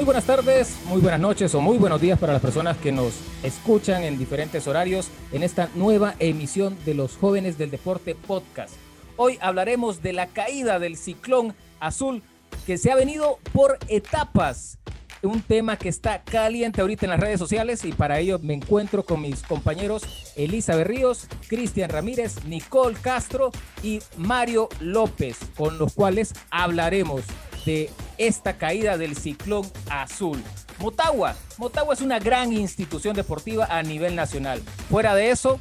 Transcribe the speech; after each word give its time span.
Muy 0.00 0.06
buenas 0.06 0.24
tardes, 0.24 0.78
muy 0.86 1.02
buenas 1.02 1.20
noches 1.20 1.54
o 1.54 1.60
muy 1.60 1.76
buenos 1.76 2.00
días 2.00 2.18
para 2.18 2.32
las 2.32 2.40
personas 2.40 2.78
que 2.78 2.90
nos 2.90 3.20
escuchan 3.42 4.02
en 4.02 4.18
diferentes 4.18 4.66
horarios 4.66 5.10
en 5.30 5.42
esta 5.42 5.68
nueva 5.74 6.14
emisión 6.20 6.74
de 6.86 6.94
los 6.94 7.18
jóvenes 7.18 7.58
del 7.58 7.70
deporte 7.70 8.14
podcast. 8.14 8.72
Hoy 9.18 9.36
hablaremos 9.42 10.00
de 10.00 10.14
la 10.14 10.28
caída 10.28 10.78
del 10.78 10.96
ciclón 10.96 11.54
azul 11.80 12.22
que 12.64 12.78
se 12.78 12.90
ha 12.90 12.94
venido 12.94 13.40
por 13.52 13.76
etapas. 13.88 14.78
Un 15.20 15.42
tema 15.42 15.76
que 15.76 15.90
está 15.90 16.22
caliente 16.22 16.80
ahorita 16.80 17.04
en 17.04 17.10
las 17.10 17.20
redes 17.20 17.38
sociales 17.38 17.84
y 17.84 17.92
para 17.92 18.20
ello 18.20 18.38
me 18.38 18.54
encuentro 18.54 19.04
con 19.04 19.20
mis 19.20 19.42
compañeros 19.42 20.32
Elisa 20.34 20.76
Berríos, 20.76 21.26
Cristian 21.46 21.90
Ramírez, 21.90 22.42
Nicole 22.46 22.96
Castro 23.02 23.50
y 23.82 24.00
Mario 24.16 24.70
López, 24.80 25.36
con 25.58 25.76
los 25.76 25.92
cuales 25.92 26.32
hablaremos 26.50 27.20
de 27.64 27.90
esta 28.18 28.56
caída 28.56 28.96
del 28.96 29.16
ciclón 29.16 29.70
azul. 29.88 30.42
Motagua, 30.78 31.36
Motagua 31.58 31.94
es 31.94 32.00
una 32.00 32.18
gran 32.18 32.52
institución 32.52 33.14
deportiva 33.14 33.66
a 33.66 33.82
nivel 33.82 34.16
nacional. 34.16 34.62
Fuera 34.88 35.14
de 35.14 35.30
eso, 35.30 35.60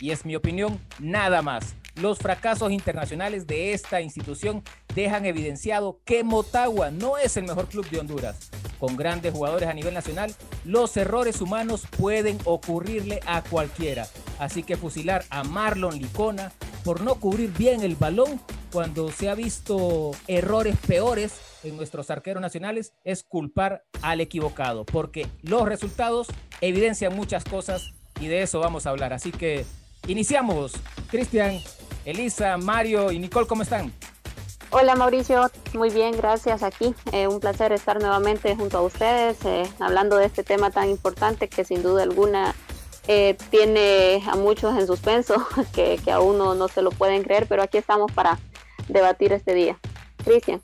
y 0.00 0.10
es 0.10 0.24
mi 0.24 0.36
opinión, 0.36 0.80
nada 0.98 1.42
más. 1.42 1.74
Los 1.96 2.18
fracasos 2.18 2.70
internacionales 2.70 3.46
de 3.46 3.72
esta 3.72 4.00
institución 4.00 4.62
dejan 4.94 5.26
evidenciado 5.26 6.00
que 6.04 6.22
Motagua 6.22 6.90
no 6.90 7.18
es 7.18 7.36
el 7.36 7.44
mejor 7.44 7.66
club 7.68 7.88
de 7.90 7.98
Honduras. 7.98 8.50
Con 8.78 8.96
grandes 8.96 9.32
jugadores 9.32 9.68
a 9.68 9.74
nivel 9.74 9.94
nacional, 9.94 10.32
los 10.64 10.96
errores 10.96 11.40
humanos 11.40 11.86
pueden 11.98 12.38
ocurrirle 12.44 13.20
a 13.26 13.42
cualquiera. 13.42 14.06
Así 14.38 14.62
que 14.62 14.76
fusilar 14.76 15.24
a 15.30 15.42
Marlon 15.42 15.98
Licona 15.98 16.52
por 16.84 17.00
no 17.00 17.16
cubrir 17.16 17.52
bien 17.52 17.82
el 17.82 17.96
balón 17.96 18.40
cuando 18.72 19.10
se 19.10 19.28
ha 19.28 19.34
visto 19.34 20.12
errores 20.26 20.76
peores 20.86 21.40
en 21.64 21.76
nuestros 21.76 22.10
arqueros 22.10 22.40
nacionales 22.40 22.92
es 23.04 23.22
culpar 23.22 23.84
al 24.02 24.20
equivocado, 24.20 24.84
porque 24.84 25.26
los 25.42 25.68
resultados 25.68 26.28
evidencian 26.60 27.14
muchas 27.14 27.44
cosas 27.44 27.92
y 28.20 28.26
de 28.26 28.42
eso 28.42 28.60
vamos 28.60 28.86
a 28.86 28.90
hablar. 28.90 29.12
Así 29.12 29.32
que 29.32 29.64
iniciamos. 30.06 30.72
Cristian, 31.10 31.58
Elisa, 32.04 32.56
Mario 32.58 33.12
y 33.12 33.18
Nicole, 33.18 33.46
¿cómo 33.46 33.62
están? 33.62 33.92
Hola 34.70 34.94
Mauricio, 34.96 35.50
muy 35.72 35.88
bien, 35.88 36.12
gracias 36.12 36.62
aquí. 36.62 36.94
Eh, 37.12 37.26
un 37.26 37.40
placer 37.40 37.72
estar 37.72 38.00
nuevamente 38.00 38.54
junto 38.54 38.76
a 38.76 38.82
ustedes 38.82 39.42
eh, 39.46 39.62
hablando 39.80 40.16
de 40.16 40.26
este 40.26 40.42
tema 40.42 40.70
tan 40.70 40.90
importante 40.90 41.48
que 41.48 41.64
sin 41.64 41.82
duda 41.82 42.02
alguna 42.02 42.54
eh, 43.06 43.38
tiene 43.50 44.22
a 44.30 44.36
muchos 44.36 44.78
en 44.78 44.86
suspenso, 44.86 45.46
que, 45.74 45.98
que 46.04 46.12
aún 46.12 46.36
no, 46.36 46.54
no 46.54 46.68
se 46.68 46.82
lo 46.82 46.90
pueden 46.90 47.22
creer, 47.22 47.46
pero 47.48 47.62
aquí 47.62 47.78
estamos 47.78 48.12
para 48.12 48.38
debatir 48.88 49.32
este 49.32 49.54
día. 49.54 49.78
Cristian. 50.24 50.60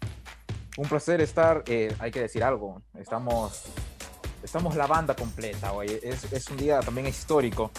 Un 0.77 0.89
placer 0.89 1.21
estar, 1.21 1.63
eh, 1.67 1.95
hay 1.99 2.11
que 2.11 2.21
decir 2.21 2.43
algo, 2.43 2.83
estamos, 2.99 3.63
estamos 4.43 4.75
la 4.75 4.89
banda 4.89 5.15
completa 5.15 5.73
hoy, 5.73 6.01
es, 6.03 6.49
un 6.51 6.57
día 6.57 6.81
también 6.81 7.07
histórico, 7.07 7.71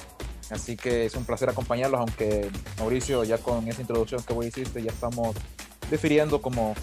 así 0.50 0.78
que 0.78 1.06
es 1.06 1.16
un 1.16 1.26
placer 1.26 1.50
acompañarlos, 1.50 2.00
aunque 2.00 2.50
Mauricio 2.78 3.26
ya 3.26 3.38
con 3.38 3.68
esa 3.68 3.82
introducción 3.82 4.24
que 4.24 4.34
vos 4.34 4.46
hiciste 4.46 4.82
ya 4.82 4.92
estamos 4.92 5.36
defiriendo 5.90 6.42
como, 6.42 6.74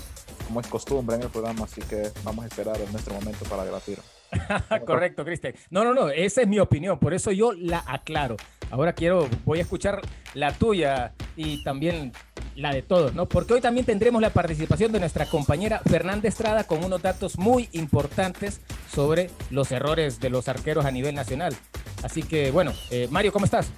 como 0.46 0.60
es 0.60 0.66
costumbre 0.66 1.16
en 1.16 1.22
el 1.22 1.30
programa, 1.30 1.64
así 1.64 1.80
que 1.80 2.10
vamos 2.24 2.44
a 2.44 2.48
esperar 2.48 2.78
en 2.78 2.92
nuestro 2.92 3.14
momento 3.14 3.46
para 3.46 3.64
debatir. 3.64 3.98
Correcto, 4.86 5.24
Cristian. 5.24 5.54
No, 5.70 5.84
no, 5.84 5.94
no, 5.94 6.08
esa 6.08 6.42
es 6.42 6.48
mi 6.48 6.58
opinión, 6.58 6.98
por 6.98 7.14
eso 7.14 7.30
yo 7.32 7.52
la 7.52 7.84
aclaro. 7.86 8.36
Ahora 8.70 8.92
quiero, 8.94 9.28
voy 9.44 9.58
a 9.58 9.62
escuchar 9.62 10.00
la 10.34 10.52
tuya 10.52 11.12
y 11.36 11.62
también 11.62 12.12
la 12.56 12.72
de 12.72 12.82
todos, 12.82 13.14
¿no? 13.14 13.26
Porque 13.26 13.54
hoy 13.54 13.60
también 13.60 13.86
tendremos 13.86 14.20
la 14.20 14.30
participación 14.30 14.92
de 14.92 15.00
nuestra 15.00 15.26
compañera 15.26 15.80
Fernanda 15.80 16.28
Estrada 16.28 16.64
con 16.64 16.84
unos 16.84 17.02
datos 17.02 17.38
muy 17.38 17.68
importantes 17.72 18.60
sobre 18.90 19.30
los 19.50 19.72
errores 19.72 20.20
de 20.20 20.30
los 20.30 20.48
arqueros 20.48 20.84
a 20.84 20.90
nivel 20.90 21.14
nacional. 21.14 21.54
Así 22.02 22.22
que, 22.22 22.50
bueno, 22.50 22.72
eh, 22.90 23.08
Mario, 23.10 23.32
¿cómo 23.32 23.44
estás? 23.44 23.70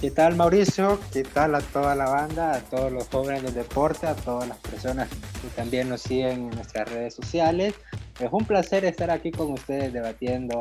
¿Qué 0.00 0.10
tal 0.10 0.34
Mauricio? 0.34 0.98
¿Qué 1.12 1.22
tal 1.22 1.54
a 1.54 1.60
toda 1.60 1.94
la 1.94 2.08
banda, 2.08 2.54
a 2.54 2.60
todos 2.60 2.90
los 2.90 3.08
jóvenes 3.08 3.44
del 3.44 3.54
deporte, 3.54 4.06
a 4.06 4.16
todas 4.16 4.48
las 4.48 4.58
personas 4.58 5.08
que 5.08 5.48
también 5.54 5.88
nos 5.88 6.02
siguen 6.02 6.30
en 6.30 6.50
nuestras 6.50 6.90
redes 6.90 7.14
sociales? 7.14 7.74
Es 8.20 8.28
un 8.30 8.44
placer 8.44 8.84
estar 8.84 9.10
aquí 9.10 9.30
con 9.30 9.52
ustedes 9.52 9.92
debatiendo 9.92 10.60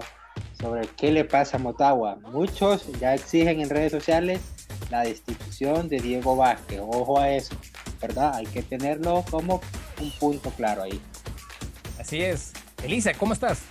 sobre 0.60 0.88
qué 0.98 1.12
le 1.12 1.26
pasa 1.26 1.58
a 1.58 1.60
Motagua. 1.60 2.18
Muchos 2.32 2.88
ya 3.00 3.14
exigen 3.14 3.62
en 3.62 3.70
redes 3.70 3.92
sociales 3.92 4.42
la 4.90 5.02
destitución 5.02 5.88
de 5.88 6.00
Diego 6.00 6.36
Vázquez. 6.36 6.80
Ojo 6.82 7.20
a 7.20 7.30
eso, 7.30 7.56
¿verdad? 8.02 8.36
Hay 8.36 8.46
que 8.46 8.64
tenerlo 8.64 9.24
como 9.30 9.62
un 10.00 10.12
punto 10.20 10.50
claro 10.52 10.84
ahí. 10.84 11.02
Así 12.00 12.22
es. 12.22 12.54
Elisa, 12.84 13.14
¿cómo 13.14 13.34
estás? 13.34 13.62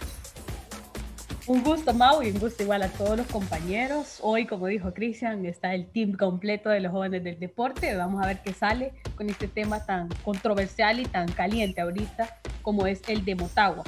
Un 1.46 1.64
gusto, 1.64 1.92
Mau, 1.92 2.22
y 2.22 2.30
un 2.30 2.38
gusto 2.38 2.62
igual 2.62 2.82
a 2.82 2.88
todos 2.88 3.16
los 3.16 3.26
compañeros. 3.26 4.18
Hoy, 4.20 4.46
como 4.46 4.66
dijo 4.66 4.94
Cristian, 4.94 5.44
está 5.46 5.74
el 5.74 5.90
team 5.90 6.12
completo 6.16 6.68
de 6.68 6.80
los 6.80 6.92
jóvenes 6.92 7.24
del 7.24 7.40
deporte. 7.40 7.96
Vamos 7.96 8.22
a 8.22 8.26
ver 8.28 8.40
qué 8.42 8.52
sale 8.52 8.92
con 9.16 9.28
este 9.28 9.48
tema 9.48 9.84
tan 9.84 10.08
controversial 10.22 11.00
y 11.00 11.06
tan 11.06 11.30
caliente 11.32 11.80
ahorita 11.80 12.38
como 12.62 12.86
es 12.86 13.00
el 13.08 13.24
de 13.24 13.34
Motagua. 13.34 13.84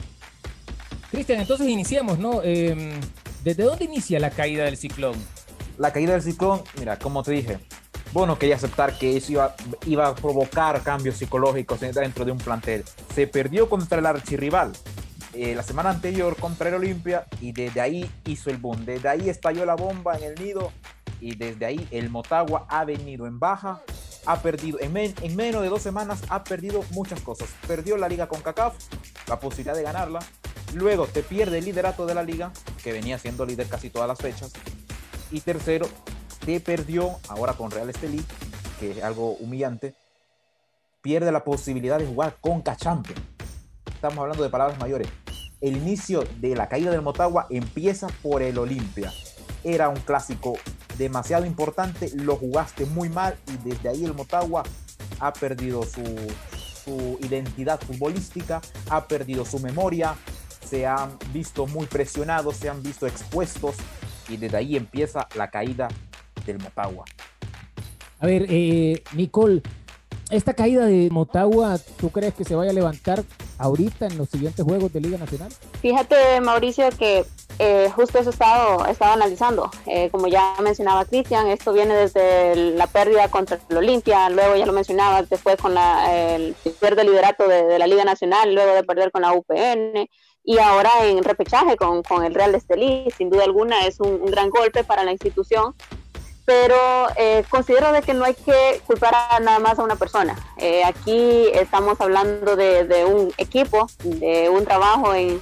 Cristian, 1.10 1.41
entonces 1.41 1.69
iniciemos, 1.69 2.19
¿no? 2.19 2.41
Eh, 2.43 2.99
¿Desde 3.44 3.65
dónde 3.65 3.84
inicia 3.84 4.19
la 4.19 4.31
caída 4.31 4.65
del 4.65 4.77
ciclón? 4.77 5.15
La 5.78 5.93
caída 5.93 6.12
del 6.12 6.22
ciclón, 6.22 6.62
mira, 6.78 6.99
como 6.99 7.22
te 7.22 7.33
dije, 7.33 7.59
bueno, 8.12 8.38
quería 8.38 8.56
aceptar 8.56 8.99
que 8.99 9.16
eso 9.16 9.33
iba, 9.33 9.55
iba 9.87 10.09
a 10.09 10.15
provocar 10.15 10.83
cambios 10.83 11.16
psicológicos 11.16 11.81
dentro 11.81 12.25
de 12.25 12.33
un 12.33 12.38
plantel. 12.38 12.84
Se 13.15 13.27
perdió 13.27 13.69
contra 13.69 13.99
el 13.99 14.06
archirrival 14.06 14.72
eh, 15.34 15.54
la 15.54 15.62
semana 15.62 15.89
anterior 15.89 16.37
contra 16.37 16.69
el 16.69 16.75
Olimpia 16.75 17.25
y 17.41 17.53
desde 17.53 17.81
ahí 17.81 18.10
hizo 18.27 18.50
el 18.50 18.59
boom. 18.59 18.84
Desde 18.84 19.09
ahí 19.09 19.31
estalló 19.31 19.65
la 19.65 19.75
bomba 19.75 20.16
en 20.19 20.25
el 20.25 20.34
nido 20.34 20.72
y 21.21 21.37
desde 21.37 21.65
ahí 21.65 21.89
el 21.91 22.10
Motagua 22.10 22.66
ha 22.69 22.84
venido 22.84 23.27
en 23.27 23.39
baja. 23.39 23.81
Ha 24.27 24.41
perdido, 24.41 24.78
en, 24.81 24.97
en 24.97 25.37
menos 25.37 25.62
de 25.62 25.69
dos 25.69 25.83
semanas, 25.83 26.22
ha 26.28 26.44
perdido 26.44 26.84
muchas 26.91 27.21
cosas. 27.21 27.49
Perdió 27.66 27.97
la 27.97 28.09
liga 28.09 28.28
con 28.28 28.41
CACAF, 28.41 28.75
la 29.27 29.41
posibilidad 29.41 29.75
de 29.75 29.83
ganarla. 29.83 30.21
Luego 30.75 31.06
te 31.06 31.22
pierde 31.22 31.59
el 31.59 31.65
liderato 31.65 32.06
de 32.06 32.15
la 32.15 32.22
liga, 32.22 32.53
que 32.83 32.93
venía 32.93 33.19
siendo 33.19 33.44
líder 33.44 33.69
casi 33.69 33.91
todas 33.91 34.09
las 34.09 34.19
fechas. 34.19 34.53
Y 35.31 35.41
tercero, 35.41 35.88
te 36.44 36.60
perdió 36.60 37.19
ahora 37.28 37.55
con 37.55 37.71
Real 37.71 37.91
Estelí, 37.91 38.25
que 38.78 38.93
es 38.93 39.05
algo 39.05 39.33
humillante, 39.33 39.94
pierde 41.03 41.33
la 41.33 41.44
posibilidad 41.44 41.99
de 41.99 42.06
jugar 42.06 42.37
con 42.41 42.62
Cachampions. 42.62 43.21
Estamos 43.93 44.19
hablando 44.19 44.43
de 44.43 44.50
palabras 44.50 44.78
mayores. 44.78 45.09
El 45.60 45.77
inicio 45.77 46.25
de 46.41 46.56
la 46.56 46.69
caída 46.69 46.91
del 46.91 47.03
Motagua 47.03 47.47
empieza 47.50 48.09
por 48.22 48.43
el 48.43 48.59
Olimpia. 48.59 49.12
Era 49.62 49.89
un 49.89 50.00
clásico 50.00 50.54
demasiado 51.02 51.44
importante, 51.44 52.10
lo 52.14 52.36
jugaste 52.36 52.86
muy 52.86 53.08
mal 53.08 53.36
y 53.48 53.68
desde 53.68 53.88
ahí 53.88 54.04
el 54.04 54.14
Motagua 54.14 54.62
ha 55.20 55.32
perdido 55.32 55.82
su, 55.82 56.02
su 56.84 57.18
identidad 57.22 57.80
futbolística, 57.80 58.60
ha 58.88 59.06
perdido 59.06 59.44
su 59.44 59.58
memoria, 59.58 60.14
se 60.64 60.86
han 60.86 61.18
visto 61.32 61.66
muy 61.66 61.86
presionados, 61.86 62.56
se 62.56 62.68
han 62.68 62.82
visto 62.82 63.06
expuestos 63.06 63.76
y 64.28 64.36
desde 64.36 64.56
ahí 64.56 64.76
empieza 64.76 65.28
la 65.36 65.50
caída 65.50 65.88
del 66.47 66.59
Motagua. 66.59 67.04
A 68.18 68.27
ver, 68.27 68.47
eh, 68.48 69.03
Nicole, 69.15 69.62
esta 70.30 70.54
caída 70.54 70.86
de 70.86 71.10
Motagua, 71.10 71.78
¿tú 71.98 72.10
crees 72.10 72.34
que 72.34 72.44
se 72.44 72.54
vaya 72.54 72.71
a 72.71 72.74
levantar 72.74 73.22
ahorita 73.59 74.06
en 74.06 74.16
los 74.16 74.28
siguientes 74.28 74.65
juegos 74.65 74.92
de 74.92 75.00
Liga 75.00 75.18
Nacional? 75.18 75.53
Fíjate, 75.80 76.41
Mauricio, 76.41 76.88
que 76.98 77.24
eh, 77.59 77.91
justo 77.95 78.19
eso 78.19 78.31
he 78.31 78.33
estado, 78.33 79.13
analizando. 79.13 79.71
Eh, 79.87 80.09
como 80.10 80.27
ya 80.27 80.54
mencionaba 80.63 81.04
Cristian, 81.04 81.47
esto 81.49 81.72
viene 81.72 81.95
desde 81.95 82.54
la 82.75 82.87
pérdida 82.87 83.28
contra 83.28 83.59
el 83.69 83.77
Olimpia, 83.77 84.31
luego 84.31 84.57
ya 84.57 84.66
lo 84.66 84.72
mencionaba, 84.72 85.22
después 85.22 85.57
con 85.57 85.75
la, 85.75 86.34
el 86.34 86.54
pierde 86.81 87.04
liderato 87.04 87.47
de, 87.49 87.78
la 87.78 87.87
Liga 87.87 88.04
Nacional, 88.04 88.54
luego 88.54 88.75
de 88.75 88.84
perder 88.84 89.10
con 89.10 89.22
la 89.22 89.33
UPN 89.33 90.09
y 90.45 90.59
ahora 90.59 90.91
en 91.04 91.22
repechaje 91.22 91.77
con, 91.77 92.25
el 92.25 92.34
Real 92.34 92.54
Estelí. 92.54 93.09
Sin 93.16 93.31
duda 93.31 93.45
alguna 93.45 93.87
es 93.87 94.01
un, 94.01 94.21
un 94.21 94.31
gran 94.31 94.51
golpe 94.51 94.84
para 94.84 95.04
la 95.04 95.13
institución 95.13 95.75
pero 96.45 97.09
eh, 97.16 97.45
considero 97.49 97.93
de 97.93 98.03
que 98.03 98.15
no 98.15 98.25
hay 98.25 98.34
que 98.34 98.81
culpar 98.87 99.15
a 99.15 99.41
nada 99.41 99.59
más 99.59 99.78
a 99.78 99.84
una 99.84 99.97
persona. 99.97 100.37
Eh, 100.59 100.83
aquí 100.84 101.47
estamos 101.54 102.01
hablando 102.01 102.57
de, 102.57 102.84
de, 102.84 103.04
un 103.04 103.33
equipo, 103.39 103.87
de 104.03 104.49
un 104.49 104.65
trabajo 104.65 105.15
en, 105.15 105.41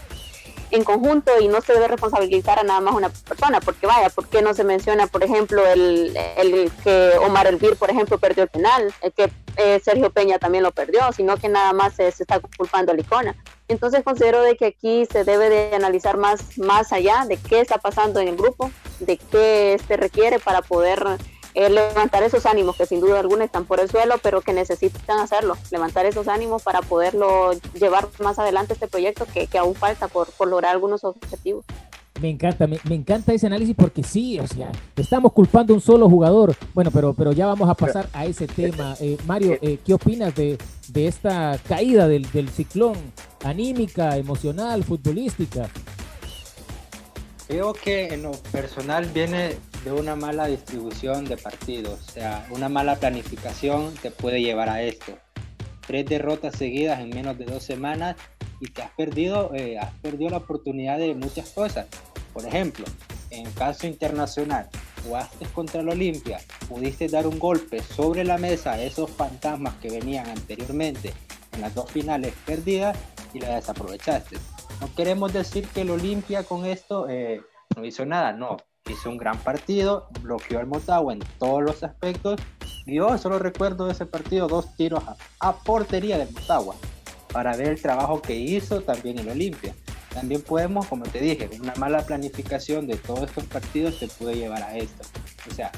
en, 0.70 0.84
conjunto 0.84 1.32
y 1.40 1.48
no 1.48 1.60
se 1.60 1.72
debe 1.72 1.88
responsabilizar 1.88 2.58
a 2.58 2.62
nada 2.62 2.80
más 2.80 2.94
una 2.94 3.08
persona, 3.08 3.60
porque 3.60 3.86
vaya, 3.86 4.10
¿por 4.10 4.26
qué 4.28 4.42
no 4.42 4.54
se 4.54 4.64
menciona, 4.64 5.06
por 5.06 5.24
ejemplo, 5.24 5.66
el, 5.66 6.16
el 6.36 6.70
que 6.82 7.12
Omar 7.24 7.46
Elvir, 7.46 7.76
por 7.76 7.90
ejemplo, 7.90 8.18
perdió 8.18 8.44
el 8.44 8.48
penal, 8.48 8.92
el 9.02 9.12
que 9.12 9.30
eh, 9.56 9.80
Sergio 9.84 10.10
Peña 10.10 10.38
también 10.38 10.64
lo 10.64 10.72
perdió, 10.72 11.12
sino 11.12 11.36
que 11.36 11.48
nada 11.48 11.72
más 11.72 11.94
se, 11.94 12.10
se 12.12 12.22
está 12.22 12.40
culpando 12.40 12.92
a 12.92 12.94
Licona. 12.94 13.36
Entonces 13.68 14.02
considero 14.02 14.42
de 14.42 14.56
que 14.56 14.66
aquí 14.66 15.06
se 15.06 15.24
debe 15.24 15.48
de 15.48 15.74
analizar 15.74 16.16
más, 16.16 16.58
más 16.58 16.92
allá 16.92 17.24
de 17.28 17.36
qué 17.36 17.60
está 17.60 17.78
pasando 17.78 18.20
en 18.20 18.28
el 18.28 18.36
grupo, 18.36 18.70
de 18.98 19.16
qué 19.16 19.80
se 19.86 19.96
requiere 19.96 20.38
para 20.38 20.62
poder 20.62 21.04
eh, 21.54 21.68
levantar 21.68 22.22
esos 22.22 22.46
ánimos 22.46 22.76
que 22.76 22.86
sin 22.86 23.00
duda 23.00 23.20
alguna 23.20 23.44
están 23.44 23.64
por 23.64 23.80
el 23.80 23.90
suelo, 23.90 24.16
pero 24.22 24.40
que 24.40 24.52
necesitan 24.52 25.18
hacerlo, 25.18 25.56
levantar 25.70 26.06
esos 26.06 26.28
ánimos 26.28 26.62
para 26.62 26.80
poderlo 26.82 27.52
llevar 27.74 28.08
más 28.20 28.38
adelante 28.38 28.74
este 28.74 28.88
proyecto 28.88 29.26
que, 29.32 29.46
que 29.46 29.58
aún 29.58 29.74
falta 29.74 30.08
por, 30.08 30.30
por 30.32 30.48
lograr 30.48 30.72
algunos 30.72 31.04
objetivos. 31.04 31.64
Me 32.20 32.28
encanta, 32.28 32.66
me, 32.66 32.78
encanta 32.94 33.32
ese 33.32 33.46
análisis 33.46 33.74
porque 33.74 34.02
sí, 34.02 34.38
o 34.38 34.46
sea, 34.46 34.70
estamos 34.94 35.32
culpando 35.32 35.72
a 35.72 35.76
un 35.76 35.80
solo 35.80 36.08
jugador. 36.08 36.54
Bueno, 36.74 36.90
pero, 36.90 37.14
pero 37.14 37.32
ya 37.32 37.46
vamos 37.46 37.68
a 37.70 37.74
pasar 37.74 38.10
a 38.12 38.26
ese 38.26 38.46
tema. 38.46 38.94
Eh, 39.00 39.16
Mario, 39.26 39.56
eh, 39.62 39.78
¿qué 39.84 39.94
opinas 39.94 40.34
de, 40.34 40.58
de 40.88 41.06
esta 41.06 41.58
caída 41.66 42.08
del, 42.08 42.30
del, 42.30 42.50
ciclón 42.50 42.96
anímica, 43.42 44.18
emocional, 44.18 44.84
futbolística? 44.84 45.70
Creo 47.46 47.72
que 47.72 48.12
en 48.12 48.24
lo 48.24 48.32
personal 48.52 49.06
viene 49.06 49.56
de 49.84 49.92
una 49.92 50.14
mala 50.14 50.46
distribución 50.46 51.24
de 51.24 51.36
partidos, 51.36 52.00
o 52.08 52.12
sea, 52.12 52.46
una 52.50 52.68
mala 52.68 52.96
planificación 52.96 53.94
te 53.94 54.10
puede 54.10 54.42
llevar 54.42 54.68
a 54.68 54.82
esto. 54.82 55.16
Tres 55.86 56.06
derrotas 56.06 56.56
seguidas 56.56 57.00
en 57.00 57.10
menos 57.10 57.38
de 57.38 57.46
dos 57.46 57.62
semanas 57.62 58.16
y 58.60 58.68
te 58.68 58.82
has 58.82 58.90
perdido, 58.92 59.54
eh, 59.54 59.78
has 59.78 59.92
perdido 60.00 60.30
la 60.30 60.36
oportunidad 60.38 60.98
de 60.98 61.14
muchas 61.14 61.50
cosas. 61.50 61.86
Por 62.32 62.44
ejemplo, 62.44 62.84
en 63.30 63.50
caso 63.52 63.86
internacional, 63.86 64.68
jugaste 65.02 65.46
contra 65.46 65.80
el 65.80 65.88
Olimpia, 65.88 66.40
pudiste 66.68 67.08
dar 67.08 67.26
un 67.26 67.38
golpe 67.38 67.80
sobre 67.82 68.22
la 68.24 68.38
mesa 68.38 68.72
a 68.72 68.82
esos 68.82 69.10
fantasmas 69.10 69.74
que 69.76 69.90
venían 69.90 70.28
anteriormente 70.28 71.14
en 71.52 71.62
las 71.62 71.74
dos 71.74 71.90
finales 71.90 72.34
perdidas 72.44 72.96
y 73.32 73.40
la 73.40 73.56
desaprovechaste. 73.56 74.36
No 74.80 74.94
queremos 74.94 75.32
decir 75.32 75.66
que 75.68 75.82
el 75.82 75.90
Olimpia 75.90 76.44
con 76.44 76.66
esto 76.66 77.08
eh, 77.08 77.40
no 77.76 77.84
hizo 77.84 78.04
nada, 78.04 78.32
no, 78.32 78.58
hizo 78.88 79.10
un 79.10 79.18
gran 79.18 79.38
partido, 79.38 80.08
bloqueó 80.22 80.58
al 80.58 80.66
Motagua 80.66 81.12
en 81.12 81.20
todos 81.38 81.62
los 81.62 81.82
aspectos 81.82 82.40
y 82.86 82.96
yo 82.96 83.16
solo 83.18 83.38
recuerdo 83.38 83.90
ese 83.90 84.06
partido 84.06 84.48
dos 84.48 84.74
tiros 84.76 85.02
a, 85.40 85.56
portería 85.58 86.18
del 86.18 86.32
Motagua 86.32 86.74
para 87.32 87.56
ver 87.56 87.68
el 87.68 87.82
trabajo 87.82 88.20
que 88.20 88.34
hizo 88.34 88.80
también 88.80 89.18
el 89.18 89.28
Olimpia. 89.28 89.74
También 90.12 90.42
podemos, 90.42 90.86
como 90.88 91.04
te 91.04 91.20
dije, 91.20 91.48
una 91.60 91.74
mala 91.76 92.04
planificación 92.04 92.88
de 92.88 92.96
todos 92.96 93.28
estos 93.28 93.44
partidos 93.44 94.00
te 94.00 94.08
puede 94.08 94.34
llevar 94.34 94.62
a 94.64 94.76
esto. 94.76 95.04
O 95.48 95.54
sea, 95.54 95.70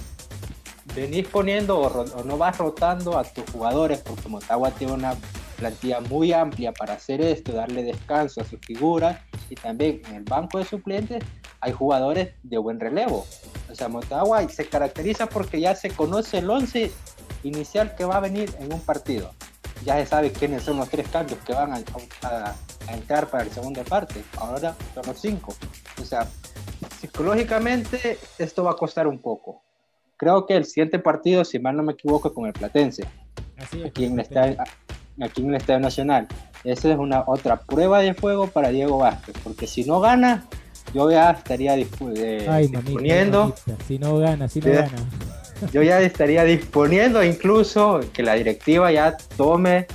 venís 0.94 1.28
poniendo 1.28 1.78
o, 1.80 2.24
no 2.24 2.38
vas 2.38 2.56
rotando 2.56 3.18
a 3.18 3.24
tus 3.24 3.44
jugadores 3.50 4.00
porque 4.00 4.30
Motagua 4.30 4.70
tiene 4.70 4.94
una 4.94 5.14
plantilla 5.56 6.00
muy 6.00 6.32
amplia 6.32 6.72
para 6.72 6.94
hacer 6.94 7.20
esto, 7.20 7.52
darle 7.52 7.82
descanso 7.82 8.40
a 8.40 8.44
sus 8.44 8.58
figuras 8.60 9.20
y 9.50 9.54
también 9.54 10.00
en 10.08 10.16
el 10.16 10.24
banco 10.24 10.58
de 10.58 10.64
suplentes 10.64 11.22
hay 11.62 11.72
jugadores 11.72 12.34
de 12.42 12.58
buen 12.58 12.78
relevo. 12.78 13.24
O 13.70 13.74
sea, 13.74 13.88
Motagua 13.88 14.46
se 14.50 14.66
caracteriza 14.68 15.26
porque 15.26 15.60
ya 15.60 15.74
se 15.74 15.88
conoce 15.88 16.38
el 16.38 16.50
11 16.50 16.92
inicial 17.44 17.94
que 17.96 18.04
va 18.04 18.16
a 18.16 18.20
venir 18.20 18.54
en 18.60 18.70
un 18.70 18.80
partido 18.80 19.30
ya 19.84 19.96
se 19.96 20.06
sabe 20.06 20.32
quiénes 20.32 20.62
son 20.62 20.76
los 20.76 20.88
tres 20.88 21.08
cambios 21.08 21.40
que 21.40 21.52
van 21.52 21.72
a, 21.72 22.54
entrar 22.92 23.28
para 23.28 23.44
la 23.44 23.50
segunda 23.50 23.82
parte. 23.84 24.22
Ahora 24.36 24.74
son 24.94 25.04
los 25.06 25.20
cinco. 25.20 25.54
O 26.00 26.04
sea, 26.04 26.26
psicológicamente 27.00 28.18
esto 28.38 28.64
va 28.64 28.72
a 28.72 28.76
costar 28.76 29.06
un 29.06 29.18
poco. 29.18 29.62
Creo 30.16 30.46
que 30.46 30.56
el 30.56 30.64
siguiente 30.64 30.98
partido, 30.98 31.44
si 31.44 31.58
mal 31.58 31.76
no 31.76 31.82
me 31.82 31.94
equivoco, 31.94 32.32
con 32.32 32.46
el 32.46 32.52
Platense. 32.52 33.04
aquí, 33.84 34.04
en 34.04 34.14
el 34.14 34.20
estadio, 34.20 34.56
aquí 35.20 35.42
en 35.42 35.48
el 35.50 35.56
Estadio 35.56 35.80
Nacional. 35.80 36.28
Esa 36.64 36.92
es 36.92 36.98
una 36.98 37.24
otra 37.26 37.56
prueba 37.56 38.00
de 38.00 38.14
fuego 38.14 38.46
para 38.46 38.68
Diego 38.68 38.98
Vázquez, 38.98 39.34
porque 39.42 39.66
si 39.66 39.84
no 39.84 40.00
gana, 40.00 40.46
yo 40.94 41.10
ya 41.10 41.30
estaría 41.30 41.76
eh, 41.76 41.86
disponiendo. 42.70 43.54
si 43.86 43.98
no 43.98 44.18
gana, 44.18 44.48
si 44.48 44.60
no 44.60 44.72
gana 44.72 44.96
yo 45.70 45.82
ya 45.82 46.00
estaría 46.00 46.44
disponiendo 46.44 47.22
incluso 47.22 48.00
que 48.12 48.22
la 48.22 48.34
directiva 48.34 48.90
ya 48.90 49.16
tome 49.36 49.86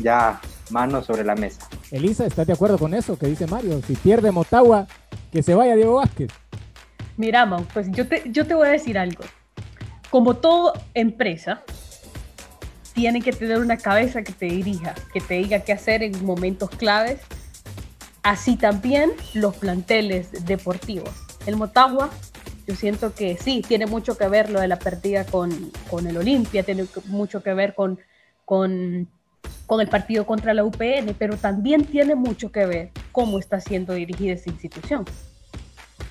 ya 0.00 0.40
mano 0.70 1.02
sobre 1.02 1.24
la 1.24 1.34
mesa. 1.34 1.68
Elisa, 1.90 2.26
¿estás 2.26 2.46
de 2.46 2.54
acuerdo 2.54 2.78
con 2.78 2.94
eso 2.94 3.18
que 3.18 3.26
dice 3.26 3.46
Mario? 3.46 3.80
Si 3.86 3.94
pierde 3.94 4.32
Motagua, 4.32 4.86
que 5.30 5.42
se 5.42 5.54
vaya 5.54 5.76
Diego 5.76 5.96
Vázquez. 5.96 6.30
Mira, 7.16 7.48
pues 7.72 7.90
yo 7.90 8.08
te, 8.08 8.22
yo 8.26 8.46
te 8.46 8.54
voy 8.54 8.68
a 8.68 8.70
decir 8.70 8.98
algo. 8.98 9.22
Como 10.10 10.36
toda 10.36 10.72
empresa, 10.94 11.62
tiene 12.94 13.20
que 13.20 13.32
tener 13.32 13.58
una 13.58 13.76
cabeza 13.76 14.22
que 14.22 14.32
te 14.32 14.46
dirija, 14.46 14.94
que 15.12 15.20
te 15.20 15.34
diga 15.34 15.60
qué 15.60 15.72
hacer 15.72 16.02
en 16.02 16.24
momentos 16.24 16.70
claves. 16.70 17.20
Así 18.22 18.56
también 18.56 19.12
los 19.34 19.56
planteles 19.56 20.46
deportivos. 20.46 21.10
El 21.46 21.56
Motagua 21.56 22.10
yo 22.66 22.76
siento 22.76 23.14
que 23.14 23.36
sí, 23.36 23.62
tiene 23.66 23.86
mucho 23.86 24.16
que 24.16 24.28
ver 24.28 24.50
lo 24.50 24.60
de 24.60 24.68
la 24.68 24.78
pérdida 24.78 25.24
con, 25.24 25.50
con 25.90 26.06
el 26.06 26.16
Olimpia, 26.16 26.62
tiene 26.62 26.86
mucho 27.06 27.42
que 27.42 27.54
ver 27.54 27.74
con, 27.74 27.98
con, 28.44 29.08
con, 29.66 29.80
el 29.80 29.88
partido 29.88 30.24
contra 30.26 30.54
la 30.54 30.64
UPN, 30.64 31.14
pero 31.18 31.36
también 31.36 31.84
tiene 31.84 32.14
mucho 32.14 32.52
que 32.52 32.66
ver 32.66 32.90
cómo 33.10 33.38
está 33.38 33.60
siendo 33.60 33.94
dirigida 33.94 34.34
esa 34.34 34.50
institución. 34.50 35.04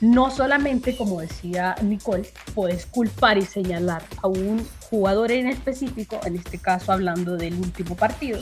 No 0.02 0.32
solamente, 0.32 0.98
como 0.98 1.22
decía 1.22 1.76
Nicole, 1.84 2.28
puedes 2.54 2.86
culpar 2.86 3.38
y 3.38 3.44
señalar 3.44 4.04
a 4.22 4.28
un 4.28 4.68
jugador 4.90 5.32
en 5.32 5.48
específico, 5.48 6.20
en 6.26 6.36
este 6.36 6.58
caso 6.58 6.92
hablando 6.92 7.38
del 7.38 7.54
último 7.54 7.96
partido, 7.96 8.40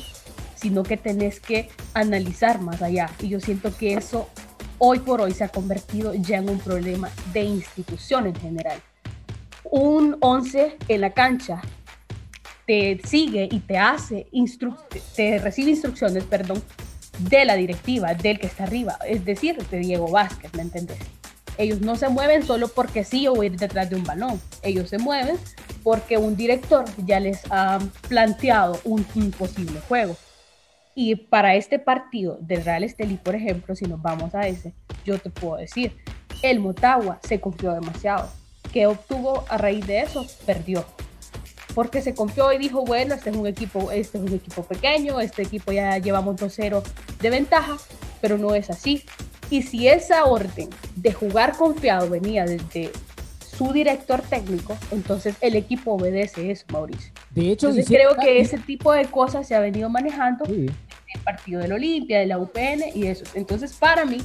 sino 0.60 0.84
que 0.84 0.98
tenés 0.98 1.40
que 1.40 1.70
analizar 1.94 2.62
más 2.62 2.82
allá. 2.82 3.10
Y 3.20 3.30
yo 3.30 3.40
siento 3.40 3.76
que 3.76 3.94
eso 3.94 4.30
hoy 4.78 5.00
por 5.00 5.22
hoy 5.22 5.34
se 5.34 5.44
ha 5.44 5.50
convertido 5.50 6.14
ya 6.14 6.38
en 6.38 6.50
un 6.50 6.60
problema 6.60 7.10
de 7.34 7.44
institución 7.44 8.28
en 8.28 8.36
general. 8.36 8.82
Un 9.64 10.18
11 10.20 10.78
en 10.88 11.02
la 11.02 11.12
cancha 11.12 11.62
te 12.66 13.00
sigue 13.04 13.48
y 13.52 13.60
te 13.60 13.78
hace, 13.78 14.28
te 15.16 15.40
recibe 15.40 15.72
instrucciones, 15.72 16.24
perdón, 16.24 16.62
de 17.20 17.46
la 17.46 17.56
directiva, 17.56 18.14
del 18.14 18.40
que 18.40 18.48
está 18.48 18.64
arriba, 18.64 18.98
es 19.08 19.26
decir, 19.26 19.58
de 19.58 19.80
Diego 19.80 20.10
Vázquez, 20.10 20.54
¿me 20.54 20.62
entendés? 20.62 21.00
Ellos 21.58 21.82
no 21.82 21.96
se 21.96 22.08
mueven 22.08 22.46
solo 22.46 22.70
porque 22.70 23.04
sí 23.04 23.28
o 23.28 23.44
ir 23.44 23.58
detrás 23.58 23.90
de 23.90 23.98
un 23.98 24.04
balón, 24.04 24.40
ellos 24.62 24.90
se 24.90 24.98
mueven 24.98 25.36
porque 25.84 26.18
un 26.18 26.38
director 26.38 26.86
ya 27.06 27.20
les 27.20 27.42
ha 27.50 27.80
planteado 28.08 28.80
un 28.86 29.04
posible 29.32 29.80
juego. 29.88 30.16
Y 31.02 31.16
para 31.16 31.56
este 31.56 31.80
partido 31.80 32.40
del 32.42 32.66
Real 32.66 32.84
Estelí, 32.84 33.16
por 33.16 33.34
ejemplo, 33.34 33.74
si 33.74 33.86
nos 33.86 34.02
vamos 34.02 34.36
a 34.36 34.50
ese, 34.50 34.74
yo 35.06 35.18
te 35.18 35.30
puedo 35.30 35.56
decir, 35.56 35.96
el 36.42 36.60
Motagua 36.60 37.22
se 37.24 37.40
confió 37.40 37.72
demasiado. 37.72 38.30
¿Qué 38.74 38.86
obtuvo 38.86 39.46
a 39.48 39.58
raíz 39.58 39.88
de 39.88 40.02
eso? 40.02 40.28
Perdió. 40.46 40.84
Porque 41.74 42.02
se 42.02 42.14
confió 42.14 42.52
y 42.52 42.58
dijo, 42.58 42.84
bueno, 42.84 43.16
este 43.16 43.30
es 43.30 43.38
un 43.38 43.48
equipo, 43.48 43.92
este 43.94 44.18
es 44.18 44.26
un 44.26 44.34
equipo 44.34 44.64
pequeño, 44.64 45.22
este 45.22 45.44
equipo 45.44 45.72
ya 45.72 45.98
llevamos 46.00 46.36
2-0 46.36 46.84
de 47.22 47.30
ventaja, 47.30 47.78
pero 48.20 48.38
no 48.38 48.54
es 48.54 48.70
así. 48.70 49.06
Y 49.50 49.62
si 49.62 49.88
esa 49.88 50.26
orden 50.26 50.68
de 50.98 51.14
jugar 51.14 51.56
confiado 51.56 52.10
venía 52.10 52.44
desde 52.44 52.92
su 53.40 53.72
director 53.72 54.22
técnico, 54.22 54.78
entonces 54.92 55.36
el 55.40 55.56
equipo 55.56 55.94
obedece 55.94 56.52
eso, 56.52 56.66
Mauricio. 56.74 57.14
De 57.30 57.52
hecho, 57.52 57.72
creo 57.88 58.18
que 58.18 58.42
ese 58.42 58.58
tipo 58.58 58.92
de 58.92 59.06
cosas 59.06 59.48
se 59.48 59.56
ha 59.56 59.62
venido 59.62 59.90
manejando 59.90 60.44
el 61.14 61.22
partido 61.22 61.62
del 61.62 61.74
Olimpia, 61.74 62.20
de 62.20 62.26
la 62.26 62.38
UPN 62.38 62.84
y 62.96 63.08
eso. 63.08 63.24
Entonces, 63.34 63.74
para 63.74 64.06
mí, 64.06 64.18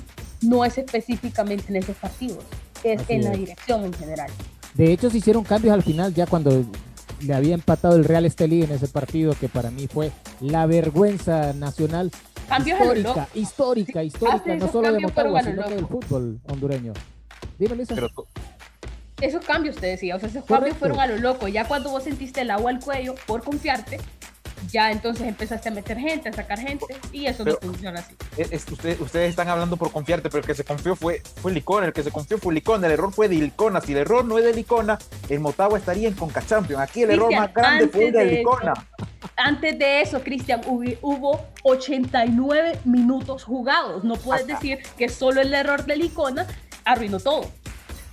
no 0.43 0.65
es 0.65 0.79
específicamente 0.79 1.67
en 1.69 1.77
esos 1.77 1.97
partidos, 1.97 2.45
es 2.83 3.01
en 3.09 3.25
la 3.25 3.31
dirección 3.31 3.85
en 3.85 3.93
general. 3.93 4.31
De 4.75 4.93
hecho, 4.93 5.11
se 5.11 5.19
hicieron 5.19 5.45
cambios 5.45 5.73
al 5.75 5.83
final, 5.83 6.13
ya 6.15 6.27
cuando 6.27 6.65
le 7.21 7.35
había 7.35 7.55
empatado 7.55 7.97
el 7.97 8.05
Real 8.05 8.25
Estelí 8.27 8.63
en 8.63 8.73
ese 8.73 8.89
partido, 8.89 9.35
que 9.39 9.49
para 9.49 9.71
mí 9.71 9.87
fue 9.87 10.11
la 10.41 10.67
vergüenza 10.67 11.53
nacional. 11.53 12.11
Cambios 12.49 12.79
histórica, 12.79 13.29
histórica, 13.35 14.03
histórica, 14.03 14.57
no 14.57 14.71
solo 14.71 14.93
de 14.93 15.01
Motagua, 15.01 15.43
sino 15.43 15.63
del 15.69 15.87
fútbol 15.87 16.41
hondureño. 16.49 16.93
Dime, 17.59 17.77
Lisa. 17.77 17.95
esos 19.21 19.45
cambios 19.45 19.77
te 19.77 19.87
decía, 19.87 20.17
o 20.17 20.19
sea, 20.19 20.29
esos 20.29 20.45
cambios 20.45 20.77
fueron 20.77 21.01
a 21.01 21.07
lo 21.07 21.17
loco. 21.19 21.49
Ya 21.49 21.67
cuando 21.67 21.91
vos 21.91 22.05
sentiste 22.05 22.43
el 22.43 22.51
agua 22.51 22.71
al 22.71 22.81
cuello 22.81 23.15
por 23.27 23.43
confiarte, 23.43 23.99
ya 24.71 24.91
entonces 24.91 25.27
empezaste 25.27 25.69
a 25.69 25.73
meter 25.73 25.99
gente, 25.99 26.29
a 26.29 26.33
sacar 26.33 26.59
gente, 26.59 26.97
y 27.13 27.27
eso 27.27 27.45
no 27.45 27.57
funciona 27.57 28.01
así. 28.01 28.15
ustedes 29.01 29.31
están 29.31 29.49
hablando 29.49 29.77
por 29.77 29.91
confiarte, 29.93 30.29
pero 30.29 30.41
el 30.41 30.47
que 30.47 30.55
se 30.55 30.65
confió 30.65 30.97
fue, 30.97 31.23
fue 31.41 31.53
Licona, 31.53 31.87
el 31.87 31.93
que 31.93 32.03
se 32.03 32.11
confió 32.11 32.39
fue 32.39 32.55
Licona, 32.55 32.87
el 32.87 32.93
error 32.93 33.13
fue 33.13 33.29
de 33.29 33.37
Licona, 33.37 33.81
si 33.81 33.93
el 33.93 33.99
error 33.99 34.25
no 34.25 34.39
es 34.39 34.45
de 34.45 34.55
Licona, 34.55 34.99
el 35.29 35.41
Motagua 35.41 35.79
estaría 35.79 36.09
en 36.09 36.15
Conca 36.15 36.45
Champions, 36.45 36.83
aquí 36.83 37.03
el 37.03 37.11
error 37.11 37.35
más 37.35 37.53
grande 37.53 37.89
fue 37.89 38.11
de, 38.11 38.25
Licona. 38.25 38.75
antes 39.37 39.79
de 39.79 40.03
eso, 40.03 40.23
Cristian, 40.23 40.61
hubo 40.67 41.47
89 41.63 42.81
minutos 42.85 43.45
jugados, 43.45 44.05
no 44.05 44.17
puedes 44.17 44.47
decir 44.47 44.79
que 44.97 45.09
solo 45.09 45.41
el 45.41 45.53
error 45.53 45.85
de 45.85 45.97
Licona 45.97 46.47
arruinó 46.85 47.21
todo. 47.21 47.51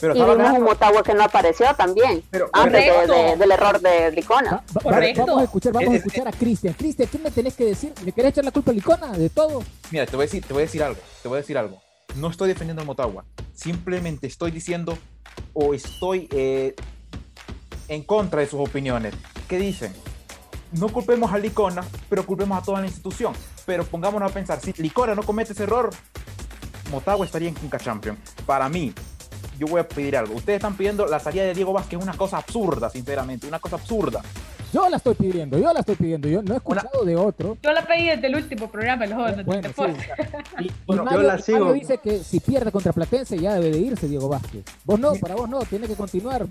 Pero 0.01 0.15
y 0.15 0.19
vimos 0.19 0.51
un 0.57 0.63
Motagua 0.63 1.03
que 1.03 1.13
no 1.13 1.23
apareció 1.23 1.67
también, 1.75 2.23
pero, 2.31 2.49
antes 2.51 3.37
del 3.37 3.51
error 3.51 3.79
de 3.79 4.11
Licona. 4.11 4.63
Vamos 4.83 5.41
a 5.41 5.43
escuchar, 5.43 5.71
vamos 5.71 5.93
a, 5.93 5.97
escuchar 5.97 6.27
a 6.27 6.31
Cristian. 6.31 6.73
Cristian, 6.73 7.07
¿qué 7.07 7.19
me 7.19 7.29
tenés 7.29 7.55
que 7.55 7.65
decir? 7.65 7.93
¿Le 8.03 8.11
querés 8.11 8.31
echar 8.31 8.43
la 8.43 8.51
culpa 8.51 8.71
a 8.71 8.73
Licona 8.73 9.11
de 9.11 9.29
todo? 9.29 9.63
Mira, 9.91 10.07
te 10.07 10.15
voy 10.15 10.23
a 10.23 10.25
decir, 10.25 10.43
te 10.43 10.53
voy 10.53 10.63
a 10.63 10.65
decir 10.65 10.81
algo, 10.81 10.99
te 11.21 11.27
voy 11.27 11.37
a 11.37 11.41
decir 11.41 11.55
algo. 11.55 11.79
No 12.15 12.29
estoy 12.31 12.49
defendiendo 12.49 12.81
al 12.81 12.87
Motagua, 12.87 13.25
simplemente 13.53 14.25
estoy 14.25 14.49
diciendo 14.49 14.97
o 15.53 15.75
estoy 15.75 16.27
eh, 16.31 16.75
en 17.87 18.03
contra 18.03 18.41
de 18.41 18.47
sus 18.47 18.59
opiniones. 18.59 19.13
¿Qué 19.47 19.59
dicen? 19.59 19.93
No 20.71 20.89
culpemos 20.89 21.31
a 21.31 21.37
Licona, 21.37 21.83
pero 22.09 22.25
culpemos 22.25 22.57
a 22.57 22.65
toda 22.65 22.79
la 22.79 22.87
institución. 22.87 23.33
Pero 23.67 23.85
pongámonos 23.85 24.31
a 24.31 24.33
pensar, 24.33 24.59
si 24.59 24.73
Licona 24.73 25.13
no 25.13 25.21
comete 25.21 25.53
ese 25.53 25.63
error, 25.63 25.91
Motagua 26.89 27.25
estaría 27.25 27.49
en 27.49 27.55
Conca 27.55 27.77
Champion. 27.77 28.17
Para 28.45 28.67
mí, 28.67 28.93
yo 29.57 29.67
voy 29.67 29.81
a 29.81 29.87
pedir 29.87 30.17
algo. 30.17 30.35
Ustedes 30.35 30.57
están 30.57 30.75
pidiendo 30.75 31.05
la 31.05 31.19
salida 31.19 31.43
de 31.43 31.53
Diego 31.53 31.73
Vázquez, 31.73 32.01
una 32.01 32.13
cosa 32.13 32.37
absurda, 32.37 32.89
sinceramente, 32.89 33.47
una 33.47 33.59
cosa 33.59 33.75
absurda. 33.75 34.21
Yo 34.73 34.87
la 34.89 34.97
estoy 34.97 35.15
pidiendo, 35.15 35.57
yo 35.57 35.73
la 35.73 35.81
estoy 35.81 35.95
pidiendo. 35.95 36.29
Yo 36.29 36.41
no 36.41 36.53
he 36.53 36.57
escuchado 36.57 37.03
de 37.03 37.15
otro. 37.15 37.57
Yo 37.61 37.71
la 37.73 37.85
pedí 37.85 38.07
desde 38.07 38.27
el 38.27 38.35
último 38.35 38.69
programa, 38.69 39.05
los 39.05 39.17
jóvenes 39.17 39.45
Bueno, 39.45 39.69
sí. 39.75 39.83
Y, 40.59 40.65
y 40.65 40.71
Bueno, 40.85 41.03
Mario, 41.03 41.21
yo 41.21 41.27
la 41.27 41.37
sigo. 41.39 41.59
Mario 41.59 41.73
dice 41.73 41.97
que 41.97 42.19
si 42.19 42.39
pierde 42.39 42.71
contra 42.71 42.93
Platense 42.93 43.37
ya 43.37 43.55
debe 43.55 43.71
de 43.71 43.79
irse 43.79 44.07
Diego 44.07 44.29
Vázquez. 44.29 44.63
Vos 44.85 44.99
no, 44.99 45.13
para 45.15 45.35
vos 45.35 45.49
no, 45.49 45.59
tiene 45.61 45.87
que 45.87 45.95
continuar. 45.95 46.45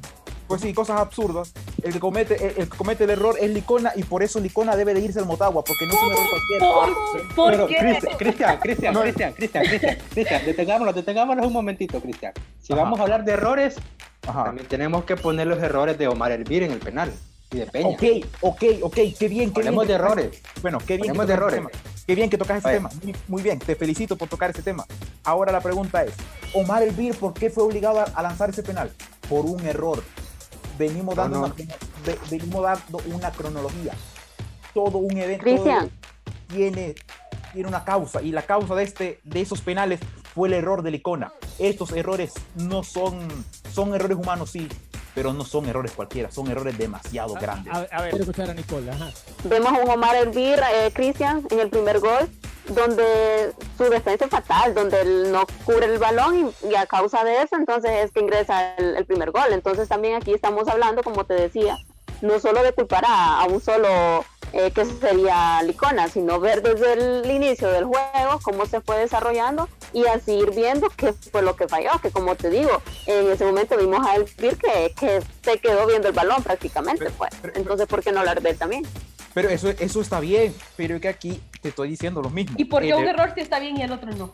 Pues 0.47 0.61
sí, 0.61 0.75
cosas 0.75 0.99
absurdas. 1.01 1.53
El 1.83 1.93
que 1.93 2.01
comete 2.01 2.35
el, 2.35 2.63
el 2.63 2.69
que 2.69 2.77
comete 2.77 3.05
el 3.05 3.11
error 3.11 3.37
es 3.41 3.49
Licona 3.51 3.93
y 3.95 4.03
por 4.03 4.23
eso 4.23 4.41
Licona 4.41 4.77
debe 4.77 4.93
de 4.95 5.01
irse 5.01 5.19
al 5.21 5.27
Motagua, 5.27 5.63
porque 5.65 5.87
no 5.87 5.93
es 5.93 6.03
un 6.03 6.11
error 6.11 6.27
cualquiera. 6.29 7.35
¿Por, 7.37 7.57
por 7.57 7.69
qué? 7.69 7.77
Cristian, 7.77 8.17
Cristian, 8.19 8.59
Cristian, 8.59 8.95
No. 8.95 9.01
Cristian, 9.03 9.33
Cristian, 9.33 9.65
Cristian, 9.65 9.97
Cristian, 10.11 10.45
detengámonos, 10.45 10.95
detengámonos 10.95 11.47
un 11.47 11.53
momentito, 11.53 12.01
Cristian. 12.01 12.33
Si 12.61 12.73
Ajá. 12.73 12.83
vamos 12.83 12.99
a 12.99 13.05
hablar 13.05 13.25
de 13.25 13.33
errores, 13.33 13.77
Ajá. 14.27 14.45
también 14.45 14.67
tenemos 14.67 15.05
que 15.05 15.17
poner 15.17 15.47
los 15.47 15.63
errores 15.63 15.97
de 15.97 16.09
Omar 16.09 16.33
Elvir 16.33 16.65
en 16.65 16.73
el 16.73 16.81
penal 16.81 17.13
y 17.53 17.57
de 17.59 17.67
Peña. 17.67 17.89
Ok, 17.89 18.03
ok, 18.41 18.63
ok, 18.83 18.95
qué 18.95 19.29
bien, 19.29 19.53
qué 19.53 19.61
bien. 19.63 19.69
Hablemos 19.69 19.83
que 19.85 19.89
de 19.89 19.95
errores. 19.95 20.43
Bueno, 20.63 20.79
qué 20.79 20.97
bien. 20.97 21.03
que 21.03 21.09
Hablemos 21.11 21.27
de 21.27 21.35
errores. 21.35 21.55
tema. 21.57 21.71
Qué 22.07 22.15
bien 22.15 22.31
que 22.31 22.39
tocas 22.39 22.59
ese 22.59 22.71
tema. 22.71 22.91
Muy, 23.03 23.15
muy 23.29 23.43
bien, 23.43 23.59
te 23.59 23.77
felicito 23.77 24.17
por 24.17 24.29
tocar 24.29 24.51
ese 24.51 24.63
tema. 24.63 24.85
Ahora 25.25 25.53
la 25.53 25.61
pregunta 25.61 26.03
es, 26.05 26.13
Omar 26.55 26.83
Elvir, 26.83 27.15
¿por 27.17 27.35
qué 27.35 27.51
fue 27.51 27.63
obligado 27.65 28.01
a, 28.01 28.05
a 28.05 28.23
lanzar 28.23 28.51
ese 28.51 28.63
penal? 28.63 28.91
Por 29.29 29.45
un 29.47 29.65
error. 29.67 30.03
Venimos 30.79 31.15
No, 31.15 31.23
dando, 31.23 31.39
no. 31.41 31.45
Una, 31.47 31.55
ve- 32.07 32.19
venimos 32.31 32.63
dando 32.63 33.01
una 33.15 33.31
cronología. 33.31 33.95
Todo 34.75 34.99
un 34.99 35.17
evento 35.17 35.45
Cristian. 35.45 35.91
tiene, 36.49 36.95
tiene 37.53 37.69
una 37.69 37.85
causa 37.85 38.23
y 38.23 38.33
la 38.33 38.43
causa 38.43 38.75
de, 38.75 38.85
este, 38.85 39.21
de 39.25 39.41
esos 39.41 39.61
penales 39.61 40.01
fue 40.35 40.49
el 40.49 40.55
error 40.55 40.83
de 40.83 40.91
Licona. 40.93 41.33
Estos 41.59 41.93
errores 41.93 42.33
no 42.57 42.83
son, 42.83 43.29
son 43.73 43.95
errores 43.95 44.17
humanos, 44.17 44.51
sí, 44.51 44.69
pero 45.15 45.33
no 45.33 45.45
son 45.45 45.69
errores 45.69 45.93
cualquiera, 45.93 46.31
son 46.31 46.51
errores 46.51 46.77
demasiado 46.79 47.35
grandes. 47.35 47.73
A, 47.73 47.79
a 47.91 48.03
ver, 48.03 48.11
quiero 48.11 48.25
escuchar 48.25 48.51
a 48.51 48.55
Nicole. 48.55 48.91
Ajá. 48.91 49.11
Vemos 49.45 49.73
a 49.73 49.83
un 49.83 49.91
Omar 49.91 50.17
Elvir, 50.17 50.61
eh, 50.73 50.91
Cristian, 50.93 51.47
en 51.51 51.61
el 51.61 51.71
primer 51.71 52.01
gol, 52.01 52.29
donde 52.69 53.53
su 53.77 53.85
defensa 53.85 54.27
es 54.27 54.31
fatal, 54.31 54.75
donde 54.75 55.01
él 55.01 55.33
no 55.33 55.47
cubre 55.65 55.87
el 55.87 55.99
balón 55.99 56.53
y, 56.63 56.69
y 56.69 56.75
a 56.77 56.87
causa 56.87 57.25
de 57.25 57.43
eso, 57.43 57.57
entonces 57.57 57.91
es 58.05 58.13
que 58.13 58.21
ingresa 58.21 58.75
el, 58.77 58.97
el 58.97 59.05
primer 59.05 59.31
gol. 59.31 59.53
Entonces 59.53 59.89
también 59.89 60.15
aquí 60.15 60.33
estamos 60.33 60.69
hablando, 60.69 61.03
como 61.03 61.25
te 61.25 61.35
decía, 61.35 61.79
no 62.21 62.39
solo 62.39 62.63
de 62.63 62.73
culpar 62.73 63.05
a, 63.07 63.41
a 63.41 63.47
un 63.47 63.61
solo 63.61 64.25
eh, 64.53 64.71
que 64.73 64.85
sería 64.85 65.63
Licona, 65.63 66.09
sino 66.09 66.39
ver 66.39 66.63
desde 66.63 66.93
el 66.93 67.31
inicio 67.31 67.71
del 67.71 67.85
juego 67.85 68.39
cómo 68.43 68.67
se 68.67 68.81
fue 68.81 68.99
desarrollando 68.99 69.69
y 69.93 70.05
así 70.07 70.33
ir 70.33 70.51
viendo 70.55 70.89
qué 70.97 71.13
fue 71.13 71.43
lo 71.43 71.57
que 71.57 71.69
falló, 71.69 71.91
que 72.03 72.11
como 72.11 72.35
te 72.37 72.51
digo, 72.51 72.83
en 73.07 73.31
ese 73.31 73.45
momento 73.45 73.77
vimos 73.77 74.07
a 74.07 74.17
Elvir 74.17 74.57
que, 74.57 74.93
que 74.99 75.21
se 75.43 75.59
quedó 75.59 75.87
viendo 75.87 76.09
el 76.09 76.15
balón 76.15 76.43
prácticamente, 76.43 77.05
Pero- 77.05 77.17
pues. 77.17 77.31
pero- 77.41 77.55
Entonces, 77.57 77.87
¿por 77.87 78.03
qué 78.03 78.13
no 78.13 78.21
hablar 78.21 78.41
de 78.43 78.51
él 78.51 78.57
también? 78.59 78.85
Pero 79.35 79.49
eso, 79.49 79.69
eso 79.71 80.01
está 80.01 80.19
bien, 80.21 80.53
pero 80.77 80.97
es 80.97 81.01
que 81.01 81.09
aquí 81.09 81.41
te 81.63 81.69
estoy 81.69 81.89
diciendo 81.91 82.21
lo 82.21 82.31
mismo. 82.31 82.57
¿Y 82.59 82.65
por 82.65 82.83
qué 82.83 82.89
el, 82.91 82.95
un 82.97 83.07
error 83.09 83.31
sí 83.35 83.41
está 83.41 83.59
bien 83.61 83.77
y 83.77 83.83
el 83.83 83.93
otro 83.93 84.11
no? 84.13 84.33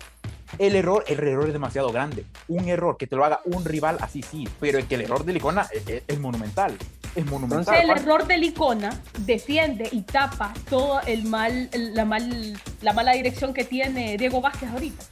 el 0.58 0.76
error, 0.76 1.04
el 1.08 1.18
error 1.18 1.46
es 1.48 1.52
demasiado 1.52 1.90
grande. 1.90 2.24
Un 2.48 2.68
error 2.68 2.96
que 2.96 3.06
te 3.06 3.16
lo 3.16 3.24
haga 3.24 3.40
un 3.44 3.64
rival 3.64 3.98
así 4.00 4.22
sí, 4.22 4.48
pero 4.60 4.78
el 4.78 4.86
que 4.86 4.94
el 4.94 5.02
error 5.02 5.24
de 5.24 5.32
Licona 5.34 5.66
es, 5.72 5.86
es- 5.88 6.02
es 6.06 6.18
monumental. 6.20 6.78
Es 7.14 7.26
monumental. 7.26 7.74
Entonces 7.74 7.82
el 7.84 7.90
error 8.04 8.26
de 8.26 8.38
Licona 8.38 9.00
defiende 9.18 9.88
y 9.90 10.02
tapa 10.02 10.54
todo 10.70 11.00
el 11.02 11.24
mal, 11.24 11.68
el- 11.72 11.94
la 11.94 12.04
mal, 12.04 12.58
la 12.80 12.92
mala 12.92 13.12
dirección 13.12 13.52
que 13.52 13.64
tiene 13.64 14.16
Diego 14.16 14.40
Vázquez 14.40 14.70
ahorita. 14.70 15.04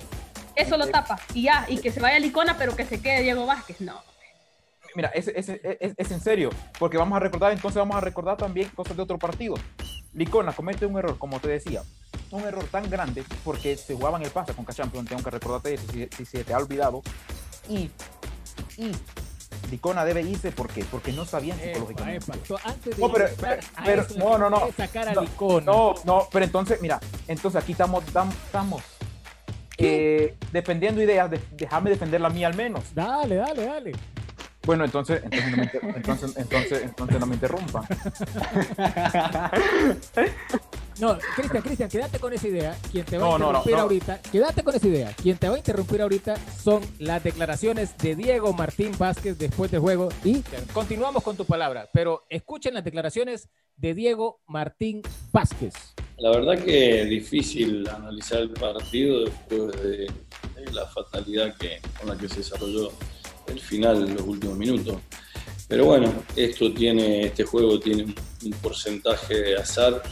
Eso 0.57 0.77
lo 0.77 0.87
tapa 0.89 1.19
y 1.35 1.43
ya, 1.45 1.67
y 1.69 1.79
que 1.79 1.91
se 1.91 2.01
vaya 2.01 2.19
Licona, 2.19 2.57
pero 2.57 2.77
que 2.77 2.85
se 2.85 3.01
quede 3.01 3.23
Diego 3.23 3.47
Vázquez. 3.47 3.81
No. 3.81 4.01
Mira, 4.95 5.09
es, 5.09 5.27
es, 5.29 5.49
es- 5.49 5.95
es 5.97 6.11
en 6.13 6.21
serio, 6.21 6.51
porque 6.79 6.97
vamos 6.97 7.17
a 7.17 7.21
recordar, 7.21 7.51
entonces 7.53 7.77
vamos 7.79 7.97
a 7.97 8.01
recordar 8.01 8.37
también 8.37 8.69
cosas 8.71 8.97
de 8.97 9.03
otro 9.03 9.19
partido. 9.19 9.55
Licona 10.13 10.53
comete 10.53 10.87
un 10.87 10.97
error, 10.97 11.19
como 11.19 11.41
te 11.41 11.49
decía, 11.49 11.83
un 12.31 12.45
error 12.45 12.65
tan 12.71 12.89
grande 12.89 13.25
porque 13.43 13.77
se 13.77 13.95
jugaba 13.95 14.19
en 14.19 14.25
el 14.25 14.31
pase 14.31 14.53
con 14.55 14.65
Cachampion, 14.65 15.05
tengo 15.05 15.23
que 15.25 15.31
recordarte 15.31 15.75
eso 15.75 15.85
si, 15.93 16.07
si 16.17 16.25
se 16.25 16.45
te 16.45 16.55
ha 16.55 16.59
olvidado. 16.59 17.03
Y, 17.69 17.91
y 18.77 18.93
Licona 19.71 20.05
debe 20.05 20.23
irse 20.23 20.53
¿por 20.53 20.69
qué? 20.69 20.85
porque 20.85 21.13
no 21.13 21.25
sabían 21.25 21.59
Epa, 21.59 21.67
psicológicamente. 21.73 22.25
epa. 22.33 22.47
So, 22.47 22.59
antes 22.63 22.97
de 22.97 23.03
No, 23.03 23.13
pero- 23.13 23.29
no, 24.17 24.39
no, 24.39 24.51
no. 24.51 24.69
sacar 24.77 25.09
a 25.09 25.13
No, 25.15 25.23
Licona. 25.23 25.67
No, 25.67 25.95
no, 26.05 26.29
pero 26.31 26.45
entonces, 26.45 26.81
mira, 26.81 27.01
entonces 27.27 27.61
aquí 27.61 27.73
estamos, 27.73 28.05
estamos 28.05 28.83
eh, 29.79 30.37
defendiendo 30.53 31.03
ideas, 31.03 31.31
de- 31.31 31.41
déjame 31.53 31.91
defender 31.91 32.21
la 32.21 32.31
mía 32.31 32.47
al 32.47 32.55
menos. 32.55 32.95
Dale, 32.95 33.37
dale, 33.37 33.65
dale. 33.67 33.93
Bueno, 34.67 34.85
entonces, 34.87 35.21
entonces, 35.25 35.51
no 35.51 35.57
me, 35.59 35.65
inter- 35.65 35.81
entonces, 35.95 36.37
entonces, 36.37 36.83
entonces 36.83 37.21
no 37.21 37.27
me 37.27 37.35
interrumpan. 37.35 37.85
No, 41.01 41.19
Cristian, 41.35 41.63
Cristian, 41.63 41.89
quédate 41.89 42.21
con 42.21 42.33
esa 42.33 42.47
idea. 42.47 42.77
Quien 42.93 43.05
te 43.05 43.19
va 43.19 43.27
No, 43.27 43.35
a 43.35 43.39
no, 43.39 43.45
interrumpir 43.47 43.75
no. 43.75 43.81
ahorita, 43.83 44.21
quédate 44.31 44.63
con 44.63 44.77
esa 44.77 44.87
idea. 44.87 45.13
Quien 45.21 45.37
te 45.37 45.49
va 45.49 45.57
a 45.57 45.59
interrumpir 45.59 46.01
ahorita 46.01 46.37
son 46.63 46.83
las 47.01 47.21
declaraciones 47.25 47.97
de 47.99 48.15
Diego 48.15 48.53
Martín 48.53 48.93
Vázquez 48.97 49.37
después 49.37 49.73
del 49.73 49.81
juego. 49.81 50.09
Y 50.23 50.43
continuamos 50.73 51.25
con 51.25 51.37
tu 51.37 51.45
palabra, 51.47 51.89
pero 51.93 52.23
escuchen 52.31 52.75
las 52.75 52.85
declaraciones 52.85 53.49
de 53.77 53.93
Diego 53.95 54.41
Martín 54.47 55.03
Vázquez. 55.33 55.75
La 56.19 56.31
verdad 56.31 56.63
que 56.63 57.03
es 57.03 57.09
difícil 57.09 57.89
analizar 57.89 58.41
el 58.41 58.51
partido 58.51 59.25
después 59.25 59.83
de, 59.83 60.07
la 60.73 60.87
fatalidad 60.87 61.55
con 61.99 62.09
la 62.09 62.17
que 62.17 62.29
se 62.29 62.39
desarrolló 62.39 62.91
el 63.47 63.61
final 63.61 64.09
en 64.09 64.15
los 64.15 64.23
últimos 64.23 64.57
minutos. 64.57 64.97
Pero 65.69 65.85
bueno, 65.87 66.13
esto 66.37 66.73
tiene, 66.73 67.27
este 67.27 67.45
juego 67.45 67.79
tiene 67.79 68.05
un, 68.05 68.15
un 68.45 68.53
porcentaje 68.53 69.35
de 69.35 69.57
azar 69.57 70.03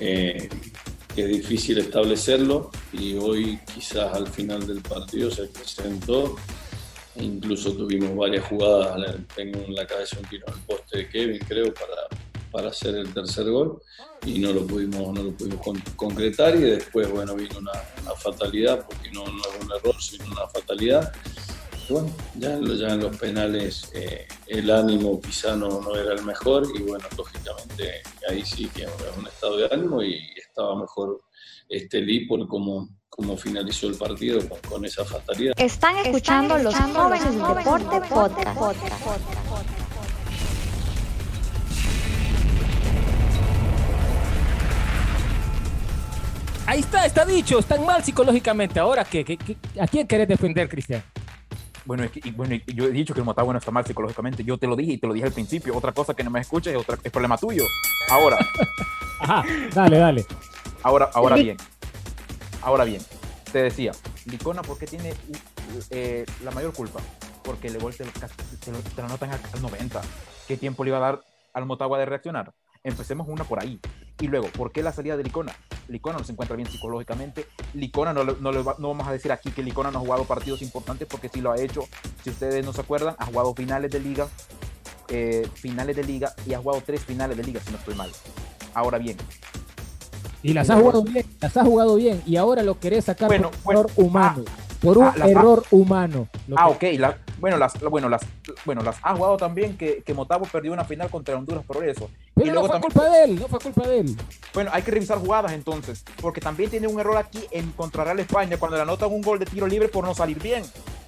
eh, 0.00 0.48
que 1.14 1.22
es 1.22 1.28
difícil 1.28 1.78
establecerlo 1.78 2.70
y 2.92 3.14
hoy 3.14 3.58
quizás 3.74 4.14
al 4.14 4.26
final 4.26 4.66
del 4.66 4.80
partido 4.80 5.30
se 5.30 5.44
presentó. 5.44 6.36
Incluso 7.16 7.74
tuvimos 7.74 8.16
varias 8.16 8.46
jugadas, 8.46 9.16
tengo 9.36 9.60
en 9.60 9.74
la 9.74 9.86
cabeza 9.86 10.18
un 10.18 10.26
tiro 10.28 10.46
al 10.48 10.58
poste 10.60 10.98
de 10.98 11.08
Kevin, 11.08 11.38
creo, 11.46 11.74
para, 11.74 12.21
para 12.52 12.68
hacer 12.68 12.94
el 12.96 13.12
tercer 13.12 13.50
gol 13.50 13.80
y 14.24 14.38
no 14.38 14.52
lo 14.52 14.64
pudimos, 14.66 15.12
no 15.12 15.22
lo 15.24 15.32
pudimos 15.32 15.60
con- 15.60 15.82
concretar 15.96 16.54
y 16.54 16.60
después 16.60 17.10
bueno 17.10 17.34
vino 17.34 17.58
una, 17.58 17.72
una 18.02 18.14
fatalidad 18.14 18.84
porque 18.86 19.10
no, 19.10 19.24
no 19.24 19.38
es 19.40 19.64
un 19.64 19.72
error 19.72 20.00
sino 20.00 20.24
una 20.26 20.46
fatalidad 20.48 21.12
Y 21.88 21.92
bueno 21.92 22.14
ya, 22.36 22.50
ya 22.60 22.88
en 22.94 23.00
los 23.00 23.16
penales 23.16 23.90
eh, 23.94 24.28
el 24.46 24.70
ánimo 24.70 25.20
quizá 25.20 25.56
no, 25.56 25.80
no 25.80 25.96
era 25.96 26.12
el 26.14 26.22
mejor 26.24 26.66
y 26.78 26.82
bueno 26.82 27.04
lógicamente 27.16 28.02
ahí 28.28 28.44
sí 28.44 28.68
que 28.74 28.82
es 28.82 28.90
un 29.18 29.26
estado 29.26 29.56
de 29.56 29.68
ánimo 29.72 30.02
y 30.02 30.20
estaba 30.36 30.78
mejor 30.78 31.20
este 31.68 32.00
Lee 32.02 32.26
por 32.26 32.46
cómo, 32.46 32.88
cómo 33.08 33.36
finalizó 33.36 33.88
el 33.88 33.94
partido 33.96 34.46
con, 34.48 34.58
con 34.68 34.84
esa 34.84 35.04
fatalidad 35.04 35.54
Están 35.56 35.96
escuchando 35.96 36.58
los 36.58 36.74
jóvenes 36.74 37.24
del 37.24 37.38
deporte 37.38 38.44
podcast. 38.58 39.41
Ahí 46.66 46.80
está, 46.80 47.04
está 47.04 47.24
dicho, 47.24 47.58
están 47.58 47.84
mal 47.84 48.02
psicológicamente. 48.04 48.78
Ahora, 48.78 49.04
¿qué? 49.04 49.24
¿Qué- 49.24 49.36
qué- 49.36 49.56
a 49.80 49.86
quién 49.86 50.06
querés 50.06 50.28
defender, 50.28 50.68
Cristian? 50.68 51.02
Bueno, 51.84 52.04
es 52.04 52.12
que- 52.12 52.20
y 52.24 52.30
bueno, 52.30 52.54
y 52.54 52.62
yo 52.74 52.84
he 52.86 52.90
dicho 52.92 53.12
que 53.12 53.20
el 53.20 53.26
Motagua 53.26 53.52
no 53.52 53.58
está 53.58 53.72
mal 53.72 53.84
psicológicamente. 53.84 54.44
Yo 54.44 54.56
te 54.56 54.66
lo 54.68 54.76
dije 54.76 54.92
y 54.92 54.98
te 54.98 55.06
lo 55.08 55.12
dije 55.12 55.26
al 55.26 55.32
principio. 55.32 55.76
Otra 55.76 55.92
cosa 55.92 56.14
que 56.14 56.22
no 56.22 56.30
me 56.30 56.40
escuches 56.40 56.72
es, 56.72 56.78
otra, 56.78 56.96
es 57.02 57.10
problema 57.10 57.36
tuyo. 57.36 57.64
Ahora, 58.08 58.38
Ajá, 59.20 59.44
dale, 59.74 59.98
dale. 59.98 60.24
ahora, 60.82 61.10
ahora 61.12 61.36
bien. 61.36 61.56
Ahora 62.62 62.84
bien, 62.84 63.02
te 63.52 63.60
decía, 63.60 63.90
Licona, 64.26 64.62
¿por 64.62 64.78
qué 64.78 64.86
tiene 64.86 65.14
eh, 65.90 66.24
la 66.44 66.52
mayor 66.52 66.72
culpa? 66.72 67.00
Porque 67.42 67.66
el 67.66 67.78
gol 67.80 67.92
te 67.94 68.04
lo, 68.04 68.12
te 68.12 68.70
lo- 68.70 68.78
te 68.78 69.00
lo 69.02 69.04
anotan 69.06 69.30
al, 69.32 69.40
al 69.52 69.60
90. 69.62 70.00
¿Qué 70.46 70.56
tiempo 70.56 70.84
le 70.84 70.90
iba 70.90 70.98
a 70.98 71.00
dar 71.00 71.20
al 71.54 71.66
Motagua 71.66 71.98
de 71.98 72.06
reaccionar? 72.06 72.52
Empecemos 72.84 73.26
una 73.28 73.42
por 73.42 73.60
ahí. 73.60 73.80
Y 74.20 74.28
luego, 74.28 74.48
¿por 74.48 74.72
qué 74.72 74.82
la 74.82 74.92
salida 74.92 75.16
de 75.16 75.24
Licona? 75.24 75.52
Licona 75.88 76.18
no 76.18 76.24
se 76.24 76.32
encuentra 76.32 76.56
bien 76.56 76.68
psicológicamente. 76.68 77.46
Licona, 77.74 78.12
no, 78.12 78.24
no, 78.24 78.52
no 78.52 78.62
vamos 78.62 79.06
a 79.08 79.12
decir 79.12 79.32
aquí 79.32 79.50
que 79.50 79.62
Licona 79.62 79.90
no 79.90 79.98
ha 79.98 80.02
jugado 80.02 80.24
partidos 80.24 80.62
importantes 80.62 81.08
porque 81.08 81.28
sí 81.28 81.40
lo 81.40 81.50
ha 81.50 81.60
hecho. 81.60 81.82
Si 82.22 82.30
ustedes 82.30 82.64
no 82.64 82.72
se 82.72 82.80
acuerdan, 82.80 83.16
ha 83.18 83.26
jugado 83.26 83.54
finales 83.54 83.90
de 83.90 84.00
liga, 84.00 84.28
eh, 85.08 85.48
finales 85.54 85.96
de 85.96 86.04
liga 86.04 86.34
y 86.46 86.54
ha 86.54 86.58
jugado 86.58 86.82
tres 86.84 87.04
finales 87.04 87.36
de 87.36 87.44
liga, 87.44 87.60
si 87.60 87.72
no 87.72 87.78
estoy 87.78 87.94
mal. 87.94 88.10
Ahora 88.74 88.98
bien, 88.98 89.16
Y 90.42 90.54
las 90.54 90.70
has 90.70 90.80
jugado 90.80 91.02
bien, 91.02 91.26
las 91.40 91.56
has 91.56 91.66
jugado 91.66 91.96
bien. 91.96 92.22
Y 92.26 92.36
ahora 92.36 92.62
lo 92.62 92.78
querés 92.80 93.04
sacar 93.04 93.28
Bueno, 93.28 93.50
por 93.50 93.62
bueno, 93.62 93.80
error 93.80 93.92
humano. 93.96 94.44
Por 94.82 94.98
un 94.98 95.04
ah, 95.06 95.14
error 95.26 95.62
humano. 95.70 96.28
Ah, 96.56 96.70
que- 96.78 96.92
ok. 96.94 97.00
la- 97.00 97.18
bueno, 97.38 97.56
las, 97.56 97.80
la- 97.80 97.88
bueno 97.88 98.08
las, 98.08 98.22
bueno, 98.64 98.82
las 98.82 98.96
ha 99.02 99.14
jugado 99.16 99.36
también 99.36 99.76
que, 99.76 100.02
que 100.04 100.14
Motagua 100.14 100.48
perdió 100.50 100.72
una 100.72 100.84
final 100.84 101.08
contra 101.10 101.36
Honduras 101.36 101.64
por 101.64 101.84
eso. 101.86 102.10
Pero 102.34 102.46
y 102.46 102.48
no 102.48 102.54
luego 102.54 102.68
fue 102.68 102.74
también- 102.80 102.92
culpa 102.92 103.08
de 103.10 103.24
él, 103.24 103.40
no 103.40 103.48
fue 103.48 103.58
culpa 103.60 103.88
de 103.88 103.98
él. 104.00 104.16
Bueno, 104.54 104.70
hay 104.72 104.82
que 104.82 104.90
revisar 104.90 105.18
jugadas 105.18 105.52
entonces, 105.52 106.04
porque 106.20 106.40
también 106.40 106.70
tiene 106.70 106.86
un 106.88 106.98
error 107.00 107.16
aquí 107.16 107.44
en 107.50 107.70
contra 107.72 108.04
Real 108.04 108.18
España 108.20 108.56
cuando 108.58 108.76
le 108.76 108.82
anotan 108.82 109.12
un 109.12 109.22
gol 109.22 109.38
de 109.38 109.46
tiro 109.46 109.66
libre 109.66 109.88
por 109.88 110.04
no 110.04 110.14
salir 110.14 110.38
bien. 110.40 110.62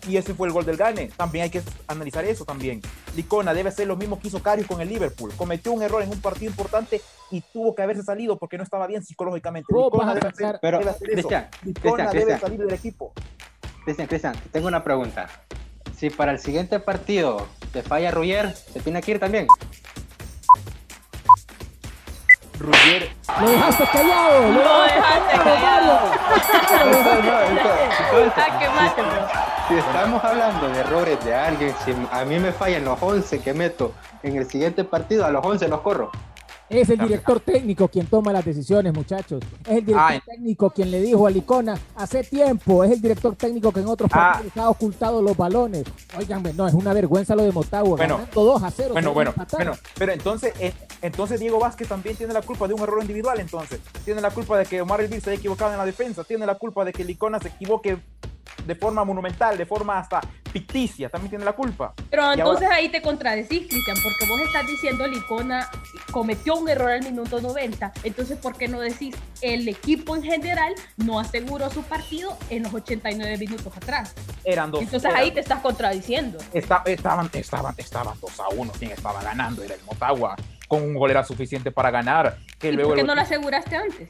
Y 0.06 0.18
ese 0.18 0.34
fue 0.34 0.46
el 0.48 0.52
gol 0.52 0.66
del 0.66 0.76
Gane. 0.76 1.10
También 1.16 1.44
hay 1.44 1.50
que 1.50 1.62
analizar 1.86 2.22
eso 2.26 2.44
también. 2.44 2.82
Licona 3.16 3.54
debe 3.54 3.70
hacer 3.70 3.86
lo 3.86 3.96
mismo 3.96 4.20
que 4.20 4.28
hizo 4.28 4.42
Carius 4.42 4.66
con 4.66 4.82
el 4.82 4.88
Liverpool. 4.90 5.32
Cometió 5.34 5.72
un 5.72 5.82
error 5.82 6.02
en 6.02 6.10
un 6.10 6.20
partido 6.20 6.50
importante 6.50 7.00
y 7.30 7.40
tuvo 7.40 7.74
que 7.74 7.80
haberse 7.80 8.02
salido 8.02 8.36
porque 8.36 8.58
no 8.58 8.64
estaba 8.64 8.86
bien 8.86 9.02
psicológicamente. 9.02 9.72
Licona 9.72 9.96
vas 10.04 10.08
a 10.08 10.14
debe 10.16 10.28
hacer- 10.28 10.46
sacar- 10.46 10.58
Pero, 10.60 10.78
debe 10.80 10.90
hacer 10.90 11.08
eso. 11.08 11.14
Cristian, 11.28 11.48
Licona 11.64 11.70
Cristian, 11.72 12.10
debe 12.12 12.24
Cristian. 12.24 12.40
salir 12.40 12.58
del 12.66 12.74
equipo. 12.74 13.12
Cristian, 13.84 14.08
Cristian, 14.08 14.34
tengo 14.50 14.68
una 14.68 14.82
pregunta. 14.82 15.28
Si 15.94 16.08
para 16.10 16.32
el 16.32 16.38
siguiente 16.38 16.80
partido 16.80 17.46
te 17.72 17.82
falla 17.82 18.10
Ruyer, 18.10 18.54
¿se 18.54 18.80
tiene 18.80 19.02
que 19.02 19.12
ir 19.12 19.20
también? 19.20 19.46
Ruggier, 22.58 23.10
Lo 23.40 23.50
dejaste 23.50 23.84
callado. 23.92 24.40
Lo 24.40 24.64
Lo 24.64 24.82
dejaste 24.84 25.36
callado. 25.36 25.98
Ah. 28.36 29.66
Si 29.68 29.74
estamos 29.74 30.24
hablando 30.24 30.68
de 30.68 30.80
errores 30.80 31.24
de 31.24 31.34
alguien, 31.34 31.74
si 31.84 31.94
a 32.10 32.24
mí 32.24 32.38
me 32.38 32.52
fallan 32.52 32.84
los 32.84 33.02
11 33.02 33.40
que 33.40 33.52
meto 33.52 33.92
en 34.22 34.36
el 34.36 34.48
siguiente 34.48 34.84
partido, 34.84 35.26
a 35.26 35.30
los 35.30 35.44
11 35.44 35.68
los 35.68 35.80
corro. 35.80 36.10
Es 36.70 36.88
el 36.88 36.98
director 36.98 37.40
técnico 37.40 37.88
quien 37.88 38.06
toma 38.06 38.32
las 38.32 38.44
decisiones, 38.44 38.92
muchachos. 38.94 39.42
Es 39.64 39.76
el 39.78 39.84
director 39.84 40.12
Ay. 40.12 40.20
técnico 40.24 40.70
quien 40.70 40.90
le 40.90 41.00
dijo 41.02 41.26
a 41.26 41.30
Licona 41.30 41.78
hace 41.94 42.24
tiempo. 42.24 42.82
Es 42.84 42.90
el 42.92 43.00
director 43.02 43.36
técnico 43.36 43.70
que 43.70 43.80
en 43.80 43.86
otros 43.86 44.10
Ah. 44.12 44.32
partidos 44.34 44.56
ha 44.56 44.70
ocultado 44.70 45.20
los 45.22 45.36
balones. 45.36 45.84
Óiganme, 46.18 46.52
no, 46.54 46.66
es 46.66 46.74
una 46.74 46.92
vergüenza 46.94 47.36
lo 47.36 47.42
de 47.42 47.52
Motagua. 47.52 47.96
Bueno. 47.96 48.16
ganando 48.18 48.44
2 48.44 48.62
a 48.62 48.70
0. 48.70 48.90
Bueno, 48.92 49.12
bueno, 49.12 49.34
bueno, 49.52 49.72
pero 49.98 50.12
entonces, 50.12 50.54
eh, 50.58 50.72
entonces 51.02 51.38
Diego 51.38 51.58
Vázquez 51.58 51.86
también 51.88 52.16
tiene 52.16 52.32
la 52.32 52.42
culpa 52.42 52.66
de 52.66 52.74
un 52.74 52.80
error 52.80 53.00
individual, 53.02 53.38
entonces. 53.40 53.80
Tiene 54.04 54.20
la 54.20 54.30
culpa 54.30 54.56
de 54.58 54.64
que 54.64 54.80
Omar 54.80 55.00
Elvir 55.02 55.20
se 55.20 55.30
haya 55.30 55.38
equivocado 55.38 55.72
en 55.72 55.78
la 55.78 55.84
defensa, 55.86 56.24
tiene 56.24 56.46
la 56.46 56.54
culpa 56.56 56.84
de 56.84 56.92
que 56.92 57.04
Licona 57.04 57.38
se 57.40 57.48
equivoque 57.48 57.98
de 58.66 58.74
forma 58.74 59.04
monumental, 59.04 59.56
de 59.58 59.66
forma 59.66 59.98
hasta 59.98 60.20
ficticia, 60.52 61.08
también 61.08 61.30
tiene 61.30 61.44
la 61.44 61.52
culpa. 61.52 61.92
Pero 62.10 62.32
entonces 62.32 62.68
ahí 62.70 62.88
te 62.88 63.02
contradecís, 63.02 63.66
Cristian, 63.68 63.96
porque 64.02 64.26
vos 64.28 64.40
estás 64.40 64.66
diciendo 64.66 65.06
Licona 65.06 65.68
cometió 66.12 66.54
un 66.54 66.68
error 66.68 66.90
al 66.90 67.02
minuto 67.02 67.40
90. 67.40 67.92
Entonces, 68.04 68.38
¿por 68.38 68.56
qué 68.56 68.68
no 68.68 68.80
decís 68.80 69.16
el 69.40 69.66
equipo 69.68 70.14
en 70.14 70.22
general 70.22 70.72
no 70.96 71.18
aseguró 71.18 71.70
su 71.70 71.82
partido 71.82 72.36
en 72.50 72.62
los 72.62 72.72
89 72.72 73.36
minutos 73.38 73.76
atrás? 73.76 74.14
Eran 74.44 74.70
dos. 74.70 74.82
Entonces 74.82 75.10
eran- 75.10 75.22
ahí 75.22 75.30
te 75.32 75.40
estás 75.40 75.60
contradiciendo. 75.60 76.38
esta- 76.52 76.82
estaban, 76.86 77.28
estaban, 77.32 77.74
estaban 77.76 78.18
2 78.20 78.40
a 78.40 78.48
1, 78.50 78.72
quien 78.78 78.92
estaba 78.92 79.22
ganando 79.22 79.62
era 79.64 79.74
el 79.74 79.82
Motagua. 79.84 80.36
Con 80.68 80.82
un 80.82 80.94
gol 80.94 81.10
era 81.10 81.24
suficiente 81.24 81.70
para 81.72 81.90
ganar. 81.90 82.38
Que 82.58 82.68
¿Y 82.68 82.72
luego 82.72 82.90
por 82.90 82.94
qué 82.96 83.00
el- 83.02 83.06
no 83.06 83.14
lo 83.14 83.20
aseguraste 83.20 83.76
antes? 83.76 84.08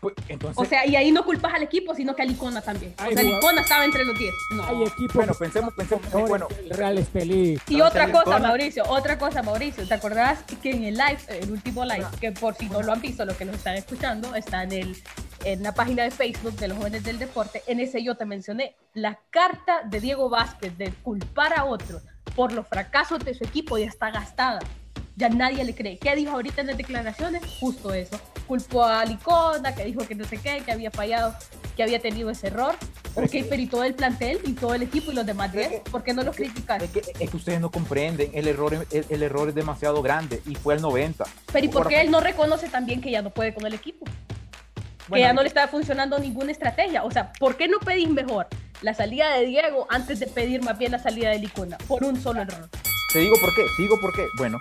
Pues, 0.00 0.14
entonces, 0.28 0.56
O 0.56 0.64
sea, 0.64 0.86
y 0.86 0.96
ahí 0.96 1.10
no 1.10 1.24
culpas 1.24 1.54
al 1.54 1.62
equipo, 1.62 1.94
sino 1.94 2.14
que 2.14 2.22
a 2.22 2.24
Licona 2.24 2.60
también. 2.60 2.94
Ay, 2.98 3.12
O 3.12 3.14
sea, 3.14 3.22
jugador. 3.22 3.42
Licona 3.42 3.60
estaba 3.62 3.84
entre 3.84 4.04
los 4.04 4.18
10. 4.18 4.34
No. 4.56 4.64
Hay 4.64 4.82
equipos 4.82 5.14
bueno, 5.14 5.34
pensemos, 5.34 5.74
pensemos, 5.74 6.04
mejores 6.04 6.28
bueno, 6.28 6.48
el 6.62 6.70
Real 6.70 6.98
Estelí. 6.98 7.58
Y 7.68 7.80
otra 7.80 8.10
cosa, 8.10 8.38
Mauricio, 8.38 8.84
otra 8.88 9.18
cosa, 9.18 9.42
Mauricio, 9.42 9.86
¿te 9.86 9.94
acordás 9.94 10.40
que 10.62 10.70
en 10.70 10.84
el 10.84 10.94
live, 10.94 11.18
el 11.28 11.50
último 11.50 11.84
live, 11.84 12.06
que 12.20 12.32
por 12.32 12.54
si 12.54 12.68
no 12.68 12.82
lo 12.82 12.92
han 12.92 13.00
visto, 13.00 13.24
los 13.24 13.36
que 13.36 13.44
nos 13.44 13.56
están 13.56 13.76
escuchando, 13.76 14.34
está 14.34 14.62
en, 14.62 14.72
el, 14.72 14.96
en 15.44 15.62
la 15.62 15.74
página 15.74 16.04
de 16.04 16.10
Facebook 16.10 16.56
de 16.56 16.68
los 16.68 16.78
jóvenes 16.78 17.04
del 17.04 17.18
deporte, 17.18 17.62
en 17.66 17.80
ese 17.80 18.02
yo 18.02 18.16
te 18.16 18.24
mencioné 18.24 18.76
la 18.94 19.18
carta 19.30 19.82
de 19.84 20.00
Diego 20.00 20.28
Vázquez 20.28 20.76
de 20.76 20.92
culpar 21.02 21.58
a 21.58 21.64
otros 21.64 22.02
por 22.34 22.52
los 22.52 22.66
fracasos 22.68 23.24
de 23.24 23.34
su 23.34 23.44
equipo 23.44 23.78
ya 23.78 23.86
está 23.86 24.10
gastada. 24.10 24.60
Ya 25.16 25.28
nadie 25.28 25.64
le 25.64 25.74
cree. 25.74 25.98
¿Qué 25.98 26.14
dijo 26.14 26.30
ahorita 26.30 26.60
en 26.60 26.68
las 26.68 26.76
declaraciones? 26.76 27.42
Justo 27.58 27.92
eso. 27.92 28.20
Culpó 28.48 28.82
a 28.82 29.04
Licona, 29.04 29.74
que 29.74 29.84
dijo 29.84 30.00
que 30.08 30.14
no 30.14 30.24
sé 30.24 30.38
qué, 30.38 30.62
que 30.64 30.72
había 30.72 30.90
fallado, 30.90 31.34
que 31.76 31.82
había 31.82 32.00
tenido 32.00 32.30
ese 32.30 32.48
error. 32.48 32.74
Ok, 33.14 33.30
pero 33.48 33.62
y 33.62 33.66
todo 33.66 33.84
el 33.84 33.94
plantel, 33.94 34.40
y 34.44 34.54
todo 34.54 34.74
el 34.74 34.82
equipo 34.82 35.12
y 35.12 35.14
los 35.14 35.26
demás 35.26 35.52
10, 35.52 35.82
¿por 35.90 36.02
qué 36.02 36.14
no 36.14 36.22
los 36.22 36.34
criticas? 36.34 36.82
es 36.82 36.90
que, 36.90 37.02
es 37.18 37.30
que 37.30 37.36
ustedes 37.36 37.60
no 37.60 37.70
comprenden, 37.70 38.30
el 38.32 38.48
error, 38.48 38.86
el, 38.90 39.06
el 39.08 39.22
error 39.22 39.48
es 39.48 39.54
demasiado 39.54 40.02
grande 40.02 40.42
y 40.46 40.54
fue 40.54 40.74
el 40.74 40.82
90. 40.82 41.24
Pero 41.52 41.66
¿y 41.66 41.68
por 41.68 41.86
qué 41.88 42.00
él 42.00 42.10
no 42.10 42.20
reconoce 42.20 42.68
también 42.68 43.00
que 43.00 43.10
ya 43.10 43.22
no 43.22 43.30
puede 43.30 43.52
con 43.52 43.66
el 43.66 43.74
equipo? 43.74 44.06
que 45.14 45.20
ya 45.20 45.32
no 45.32 45.42
le 45.42 45.48
está 45.48 45.68
funcionando 45.68 46.18
ninguna 46.18 46.52
estrategia. 46.52 47.04
O 47.04 47.10
sea, 47.10 47.32
¿por 47.38 47.56
qué 47.56 47.68
no 47.68 47.78
pedís 47.78 48.08
mejor 48.08 48.46
la 48.82 48.94
salida 48.94 49.34
de 49.34 49.46
Diego 49.46 49.86
antes 49.90 50.20
de 50.20 50.26
pedir 50.26 50.62
más 50.62 50.78
bien 50.78 50.92
la 50.92 50.98
salida 50.98 51.30
de 51.30 51.38
Licona? 51.38 51.78
Por 51.88 52.04
un 52.04 52.20
solo 52.20 52.42
error. 52.42 52.68
Te 53.12 53.20
digo 53.20 53.36
por 53.40 53.54
qué, 53.54 53.62
te 53.76 53.82
digo 53.82 53.98
por 54.00 54.14
qué. 54.14 54.26
Bueno, 54.36 54.58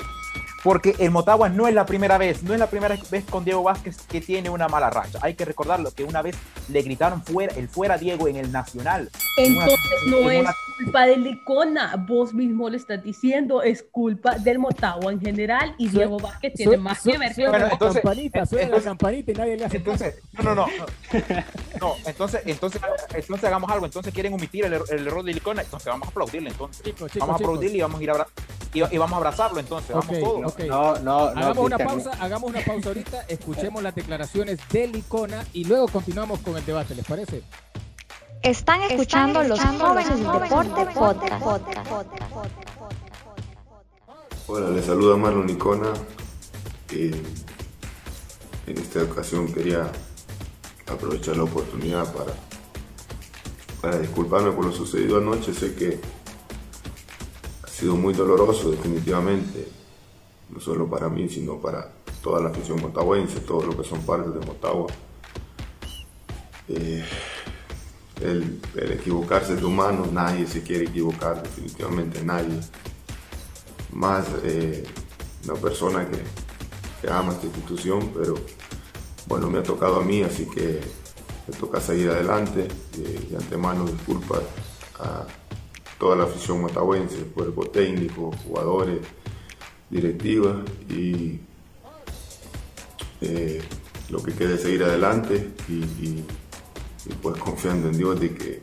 porque 0.64 0.96
el 1.00 1.12
Motagua 1.12 1.50
no 1.50 1.68
es 1.68 1.74
la 1.74 1.86
primera 1.86 2.18
vez, 2.18 2.44
no 2.44 2.54
es 2.54 2.60
la 2.60 2.68
primera 2.68 2.98
vez 3.10 3.24
con 3.30 3.46
Diego 3.46 3.64
Vázquez 3.64 3.98
que 4.08 4.22
tiene 4.22 4.50
una 4.50 4.68
mala 4.68 4.90
racha. 4.90 5.20
Hay 5.22 5.36
que 5.36 5.46
recordarlo 5.46 5.92
que 5.92 6.04
una 6.04 6.22
vez 6.22 6.36
le 6.70 6.82
gritaron 6.82 7.24
fuera, 7.24 7.54
el 7.56 7.68
fuera 7.70 7.98
Diego 7.98 8.28
en 8.28 8.36
el 8.38 8.52
Nacional. 8.52 9.10
En 9.38 9.56
una- 9.56 9.64
Entonces 9.66 10.00
no 10.08 10.18
en 10.32 10.32
es 10.38 10.42
una- 10.42 10.56
culpa 10.78 11.06
de 11.06 11.18
Licona. 11.18 11.96
Vos 12.08 12.34
mismo 12.34 12.70
le 12.70 12.78
estás 12.78 13.04
diciendo, 13.04 13.62
es 13.64 13.84
culpa 13.92 14.38
del 14.38 14.60
Motagua 14.60 15.12
en 15.12 15.20
general 15.20 15.74
y 15.78 15.90
Su- 15.90 15.98
Diego 15.98 16.20
Vázquez 16.20 16.54
tiene 16.54 16.76
Su- 16.76 16.82
más 16.82 17.02
que 17.02 17.18
ver. 17.18 17.34
Bueno, 17.36 17.58
la 17.60 17.70
entonces- 17.70 18.02
campanita, 18.02 18.46
suena 18.46 18.64
entonces- 18.66 18.86
la 18.86 18.92
campanita 18.92 19.32
y 19.32 19.36
nadie 19.36 19.58
le 19.58 19.66
hace. 19.66 19.78
Entonces, 19.78 20.16
no, 20.34 20.44
no, 20.44 20.56
no. 20.56 20.66
No, 20.68 20.78
No, 21.80 21.94
entonces, 22.06 22.42
entonces, 22.46 22.82
entonces 23.14 23.44
hagamos 23.46 23.70
algo. 23.72 23.86
Entonces 23.86 24.14
quieren 24.14 24.34
omitir 24.34 24.66
el, 24.66 24.74
el 24.74 25.08
error 25.08 25.24
de 25.24 25.34
Licona. 25.34 25.62
Entonces 25.62 25.88
vamos 25.88 26.08
a 26.08 26.12
aplaudirle 26.12 26.50
entonces. 26.50 26.84
Vamos 27.20 27.34
a 27.34 27.36
aplaudirle 27.36 27.78
y 27.78 27.82
vamos 27.82 28.00
a 28.00 28.04
ir 28.04 28.10
a, 28.10 28.14
abra- 28.14 28.28
y, 28.74 28.80
y 28.96 28.98
vamos 28.98 29.14
a 29.14 29.18
abrazarlo 29.18 29.60
entonces. 29.60 29.96
Vamos 29.96 30.20
todos. 30.20 30.47
Ok. 30.48 30.60
No, 30.68 30.96
no, 31.00 31.34
no. 31.34 31.40
Hagamos 31.40 31.66
una 31.66 31.78
pausa, 31.78 32.12
hagamos 32.20 32.50
una 32.50 32.62
pausa 32.62 32.90
ahorita, 32.90 33.22
escuchemos 33.28 33.84
las 33.84 33.96
declaraciones 33.96 34.60
de 34.72 34.88
Licona 34.88 35.46
y 35.54 35.64
luego 35.66 35.88
continuamos 35.88 36.40
con 36.40 36.58
el 36.58 36.66
debate, 36.66 36.96
¿les 36.96 37.06
parece? 37.06 37.44
Están 38.44 38.82
escuchando 38.84 39.44
los 39.44 39.60
jóvenes 39.60 40.10
del 40.10 40.24
deporte 40.24 41.32
podcast. 41.40 41.88
Hola, 44.48 44.70
les 44.70 44.86
saluda 44.86 45.18
Marlon 45.18 45.50
Icona. 45.50 45.92
Eh, 46.92 47.22
en 48.68 48.78
esta 48.78 49.04
ocasión 49.04 49.52
quería 49.52 49.92
aprovechar 50.88 51.36
la 51.36 51.44
oportunidad 51.44 52.14
para, 52.14 52.34
para 53.82 54.00
disculparme 54.00 54.52
por 54.52 54.66
lo 54.66 54.72
sucedido 54.72 55.18
anoche. 55.18 55.54
Sé 55.54 55.76
que 55.76 56.00
ha 57.64 57.68
sido 57.68 57.96
muy 57.96 58.14
doloroso 58.14 58.72
definitivamente, 58.72 59.68
no 60.50 60.60
solo 60.60 60.90
para 60.90 61.10
mí, 61.10 61.30
sino 61.30 61.60
para 61.60 61.92
toda 62.22 62.42
la 62.42 62.50
afición 62.50 62.82
motahuense, 62.82 63.40
todos 63.42 63.66
los 63.66 63.76
que 63.76 63.84
son 63.84 64.02
parte 64.02 64.30
de 64.30 64.46
Motagua. 64.46 64.88
Eh, 66.70 67.04
el, 68.22 68.60
equivocarse 68.76 69.56
de 69.56 69.66
humano, 69.66 70.08
nadie 70.12 70.48
se 70.48 70.64
quiere 70.64 70.86
equivocar, 70.86 71.42
definitivamente 71.44 72.24
nadie 72.24 72.60
más 73.94 74.26
eh, 74.44 74.84
una 75.46 75.54
persona 75.56 76.08
que, 76.10 77.10
ama 77.10 77.32
esta 77.32 77.46
institución, 77.46 78.12
pero 78.14 78.36
bueno, 79.28 79.50
me 79.50 79.60
ha 79.60 79.64
tocado 79.64 80.02
a 80.02 80.04
mí, 80.04 80.24
así 80.24 80.46
que 80.46 80.82
me 81.48 81.56
toca 81.58 81.80
seguir 81.80 82.10
adelante. 82.10 82.68
Eh, 82.98 83.28
de 83.30 83.38
antemano 83.38 83.86
disculpas 83.86 84.42
a 85.00 85.26
toda 86.00 86.16
la 86.16 86.24
afición 86.24 86.62
motahuense, 86.62 87.18
cuerpo 87.34 87.68
técnico, 87.68 88.32
jugadores, 88.46 89.00
directiva 89.90 90.62
y 90.90 91.40
eh, 93.22 93.62
lo 94.10 94.22
que 94.22 94.34
quede 94.34 94.56
es 94.56 94.62
seguir 94.62 94.84
adelante 94.84 95.52
y, 95.68 95.74
y- 95.74 96.26
y, 97.06 97.14
pues 97.22 97.38
confiando 97.42 97.88
en 97.90 97.98
Dios 97.98 98.20
de 98.20 98.34
que 98.36 98.60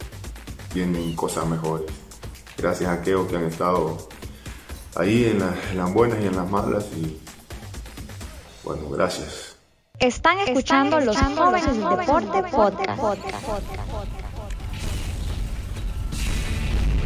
vienen 0.74 1.14
cosas 1.16 1.46
mejores. 1.46 1.87
Gracias 2.58 2.90
a 2.90 2.94
aquellos 2.94 3.26
que 3.26 3.37
han 3.37 3.44
estado 3.44 4.06
ahí 4.96 5.24
en, 5.24 5.38
la- 5.38 5.54
en 5.70 5.78
las 5.78 5.92
buenas 5.94 6.18
y 6.22 6.26
en 6.26 6.37
las 6.37 6.50
malas 6.50 6.84
y 6.96 7.18
bueno, 8.62 8.88
gracias. 8.90 9.56
Están 9.98 10.38
escuchando 10.40 10.98
los 11.00 11.16
jóvenes 11.16 11.66
del 11.66 11.80
deporte 11.80 12.42
podcast. 12.50 13.02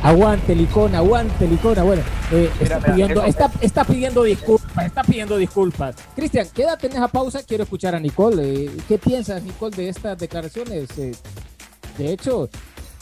Aguante 0.02 0.54
Licona, 0.54 0.98
aguante 0.98 1.46
Licona. 1.46 1.82
Bueno, 1.82 2.02
eh, 2.32 2.50
Mira, 2.60 2.76
está, 2.76 2.78
mira, 2.78 2.92
pidiendo, 2.92 3.20
eso- 3.20 3.28
está, 3.28 3.50
está 3.60 3.84
pidiendo 3.84 4.22
disculpas, 4.22 4.86
está 4.86 5.02
pidiendo 5.02 5.36
disculpas. 5.36 5.96
Cristian, 6.14 6.48
quédate 6.50 6.86
en 6.86 6.92
esa 6.94 7.08
pausa, 7.08 7.42
quiero 7.42 7.64
escuchar 7.64 7.94
a 7.94 8.00
Nicole. 8.00 8.64
Eh, 8.64 8.70
¿Qué 8.86 8.98
piensas, 8.98 9.42
Nicole, 9.42 9.76
de 9.76 9.88
estas 9.88 10.16
declaraciones? 10.18 10.96
Eh, 10.98 11.12
de 11.98 12.12
hecho, 12.12 12.48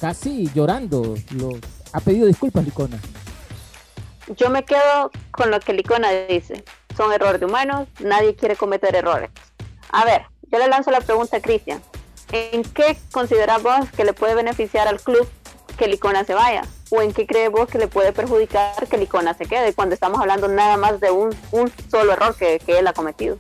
casi 0.00 0.50
llorando, 0.54 1.14
lo, 1.34 1.50
ha 1.92 2.00
pedido 2.00 2.26
disculpas 2.26 2.64
Licona. 2.64 2.98
Yo 4.36 4.50
me 4.50 4.64
quedo 4.64 5.10
con 5.30 5.50
lo 5.50 5.60
que 5.60 5.72
Licona 5.74 6.10
dice. 6.28 6.64
Son 6.96 7.12
errores 7.12 7.40
de 7.40 7.46
humanos, 7.46 7.88
nadie 8.00 8.34
quiere 8.34 8.56
cometer 8.56 8.96
errores. 8.96 9.30
A 9.92 10.04
ver, 10.06 10.22
yo 10.50 10.58
le 10.58 10.66
lanzo 10.66 10.90
la 10.90 11.00
pregunta 11.02 11.36
a 11.36 11.40
Cristian. 11.40 11.80
¿En 12.32 12.62
qué 12.64 12.96
consideras 13.12 13.62
vos 13.62 13.86
que 13.94 14.04
le 14.04 14.14
puede 14.14 14.34
beneficiar 14.34 14.88
al 14.88 14.98
club 15.00 15.28
que 15.76 15.86
Licona 15.88 16.24
se 16.24 16.34
vaya? 16.34 16.62
O 16.90 17.02
en 17.02 17.12
qué 17.12 17.26
crees 17.26 17.50
vos 17.50 17.68
que 17.68 17.78
le 17.78 17.88
puede 17.88 18.12
perjudicar 18.12 18.86
que 18.88 18.98
Licona 18.98 19.34
se 19.34 19.46
quede 19.46 19.72
cuando 19.74 19.94
estamos 19.94 20.20
hablando 20.20 20.48
nada 20.48 20.76
más 20.76 21.00
de 21.00 21.10
un, 21.10 21.34
solo 21.90 22.12
error 22.12 22.34
que, 22.36 22.60
él 22.66 22.86
ha 22.86 22.92
cometido? 22.92 23.38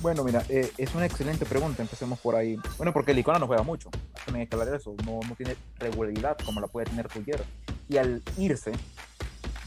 Bueno, 0.00 0.24
mira, 0.24 0.44
eh, 0.48 0.70
es 0.76 0.94
una 0.94 1.06
excelente 1.06 1.46
pregunta, 1.46 1.82
empecemos 1.82 2.18
por 2.20 2.36
ahí. 2.36 2.58
Bueno, 2.76 2.92
porque 2.92 3.14
Licona 3.14 3.38
no 3.38 3.46
juega 3.46 3.62
mucho, 3.62 3.90
también 4.24 4.42
hay 4.42 4.46
que 4.46 4.54
hablar 4.54 4.70
de 4.70 4.76
eso, 4.76 4.94
no, 5.04 5.20
tiene 5.36 5.56
regularidad 5.78 6.36
como 6.44 6.60
la 6.60 6.66
puede 6.66 6.86
tener 6.86 7.08
Ruggiero. 7.08 7.44
Y 7.88 7.96
al 7.98 8.22
irse, 8.36 8.72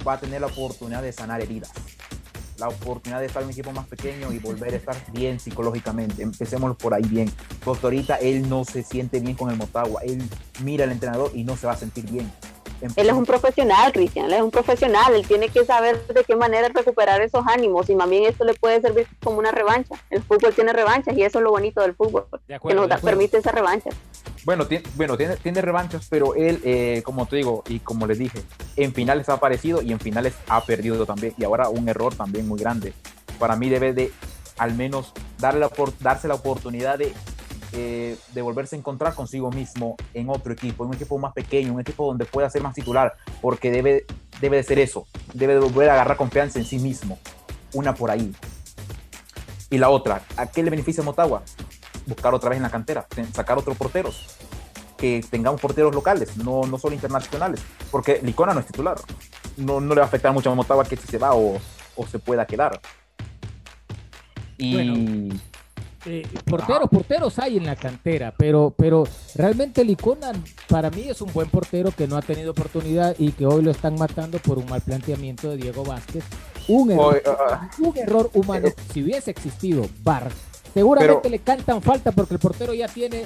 va 0.08 0.14
a 0.14 0.20
tener 0.20 0.42
la 0.42 0.48
oportunidad 0.48 1.02
de 1.02 1.12
sanar 1.12 1.42
heridas, 1.42 1.72
la 2.58 2.68
oportunidad 2.68 3.22
de 3.22 3.28
estar 3.28 3.42
en 3.42 3.48
un 3.48 3.54
equipo 3.54 3.72
más 3.72 3.88
pequeño 3.88 4.32
y 4.32 4.40
volver 4.40 4.74
a 4.74 4.78
estar 4.78 4.98
bien 5.12 5.40
psicológicamente. 5.40 6.22
Empecemos 6.22 6.76
por 6.76 6.94
ahí 6.94 7.04
bien, 7.04 7.32
porque 7.64 7.86
ahorita 7.86 8.16
él 8.18 8.48
no 8.50 8.66
se 8.66 8.84
siente 8.84 9.20
bien 9.20 9.36
con 9.36 9.50
el 9.50 9.58
Motagua, 9.58 10.02
él 10.04 10.22
mira 10.62 10.84
al 10.84 10.92
entrenador 10.92 11.32
y 11.34 11.44
no 11.44 11.56
se 11.58 11.68
va 11.68 11.74
a 11.74 11.78
sentir 11.78 12.10
bien. 12.10 12.30
Él 12.82 13.10
es 13.10 13.14
un 13.14 13.26
profesional, 13.26 13.92
Cristian, 13.92 14.26
él 14.26 14.34
es 14.34 14.42
un 14.42 14.52
profesional, 14.52 15.14
él 15.14 15.28
tiene 15.28 15.50
que 15.50 15.66
saber 15.66 16.06
de 16.08 16.24
qué 16.24 16.36
manera 16.36 16.70
recuperar 16.70 17.22
esos 17.22 17.46
ánimos 17.48 17.90
y 17.90 17.96
más 17.96 18.10
bien 18.10 18.26
esto 18.26 18.46
le 18.46 18.54
puede 18.54 18.82
servir 18.82 19.08
como 19.24 19.40
una 19.40 19.52
revancha. 19.52 19.96
El 20.10 20.24
fútbol 20.24 20.54
tiene 20.54 20.74
revanchas 20.74 21.18
y 21.18 21.24
eso 21.24 21.40
es 21.40 21.44
lo 21.44 21.52
bonito 21.52 21.82
del 21.82 21.96
fútbol, 21.96 22.26
que 22.48 22.74
nos 22.74 23.02
permite 23.02 23.38
esa 23.38 23.52
revancha. 23.52 23.90
Bueno, 24.46 24.68
tiene, 24.68 24.86
bueno 24.96 25.18
tiene, 25.18 25.36
tiene 25.38 25.62
revanchas, 25.62 26.08
pero 26.10 26.34
él, 26.36 26.62
eh, 26.64 27.02
como 27.04 27.26
te 27.26 27.36
digo 27.36 27.64
y 27.68 27.80
como 27.80 28.08
les 28.08 28.18
dije, 28.18 28.42
en 28.78 28.94
finales 28.94 29.28
ha 29.30 29.34
aparecido 29.34 29.82
y 29.82 29.92
en 29.92 30.00
finales 30.00 30.34
ha 30.48 30.62
perdido 30.62 31.06
también 31.06 31.34
y 31.38 31.44
ahora 31.44 31.70
un 31.70 31.90
error 31.90 32.16
también 32.16 32.48
muy 32.48 32.60
grande. 32.60 32.94
Para 33.38 33.56
mí 33.56 33.70
debe 33.70 33.94
de 33.94 34.12
al 34.58 34.76
menos 34.76 35.14
darle 35.40 35.62
la, 35.62 35.72
darse 36.00 36.28
la 36.28 36.36
oportunidad 36.36 36.98
de 36.98 37.14
eh, 37.72 38.18
de 38.34 38.42
volverse 38.42 38.76
a 38.76 38.80
encontrar 38.80 39.14
consigo 39.14 39.52
mismo 39.52 39.96
en 40.14 40.30
otro 40.30 40.54
equipo, 40.54 40.84
en 40.84 40.90
un 40.90 40.96
equipo 40.96 41.18
más 41.18 41.34
pequeño, 41.34 41.74
un 41.74 41.82
equipo 41.82 42.06
donde 42.06 42.26
pueda 42.26 42.50
ser 42.50 42.62
más 42.62 42.74
titular, 42.74 43.14
porque 43.42 43.72
debe, 43.72 44.06
debe 44.42 44.58
de 44.58 44.64
ser 44.64 44.80
eso, 44.80 45.08
debe 45.34 45.54
de 45.54 45.60
volver 45.60 45.90
a 45.90 45.94
agarrar 45.94 46.18
confianza 46.18 46.60
en 46.60 46.66
sí 46.66 46.80
mismo. 46.80 47.20
Una 47.74 47.94
por 47.94 48.10
ahí. 48.10 48.34
Y 49.70 49.78
la 49.78 49.90
otra, 49.90 50.24
¿a 50.36 50.48
qué 50.48 50.64
le 50.64 50.72
beneficia 50.72 51.04
Motagua? 51.04 51.44
Buscar 52.08 52.34
otra 52.34 52.50
vez 52.50 52.58
en 52.58 52.64
la 52.64 52.72
cantera, 52.72 53.06
sacar 53.34 53.58
otros 53.60 53.78
porteros, 53.78 54.36
que 54.98 55.24
tengamos 55.30 55.62
porteros 55.62 55.94
locales, 55.94 56.38
no, 56.38 56.64
no 56.64 56.80
solo 56.80 56.96
internacionales, 56.96 57.62
porque 57.92 58.20
Licona 58.24 58.54
no 58.54 58.62
es 58.62 58.66
titular. 58.66 59.00
No, 59.58 59.80
no 59.80 59.94
le 59.94 60.00
va 60.00 60.06
a 60.06 60.08
afectar 60.08 60.32
mucho 60.34 60.52
a 60.52 60.56
Motagua 60.56 60.86
que 60.86 60.96
si 60.96 61.08
se 61.08 61.18
va 61.18 61.36
o, 61.36 61.60
o 61.96 62.08
se 62.08 62.18
pueda 62.18 62.48
quedar. 62.48 62.80
Y 64.58 65.30
eh, 66.06 66.26
porteros, 66.46 66.90
porteros 66.90 67.40
hay 67.40 67.58
en 67.58 67.66
la 67.66 67.76
cantera, 67.76 68.34
pero, 68.38 68.74
pero 68.76 69.06
realmente 69.36 69.84
Licona 69.84 70.32
para 70.70 70.90
mí 70.90 71.04
es 71.10 71.22
un 71.22 71.32
buen 71.34 71.50
portero 71.50 71.92
que 71.92 72.08
no 72.08 72.16
ha 72.16 72.22
tenido 72.22 72.52
oportunidad 72.52 73.16
y 73.18 73.32
que 73.32 73.46
hoy 73.46 73.62
lo 73.62 73.72
están 73.72 73.96
matando 73.96 74.40
por 74.40 74.58
un 74.58 74.66
mal 74.68 74.82
planteamiento 74.82 75.50
de 75.50 75.58
Diego 75.58 75.84
Vázquez. 75.84 76.24
Un 76.68 76.92
error, 76.92 77.22
ah. 77.26 77.70
un 77.80 77.98
error 77.98 78.30
humano. 78.34 78.68
Eh, 78.68 78.76
si 78.94 79.04
hubiese 79.04 79.32
existido 79.32 79.88
VAR, 80.04 80.30
seguramente 80.74 81.30
le 81.30 81.40
cantan 81.40 81.82
falta 81.82 82.12
porque 82.12 82.36
el 82.36 82.40
portero 82.40 82.74
ya 82.74 82.88
tiene, 82.88 83.26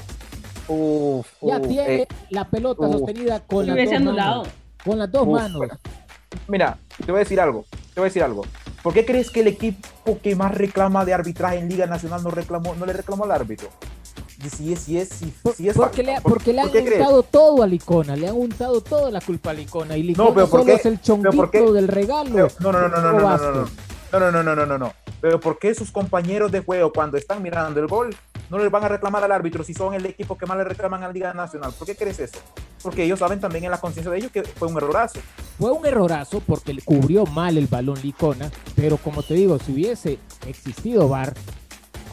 ya 1.42 1.60
tiene 1.60 1.96
eh, 1.96 2.08
la 2.30 2.50
pelota 2.50 2.92
sostenida 2.92 3.42
con 3.42 3.68
las, 3.68 3.76
dos 3.76 4.02
manos, 4.02 4.48
con 4.84 4.98
las 5.00 5.12
dos 5.12 5.28
manos. 5.28 5.62
Mira, 6.48 6.78
te 7.06 7.12
voy 7.12 7.20
a 7.20 7.24
decir 7.24 7.40
algo, 7.40 7.66
te 7.94 8.00
voy 8.00 8.06
a 8.06 8.10
decir 8.10 8.24
algo. 8.24 8.44
¿Por 8.84 8.94
qué 8.94 9.06
crees 9.06 9.32
que 9.32 9.40
el 9.40 9.48
equipo 9.48 10.20
que 10.22 10.36
más 10.36 10.54
reclama 10.54 11.06
de 11.06 11.14
arbitraje 11.14 11.58
en 11.58 11.70
Liga 11.70 11.88
Nacional 11.88 12.22
no, 12.22 12.30
reclamó, 12.30 12.76
no 12.76 12.86
le 12.86 12.92
reclamó 12.92 13.24
al 13.24 13.32
árbitro? 13.32 13.70
Si 14.52 14.74
es, 14.74 14.80
si 14.80 14.98
es, 14.98 15.08
si, 15.08 15.70
es 15.70 15.76
porque, 15.78 16.04
le, 16.04 16.20
porque 16.22 16.52
le 16.52 16.60
han 16.60 16.70
untado 16.70 17.24
todo 17.24 17.64
a 17.64 17.68
Licona, 17.68 18.18
le 18.18 18.28
han 18.28 18.36
untado 18.36 18.82
toda 18.82 19.10
la 19.10 19.22
culpa 19.22 19.52
a 19.52 19.54
Licona 19.54 19.96
y 19.96 20.04
Licona 20.04 20.28
no, 20.28 20.36
pero 20.36 20.48
solo 20.48 20.74
es 20.74 20.86
el 20.86 21.02
chonguito 21.02 21.72
del 21.72 21.88
regalo. 21.88 22.50
no, 22.60 22.72
no, 22.74 22.90
no, 22.90 22.90
no, 22.90 23.02
no, 23.02 23.12
no, 23.14 23.20
no, 23.20 23.38
no, 23.38 24.20
no, 24.20 24.32
no, 24.32 24.44
no, 24.44 24.56
no, 24.56 24.66
no, 24.66 24.78
no. 24.78 24.94
Pero 25.22 25.40
¿por 25.40 25.58
qué 25.58 25.74
sus 25.74 25.90
compañeros 25.90 26.52
de 26.52 26.60
juego 26.60 26.92
cuando 26.92 27.18
están 27.18 27.42
mirando 27.42 27.80
el 27.80 27.88
gol 27.88 28.14
no 28.50 28.58
les 28.58 28.70
van 28.70 28.84
a 28.84 28.90
reclamar 28.90 29.24
al 29.24 29.32
árbitro 29.32 29.64
si 29.64 29.74
son 29.74 29.94
el 29.94 30.06
equipo 30.06 30.38
que 30.38 30.46
más 30.46 30.58
le 30.58 30.66
reclaman 30.66 31.02
a 31.04 31.08
la 31.08 31.14
Liga 31.14 31.34
Nacional? 31.34 31.72
¿Por 31.72 31.88
qué 31.88 31.96
crees 31.96 32.20
eso? 32.20 32.38
Porque 32.82 33.06
ellos 33.06 33.20
saben 33.20 33.40
también 33.40 33.64
en 33.64 33.72
la 33.72 33.80
conciencia 33.80 34.12
de 34.12 34.18
ellos 34.18 34.32
que 34.32 34.44
fue 34.44 34.68
un 34.68 34.76
errorazo. 34.76 35.22
Fue 35.58 35.72
un 35.72 35.86
errorazo 35.86 36.42
porque 36.42 36.74
le 36.74 36.82
cubrió 36.82 37.26
mal 37.26 37.58
el 37.58 37.68
balón 37.68 38.02
Licona, 38.02 38.50
pero 38.76 38.98
como 38.98 39.24
te 39.24 39.36
digo, 39.36 39.60
si 39.60 39.72
hubiese 39.72 40.20
existido 40.48 41.08
VAR, 41.08 41.34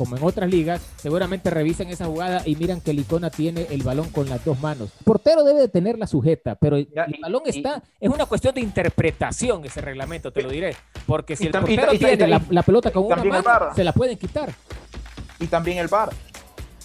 como 0.00 0.16
en 0.16 0.22
otras 0.22 0.48
ligas, 0.48 0.80
seguramente 0.96 1.50
revisan 1.50 1.88
esa 1.88 2.06
jugada 2.06 2.42
y 2.46 2.56
miran 2.56 2.80
que 2.80 2.94
Licona 2.94 3.28
tiene 3.28 3.66
el 3.68 3.82
balón 3.82 4.08
con 4.08 4.30
las 4.30 4.42
dos 4.44 4.58
manos. 4.58 4.90
El 5.00 5.04
portero 5.04 5.44
debe 5.44 5.60
de 5.60 5.68
tener 5.68 5.98
la 5.98 6.06
sujeta, 6.06 6.54
pero 6.54 6.76
el 6.76 6.88
balón 7.20 7.42
está, 7.44 7.82
es 8.00 8.08
una 8.08 8.24
cuestión 8.24 8.54
de 8.54 8.62
interpretación 8.62 9.62
ese 9.64 9.82
reglamento, 9.82 10.32
te 10.32 10.42
lo 10.42 10.48
diré, 10.48 10.74
porque 11.06 11.36
si 11.36 11.48
el 11.48 11.52
portero 11.52 11.92
tiene 11.92 12.26
la, 12.26 12.62
pelota 12.62 12.90
con 12.90 13.04
una 13.04 13.16
mano, 13.16 13.74
se 13.74 13.84
la 13.84 13.92
pueden 13.92 14.16
quitar. 14.16 14.54
Y 15.38 15.46
también 15.48 15.76
el 15.76 15.88
VAR. 15.88 16.10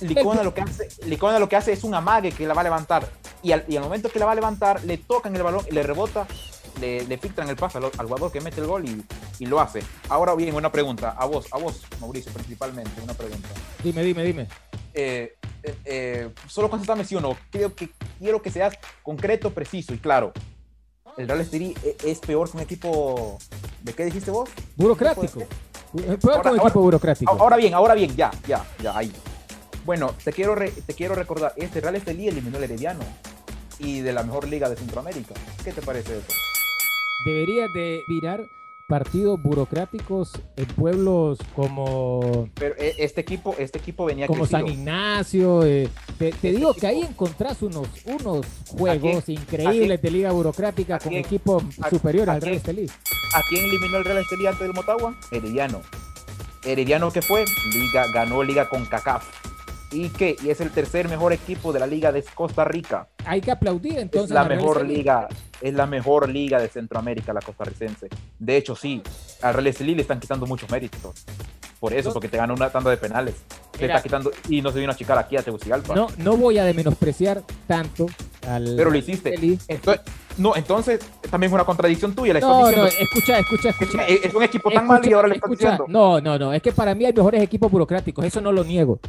Licona 0.01 0.43
lo, 0.43 0.53
que 0.53 0.59
hace, 0.59 0.89
Licona 1.05 1.39
lo 1.39 1.47
que 1.47 1.55
hace 1.55 1.71
es 1.71 1.85
un 1.85 1.95
amague 1.95 2.33
que 2.33 2.45
la 2.45 2.53
va 2.53 2.59
a 2.59 2.65
levantar. 2.65 3.07
Y 3.45 3.51
al, 3.51 3.63
y 3.67 3.77
al 3.77 3.83
momento 3.83 4.09
que 4.09 4.17
la 4.17 4.25
va 4.25 4.31
a 4.31 4.35
levantar, 4.35 4.83
le 4.85 4.97
tocan 4.97 5.35
el 5.35 5.43
balón 5.43 5.63
le 5.69 5.83
rebota, 5.83 6.25
le, 6.81 7.05
le 7.05 7.17
filtran 7.19 7.47
el 7.47 7.55
pase 7.55 7.77
al, 7.77 7.91
jugador 7.91 8.31
que 8.31 8.41
mete 8.41 8.59
el 8.59 8.65
gol 8.65 8.89
y, 8.89 9.05
y, 9.37 9.45
lo 9.45 9.59
hace. 9.59 9.83
Ahora 10.09 10.33
bien, 10.33 10.55
una 10.55 10.71
pregunta, 10.71 11.11
a 11.11 11.25
vos, 11.25 11.45
a 11.51 11.59
vos, 11.59 11.83
Mauricio, 12.01 12.33
principalmente, 12.33 12.99
una 13.03 13.13
pregunta. 13.13 13.47
Dime, 13.83 14.01
dime, 14.01 14.23
dime. 14.23 14.47
Eh, 14.95 15.35
eh, 15.61 15.75
eh, 15.85 16.29
solo 16.47 16.71
contéstame 16.71 17.05
sí 17.05 17.15
o 17.17 17.21
no. 17.21 17.37
Quiero 17.51 17.75
que, 17.75 17.91
quiero 18.17 18.41
que 18.41 18.49
seas 18.49 18.79
concreto, 19.03 19.53
preciso 19.53 19.93
y 19.93 19.99
claro. 19.99 20.33
¿El 21.15 21.27
Real 21.27 21.41
Estelí 21.41 21.75
es 22.03 22.17
peor 22.21 22.49
que 22.49 22.57
un 22.57 22.63
equipo... 22.63 23.37
¿De 23.83 23.93
qué 23.93 24.05
dijiste 24.05 24.31
vos? 24.31 24.49
Burocrático. 24.75 25.43
Peor 25.93 26.41
que 26.41 26.49
un 26.49 26.59
equipo 26.59 26.81
burocrático. 26.81 27.31
Ahora 27.31 27.57
bien, 27.57 27.75
ahora 27.75 27.93
bien, 27.93 28.15
ya, 28.15 28.31
ya, 28.47 28.65
ya, 28.81 28.97
ahí. 28.97 29.13
Bueno, 29.85 30.15
te 30.23 30.33
quiero, 30.33 30.55
te 30.55 30.93
quiero 30.95 31.13
recordar, 31.13 31.53
este 31.57 31.79
Real 31.79 31.95
Estelí 31.95 32.27
eliminó 32.27 32.57
el 32.57 32.63
Herediano 32.63 33.03
y 33.79 34.01
de 34.01 34.13
la 34.13 34.23
mejor 34.23 34.47
liga 34.47 34.69
de 34.69 34.75
Centroamérica. 34.75 35.33
¿Qué 35.63 35.71
te 35.71 35.81
parece 35.81 36.17
eso? 36.17 36.27
Debería 37.25 37.67
de 37.67 38.03
virar 38.07 38.47
partidos 38.87 39.41
burocráticos 39.41 40.33
en 40.55 40.65
pueblos 40.65 41.39
como 41.55 42.49
pero 42.53 42.75
eh, 42.77 42.93
este 42.99 43.21
equipo 43.21 43.55
este 43.57 43.79
equipo 43.79 44.05
venía 44.05 44.27
como 44.27 44.45
San 44.45 44.67
Ignacio 44.67 45.65
eh, 45.65 45.89
te, 46.19 46.29
este 46.29 46.51
digo 46.51 46.71
que 46.75 46.85
ahí 46.85 47.01
encontrás 47.01 47.63
unos 47.63 47.87
unos 48.05 48.45
juegos 48.67 49.27
increíbles 49.27 49.99
de 49.99 50.11
liga 50.11 50.31
burocrática 50.31 50.99
con 50.99 51.13
equipos 51.13 51.63
superiores 51.89 52.35
al 52.35 52.41
Real 52.41 52.57
Estelí. 52.57 52.87
¿a 53.33 53.41
quién 53.49 53.65
eliminó 53.65 53.97
el 53.97 54.05
Real 54.05 54.19
Estelí 54.19 54.45
antes 54.45 54.61
del 54.61 54.73
Motagua? 54.73 55.15
Herediano. 55.31 55.81
Herediano 56.63 57.11
que 57.11 57.23
fue 57.23 57.43
liga 57.73 58.05
ganó 58.13 58.43
liga 58.43 58.69
con 58.69 58.85
CACAF 58.85 59.54
y 59.95 60.09
que 60.09 60.35
y 60.43 60.49
es 60.49 60.59
el 60.61 60.71
tercer 60.71 61.07
mejor 61.07 61.31
equipo 61.33 61.71
de 61.71 61.79
la 61.79 61.87
liga 61.87 62.11
de 62.11 62.23
Costa 62.23 62.65
Rica. 62.65 63.07
Hay 63.25 63.41
que 63.41 63.51
aplaudir 63.51 63.97
entonces. 63.99 64.31
Es 64.31 64.35
la 64.35 64.43
mejor 64.43 64.85
liga, 64.85 65.27
es 65.61 65.73
la 65.73 65.85
mejor 65.85 66.29
liga 66.29 66.59
de 66.59 66.67
Centroamérica, 66.67 67.33
la 67.33 67.41
costarricense. 67.41 68.09
De 68.37 68.57
hecho, 68.57 68.75
sí, 68.75 69.01
al 69.41 69.53
Real 69.53 69.67
Estelí 69.67 69.95
le 69.95 70.01
están 70.01 70.19
quitando 70.19 70.45
muchos 70.45 70.69
méritos. 70.69 71.25
Por 71.79 71.93
eso, 71.93 72.11
porque 72.11 72.27
te 72.29 72.37
ganó 72.37 72.53
una 72.53 72.69
tanda 72.69 72.89
de 72.89 72.97
penales. 72.97 73.35
está 73.79 74.01
quitando 74.01 74.31
y 74.49 74.61
no 74.61 74.71
se 74.71 74.79
vino 74.79 74.91
a 74.91 74.95
chicar 74.95 75.17
aquí 75.17 75.37
a 75.37 75.43
Tegucigalpa. 75.43 75.95
No, 75.95 76.07
no 76.17 76.35
voy 76.35 76.57
a 76.57 76.63
de 76.63 76.73
menospreciar 76.73 77.43
tanto 77.67 78.07
al. 78.47 78.75
Pero 78.75 78.89
lo 78.89 78.97
hiciste. 78.97 79.35
Entonces, 79.67 80.01
no, 80.37 80.55
entonces 80.55 80.99
también 81.29 81.49
es 81.49 81.53
una 81.53 81.63
contradicción 81.63 82.13
tuya. 82.13 82.33
La 82.33 82.39
no, 82.39 82.71
no, 82.71 82.85
escucha, 82.85 83.39
escucha, 83.39 83.69
escucha. 83.69 84.05
Es, 84.05 84.33
un 84.33 84.43
equipo 84.43 84.69
tan 84.69 84.85
malo 84.85 85.07
y 85.07 85.13
ahora 85.13 85.27
le 85.27 85.35
estás 85.35 85.49
diciendo. 85.49 85.85
No, 85.87 86.19
no, 86.19 86.37
no. 86.37 86.53
Es 86.53 86.61
que 86.61 86.71
para 86.71 86.93
mí 86.93 87.05
hay 87.05 87.13
mejores 87.13 87.41
equipos 87.41 87.71
burocráticos. 87.71 88.25
Eso 88.25 88.41
no 88.41 88.51
lo 88.51 88.63
niego. 88.63 88.99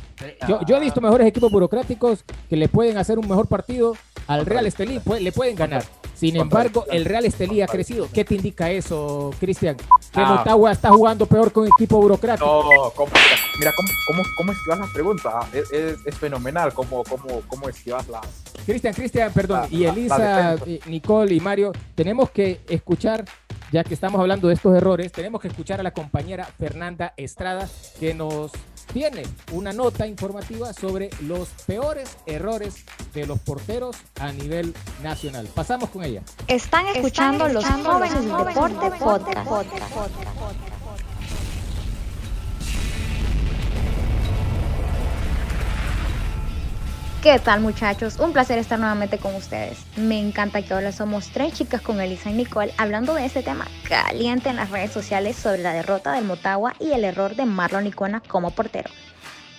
Yo, 0.48 0.60
yo 0.66 0.76
he 0.76 0.80
visto 0.80 1.00
mejores 1.00 1.26
equipos 1.26 1.50
burocráticos 1.50 2.24
que 2.48 2.56
le 2.56 2.68
pueden 2.68 2.98
hacer 2.98 3.18
un 3.18 3.28
mejor 3.28 3.48
partido 3.48 3.96
al 4.26 4.46
Real 4.46 4.66
Estelí. 4.66 5.00
Le 5.20 5.32
pueden 5.32 5.56
ganar. 5.56 5.84
Sin 6.16 6.36
embargo, 6.36 6.86
el 6.90 7.04
Real 7.04 7.24
Estelí 7.26 7.60
ha 7.60 7.66
crecido. 7.66 8.08
¿Qué 8.12 8.24
te 8.24 8.34
indica 8.34 8.70
eso, 8.70 9.32
Cristian? 9.38 9.76
Que 9.76 10.20
ah. 10.20 10.36
Motagua 10.36 10.72
está 10.72 10.90
jugando 10.90 11.26
peor 11.26 11.52
un 11.54 11.68
equipo 11.68 12.00
burocrático. 12.00 12.46
No, 12.46 13.06
mira, 13.58 13.72
¿cómo, 13.76 13.88
cómo, 14.06 14.22
cómo 14.36 14.52
esquivas 14.52 14.78
las 14.78 14.90
preguntas? 14.90 15.32
Ah, 15.34 15.46
es, 15.52 15.70
es, 15.70 16.16
fenomenal 16.16 16.72
cómo, 16.72 17.04
cómo, 17.04 17.42
cómo 17.46 17.68
esquivas 17.68 18.08
las... 18.08 18.26
Cristian, 18.64 18.94
Cristian, 18.94 19.32
perdón. 19.32 19.68
y 19.70 19.84
Elisa, 19.84 20.56
Nicole 20.86 21.34
y 21.34 21.40
Mario, 21.40 21.72
tenemos 21.94 22.30
que 22.30 22.60
escuchar 22.68 23.24
ya 23.72 23.84
que 23.84 23.94
estamos 23.94 24.20
hablando 24.20 24.48
de 24.48 24.54
estos 24.54 24.74
errores, 24.74 25.12
tenemos 25.12 25.40
que 25.40 25.48
escuchar 25.48 25.80
a 25.80 25.82
la 25.82 25.90
compañera 25.90 26.44
Fernanda 26.58 27.12
Estrada 27.16 27.68
que 27.98 28.14
nos 28.14 28.52
tiene 28.92 29.22
una 29.52 29.72
nota 29.72 30.06
informativa 30.06 30.72
sobre 30.72 31.10
los 31.20 31.48
peores 31.66 32.16
errores 32.26 32.84
de 33.14 33.26
los 33.26 33.38
porteros 33.40 33.96
a 34.20 34.32
nivel 34.32 34.74
nacional. 35.02 35.48
Pasamos 35.54 35.90
con 35.90 36.04
ella. 36.04 36.22
Están 36.48 36.86
escuchando, 36.86 37.48
los 37.48 37.64
jóvenes 37.64 38.14
del 38.14 38.44
deporte 38.44 38.90
podcast. 39.44 40.65
¿Qué 47.22 47.38
tal 47.40 47.60
muchachos? 47.60 48.20
Un 48.20 48.32
placer 48.32 48.58
estar 48.58 48.78
nuevamente 48.78 49.18
con 49.18 49.34
ustedes. 49.34 49.78
Me 49.96 50.18
encanta 50.20 50.62
que 50.62 50.72
ahora 50.72 50.92
somos 50.92 51.30
tres 51.30 51.54
chicas 51.54 51.80
con 51.80 52.00
Elisa 52.00 52.30
y 52.30 52.34
Nicole 52.34 52.72
hablando 52.78 53.14
de 53.14 53.24
este 53.26 53.42
tema 53.42 53.66
caliente 53.88 54.48
en 54.48 54.56
las 54.56 54.70
redes 54.70 54.92
sociales 54.92 55.34
sobre 55.34 55.62
la 55.62 55.72
derrota 55.72 56.12
del 56.12 56.24
Motagua 56.24 56.74
y 56.78 56.92
el 56.92 57.04
error 57.04 57.34
de 57.34 57.46
Marlon 57.46 57.86
Icona 57.86 58.20
como 58.20 58.52
portero. 58.52 58.90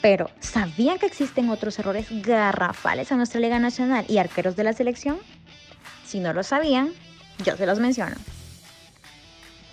Pero, 0.02 0.30
¿sabían 0.40 1.00
que 1.00 1.08
existen 1.08 1.50
otros 1.50 1.78
errores 1.80 2.08
garrafales 2.10 3.12
en 3.12 3.18
nuestra 3.18 3.42
Liga 3.42 3.60
Nacional 3.60 4.06
y 4.08 4.20
arqueros 4.20 4.56
de 4.56 4.64
la 4.64 4.74
selección? 4.74 5.18
Si 6.06 6.20
no 6.20 6.32
lo 6.32 6.44
sabían, 6.44 6.94
yo 7.44 7.58
se 7.58 7.66
los 7.66 7.80
menciono. 7.80 8.16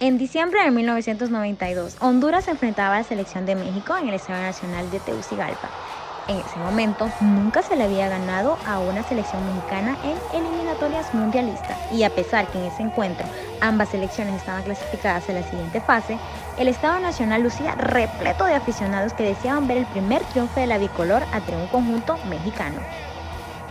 En 0.01 0.19
diciembre 0.19 0.65
de 0.65 0.71
1992, 0.73 1.99
Honduras 2.01 2.49
enfrentaba 2.49 2.97
a 2.97 2.99
la 2.99 3.05
selección 3.05 3.47
de 3.47 3.55
México 3.55 3.97
en 3.97 4.09
el 4.09 4.15
Estadio 4.15 4.43
Nacional 4.43 4.91
de 4.91 4.99
Tegucigalpa. 4.99 5.71
En 6.27 6.39
ese 6.39 6.59
momento 6.59 7.11
nunca 7.21 7.63
se 7.63 7.77
le 7.77 7.85
había 7.85 8.09
ganado 8.09 8.57
a 8.67 8.79
una 8.79 9.03
selección 9.03 9.45
mexicana 9.47 9.99
en 10.03 10.17
eliminatorias 10.35 11.13
mundialistas 11.13 11.77
y 11.93 12.03
a 12.03 12.09
pesar 12.09 12.47
que 12.47 12.59
en 12.59 12.65
ese 12.65 12.83
encuentro 12.83 13.27
ambas 13.61 13.91
selecciones 13.91 14.37
estaban 14.37 14.63
clasificadas 14.63 15.29
en 15.29 15.35
la 15.35 15.43
siguiente 15.43 15.83
fase, 15.83 16.19
el 16.59 16.69
Estado 16.69 16.99
Nacional 16.99 17.43
lucía 17.43 17.75
repleto 17.75 18.47
de 18.47 18.55
aficionados 18.55 19.13
que 19.13 19.23
deseaban 19.23 19.69
ver 19.69 19.77
el 19.77 19.87
primer 19.87 20.23
triunfo 20.25 20.61
de 20.61 20.67
la 20.67 20.79
bicolor 20.79 21.23
ante 21.31 21.55
un 21.55 21.67
conjunto 21.67 22.17
mexicano. 22.31 22.81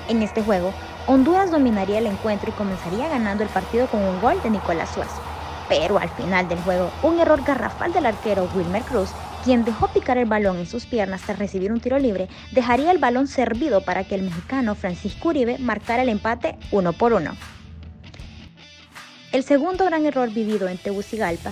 En 0.07 0.21
este 0.21 0.43
juego, 0.43 0.73
Honduras 1.07 1.49
dominaría 1.49 1.97
el 1.97 2.07
encuentro 2.07 2.51
y 2.51 2.53
comenzaría 2.53 3.09
ganando 3.09 3.43
el 3.43 3.49
partido 3.49 3.87
con 3.87 4.03
un 4.03 4.21
gol 4.21 4.39
de 4.43 4.51
Nicolás 4.51 4.89
Suazo. 4.89 5.21
Pero 5.69 5.97
al 5.97 6.09
final 6.09 6.47
del 6.47 6.61
juego, 6.61 6.91
un 7.01 7.19
error 7.19 7.41
garrafal 7.41 7.93
del 7.93 8.05
arquero 8.05 8.47
Wilmer 8.53 8.83
Cruz 8.83 9.09
quien 9.43 9.65
dejó 9.65 9.89
picar 9.89 10.17
el 10.17 10.25
balón 10.25 10.57
en 10.57 10.65
sus 10.65 10.85
piernas 10.85 11.21
tras 11.21 11.37
recibir 11.37 11.71
un 11.71 11.81
tiro 11.81 11.99
libre, 11.99 12.29
dejaría 12.51 12.91
el 12.91 12.97
balón 12.97 13.27
servido 13.27 13.81
para 13.81 14.05
que 14.05 14.15
el 14.15 14.21
mexicano 14.21 14.73
Francisco 14.73 15.29
Uribe 15.29 15.57
marcara 15.57 16.03
el 16.03 16.09
empate 16.09 16.55
uno 16.71 16.93
por 16.93 17.13
uno. 17.13 17.35
El 19.33 19.43
segundo 19.43 19.85
gran 19.85 20.05
error 20.05 20.29
vivido 20.31 20.67
en 20.67 20.77
Tegucigalpa 20.77 21.51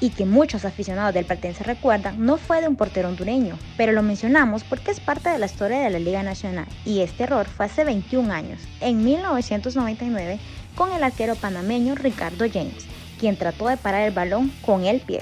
y 0.00 0.10
que 0.10 0.24
muchos 0.24 0.64
aficionados 0.64 1.12
del 1.12 1.24
Platense 1.24 1.64
recuerdan 1.64 2.24
no 2.24 2.36
fue 2.36 2.60
de 2.60 2.68
un 2.68 2.76
portero 2.76 3.08
hondureño, 3.08 3.58
pero 3.76 3.92
lo 3.92 4.02
mencionamos 4.02 4.62
porque 4.62 4.92
es 4.92 5.00
parte 5.00 5.30
de 5.30 5.38
la 5.38 5.46
historia 5.46 5.80
de 5.80 5.90
la 5.90 5.98
Liga 5.98 6.22
Nacional 6.22 6.66
y 6.84 7.00
este 7.00 7.24
error 7.24 7.46
fue 7.46 7.66
hace 7.66 7.84
21 7.84 8.32
años, 8.32 8.60
en 8.80 9.04
1999, 9.04 10.38
con 10.76 10.92
el 10.92 11.02
arquero 11.02 11.34
panameño 11.34 11.96
Ricardo 11.96 12.46
James, 12.50 12.86
quien 13.18 13.36
trató 13.36 13.68
de 13.68 13.76
parar 13.76 14.02
el 14.02 14.14
balón 14.14 14.52
con 14.64 14.84
el 14.84 15.00
pie 15.00 15.20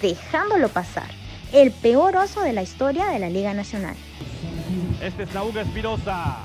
dejándolo 0.00 0.68
pasar. 0.68 1.10
El 1.52 1.72
peor 1.72 2.16
oso 2.16 2.42
de 2.42 2.52
la 2.52 2.62
historia 2.62 3.06
de 3.06 3.18
la 3.18 3.28
Liga 3.28 3.54
Nacional. 3.54 3.96
Este 5.02 5.24
es 5.24 5.34
Nahuga 5.34 5.62
Espirosa. 5.62 6.38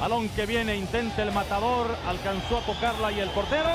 Balón 0.00 0.28
que 0.30 0.46
viene, 0.46 0.76
intenta 0.76 1.22
el 1.22 1.30
matador, 1.32 1.96
alcanzó 2.06 2.58
a 2.58 2.60
tocarla 2.62 3.12
y 3.12 3.20
el 3.20 3.28
portero. 3.30 3.68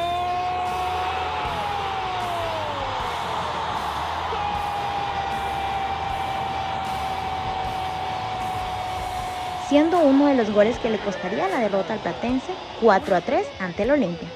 Siendo 9.70 10.00
uno 10.00 10.28
de 10.28 10.36
los 10.36 10.50
goles 10.52 10.78
que 10.80 10.89
le 10.89 10.98
costaría 10.98 11.48
la 11.48 11.60
derrota 11.60 11.93
al 11.93 12.00
Platense 12.00 12.54
4 12.82 13.15
a 13.15 13.22
3 13.22 13.48
ante 13.60 13.84
el 13.84 13.91
Olimpia. 13.91 14.28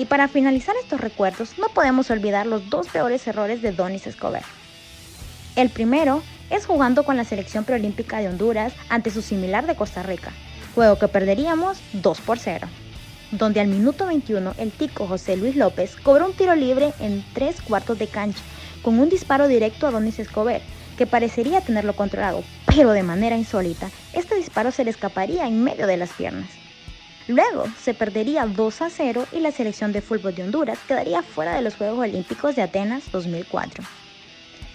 Y 0.00 0.06
para 0.06 0.28
finalizar 0.28 0.74
estos 0.82 0.98
recuerdos, 0.98 1.58
no 1.58 1.68
podemos 1.68 2.10
olvidar 2.10 2.46
los 2.46 2.70
dos 2.70 2.88
peores 2.88 3.26
errores 3.26 3.60
de 3.60 3.72
Donis 3.72 4.06
Escobar. 4.06 4.42
El 5.56 5.68
primero 5.68 6.22
es 6.48 6.64
jugando 6.64 7.04
con 7.04 7.18
la 7.18 7.24
selección 7.24 7.64
preolímpica 7.64 8.18
de 8.18 8.28
Honduras 8.28 8.72
ante 8.88 9.10
su 9.10 9.20
similar 9.20 9.66
de 9.66 9.76
Costa 9.76 10.02
Rica, 10.02 10.32
juego 10.74 10.98
que 10.98 11.06
perderíamos 11.06 11.82
2 11.92 12.20
por 12.22 12.38
0, 12.38 12.66
donde 13.32 13.60
al 13.60 13.66
minuto 13.66 14.06
21 14.06 14.54
el 14.56 14.72
tico 14.72 15.06
José 15.06 15.36
Luis 15.36 15.54
López 15.54 15.94
cobró 15.96 16.24
un 16.24 16.32
tiro 16.32 16.54
libre 16.54 16.94
en 16.98 17.22
tres 17.34 17.60
cuartos 17.60 17.98
de 17.98 18.06
cancha, 18.06 18.40
con 18.80 18.98
un 18.98 19.10
disparo 19.10 19.48
directo 19.48 19.86
a 19.86 19.90
Donis 19.90 20.18
Escobar, 20.18 20.62
que 20.96 21.06
parecería 21.06 21.60
tenerlo 21.60 21.94
controlado, 21.94 22.42
pero 22.64 22.92
de 22.92 23.02
manera 23.02 23.36
insólita, 23.36 23.90
este 24.14 24.36
disparo 24.36 24.70
se 24.70 24.82
le 24.82 24.92
escaparía 24.92 25.46
en 25.46 25.62
medio 25.62 25.86
de 25.86 25.98
las 25.98 26.08
piernas. 26.14 26.59
Luego 27.30 27.66
se 27.80 27.94
perdería 27.94 28.44
2 28.44 28.82
a 28.82 28.90
0 28.90 29.24
y 29.30 29.38
la 29.38 29.52
selección 29.52 29.92
de 29.92 30.02
fútbol 30.02 30.34
de 30.34 30.42
Honduras 30.42 30.80
quedaría 30.88 31.22
fuera 31.22 31.54
de 31.54 31.62
los 31.62 31.76
Juegos 31.76 32.00
Olímpicos 32.00 32.56
de 32.56 32.62
Atenas 32.62 33.04
2004. 33.12 33.84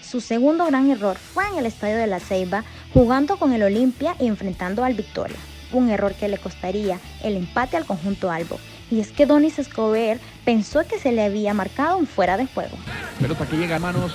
Su 0.00 0.22
segundo 0.22 0.64
gran 0.64 0.90
error 0.90 1.18
fue 1.18 1.46
en 1.48 1.58
el 1.58 1.66
estadio 1.66 1.98
de 1.98 2.06
la 2.06 2.18
Ceiba, 2.18 2.64
jugando 2.94 3.36
con 3.36 3.52
el 3.52 3.62
Olimpia 3.62 4.16
y 4.18 4.26
enfrentando 4.26 4.84
al 4.84 4.94
Victoria, 4.94 5.36
un 5.70 5.90
error 5.90 6.14
que 6.14 6.28
le 6.28 6.38
costaría 6.38 6.98
el 7.22 7.36
empate 7.36 7.76
al 7.76 7.84
conjunto 7.84 8.30
Albo. 8.30 8.58
Y 8.90 9.00
es 9.00 9.12
que 9.12 9.26
Donis 9.26 9.58
Escobar 9.58 10.18
pensó 10.46 10.86
que 10.86 10.98
se 10.98 11.12
le 11.12 11.24
había 11.24 11.52
marcado 11.52 11.98
un 11.98 12.06
fuera 12.06 12.38
de 12.38 12.46
juego. 12.46 12.78
Pelota 13.20 13.44
que 13.44 13.58
llega 13.58 13.76
a 13.76 13.80
manos, 13.80 14.14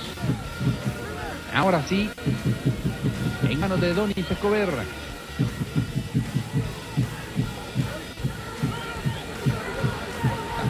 ahora 1.54 1.80
sí, 1.88 2.10
en 3.48 3.60
manos 3.60 3.80
de 3.80 3.94
Donis 3.94 4.18
Escobar. 4.18 4.68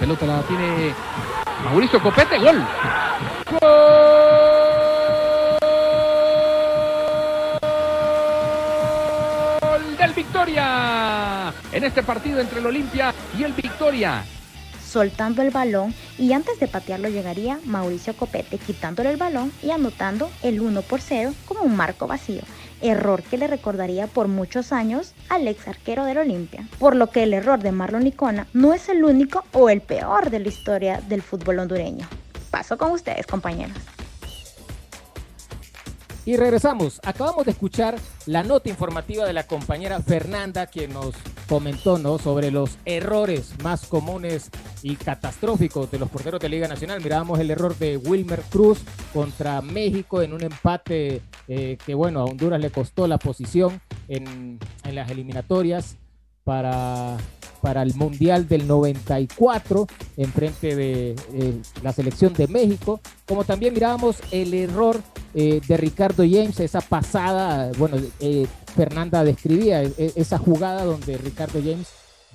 Pelota 0.03 0.27
la 0.27 0.43
tiene 0.43 0.93
Mauricio 1.65 2.03
Copete, 2.03 2.37
gol. 2.37 2.61
Gol 9.61 9.97
del 9.97 10.13
Victoria. 10.13 11.55
En 11.71 11.85
este 11.85 12.03
partido 12.03 12.41
entre 12.41 12.59
el 12.59 12.67
Olimpia 12.67 13.15
y 13.39 13.45
el 13.45 13.53
Victoria. 13.53 14.25
Soltando 14.85 15.41
el 15.41 15.51
balón 15.51 15.95
y 16.19 16.33
antes 16.33 16.59
de 16.59 16.67
patearlo 16.67 17.09
llegaría 17.09 17.61
Mauricio 17.65 18.17
Copete 18.17 18.59
quitándole 18.59 19.11
el 19.11 19.19
balón 19.19 19.53
y 19.63 19.71
anotando 19.71 20.33
el 20.43 20.61
1 20.61 20.83
por 20.83 21.01
0 21.01 21.33
como 21.47 21.61
un 21.63 21.77
marco 21.77 22.09
vacío, 22.09 22.43
error 22.83 23.23
que 23.23 23.39
le 23.39 23.47
recordaría 23.47 24.07
por 24.07 24.29
muchos 24.29 24.73
años 24.73 25.15
al 25.29 25.49
ex 25.49 25.69
arquero 25.69 26.05
del 26.05 26.19
Olimpia, 26.19 26.67
por 26.79 26.97
lo 26.97 27.09
que 27.09 27.23
el 27.23 27.35
error 27.35 27.61
de 27.61 27.73
Marlon 27.73 28.07
Icona 28.07 28.47
no 28.53 28.75
es 28.75 28.89
el 28.89 29.05
único 29.05 29.45
o 29.53 29.71
el 29.71 29.81
peor 29.81 30.31
de 30.31 30.41
la 30.41 30.49
historia 30.49 31.01
del 31.09 31.23
fútbol 31.23 31.61
hondureño. 31.61 32.09
Paso 32.51 32.77
con 32.77 32.93
ustedes, 32.93 33.27
compañeros. 33.27 33.77
Y 36.25 36.37
regresamos. 36.37 37.01
Acabamos 37.03 37.45
de 37.45 37.51
escuchar 37.51 37.97
la 38.27 38.45
nota 38.45 38.69
informativa 38.69 39.27
de 39.27 39.33
la 39.33 39.43
compañera 39.45 40.01
Fernanda, 40.01 40.69
quien 40.69 40.93
nos 40.93 41.17
comentó 41.49 41.99
¿no? 41.99 42.19
sobre 42.19 42.53
los 42.53 42.79
errores 42.85 43.55
más 43.65 43.87
comunes 43.87 44.49
y 44.85 44.95
catastróficos 44.95 45.91
de 45.91 45.99
los 45.99 46.09
porteros 46.09 46.39
de 46.39 46.49
Liga 46.49 46.69
Nacional. 46.69 47.03
Mirábamos 47.03 47.41
el 47.41 47.51
error 47.51 47.77
de 47.77 47.97
Wilmer 47.97 48.43
Cruz 48.43 48.79
contra 49.13 49.61
México 49.63 50.23
en 50.23 50.33
un 50.33 50.45
empate 50.45 51.23
eh, 51.49 51.77
que, 51.85 51.95
bueno, 51.95 52.21
a 52.21 52.25
Honduras 52.25 52.61
le 52.61 52.71
costó 52.71 53.09
la 53.09 53.19
posición 53.19 53.81
en, 54.07 54.61
en 54.85 54.95
las 54.95 55.11
eliminatorias 55.11 55.97
para 56.45 57.17
para 57.63 57.83
el 57.83 57.95
Mundial 57.95 58.49
del 58.49 58.67
94 58.67 59.87
en 60.17 60.33
frente 60.33 60.75
de 60.75 61.13
eh, 61.33 61.63
la 61.83 61.93
selección 61.93 62.35
de 62.35 62.49
México, 62.49 63.01
como 63.27 63.45
también 63.45 63.73
mirábamos 63.73 64.17
el 64.33 64.53
error 64.53 65.01
eh, 65.35 65.61
de 65.67 65.77
Ricardo 65.77 66.25
James, 66.25 66.59
esa 66.61 66.81
pasada, 66.81 67.71
bueno, 67.79 67.97
eh, 68.21 68.47
Fernanda 68.75 69.23
describía 69.25 69.83
esa 69.83 70.39
jugada 70.39 70.85
donde 70.85 71.17
Ricardo 71.19 71.61
James 71.63 71.89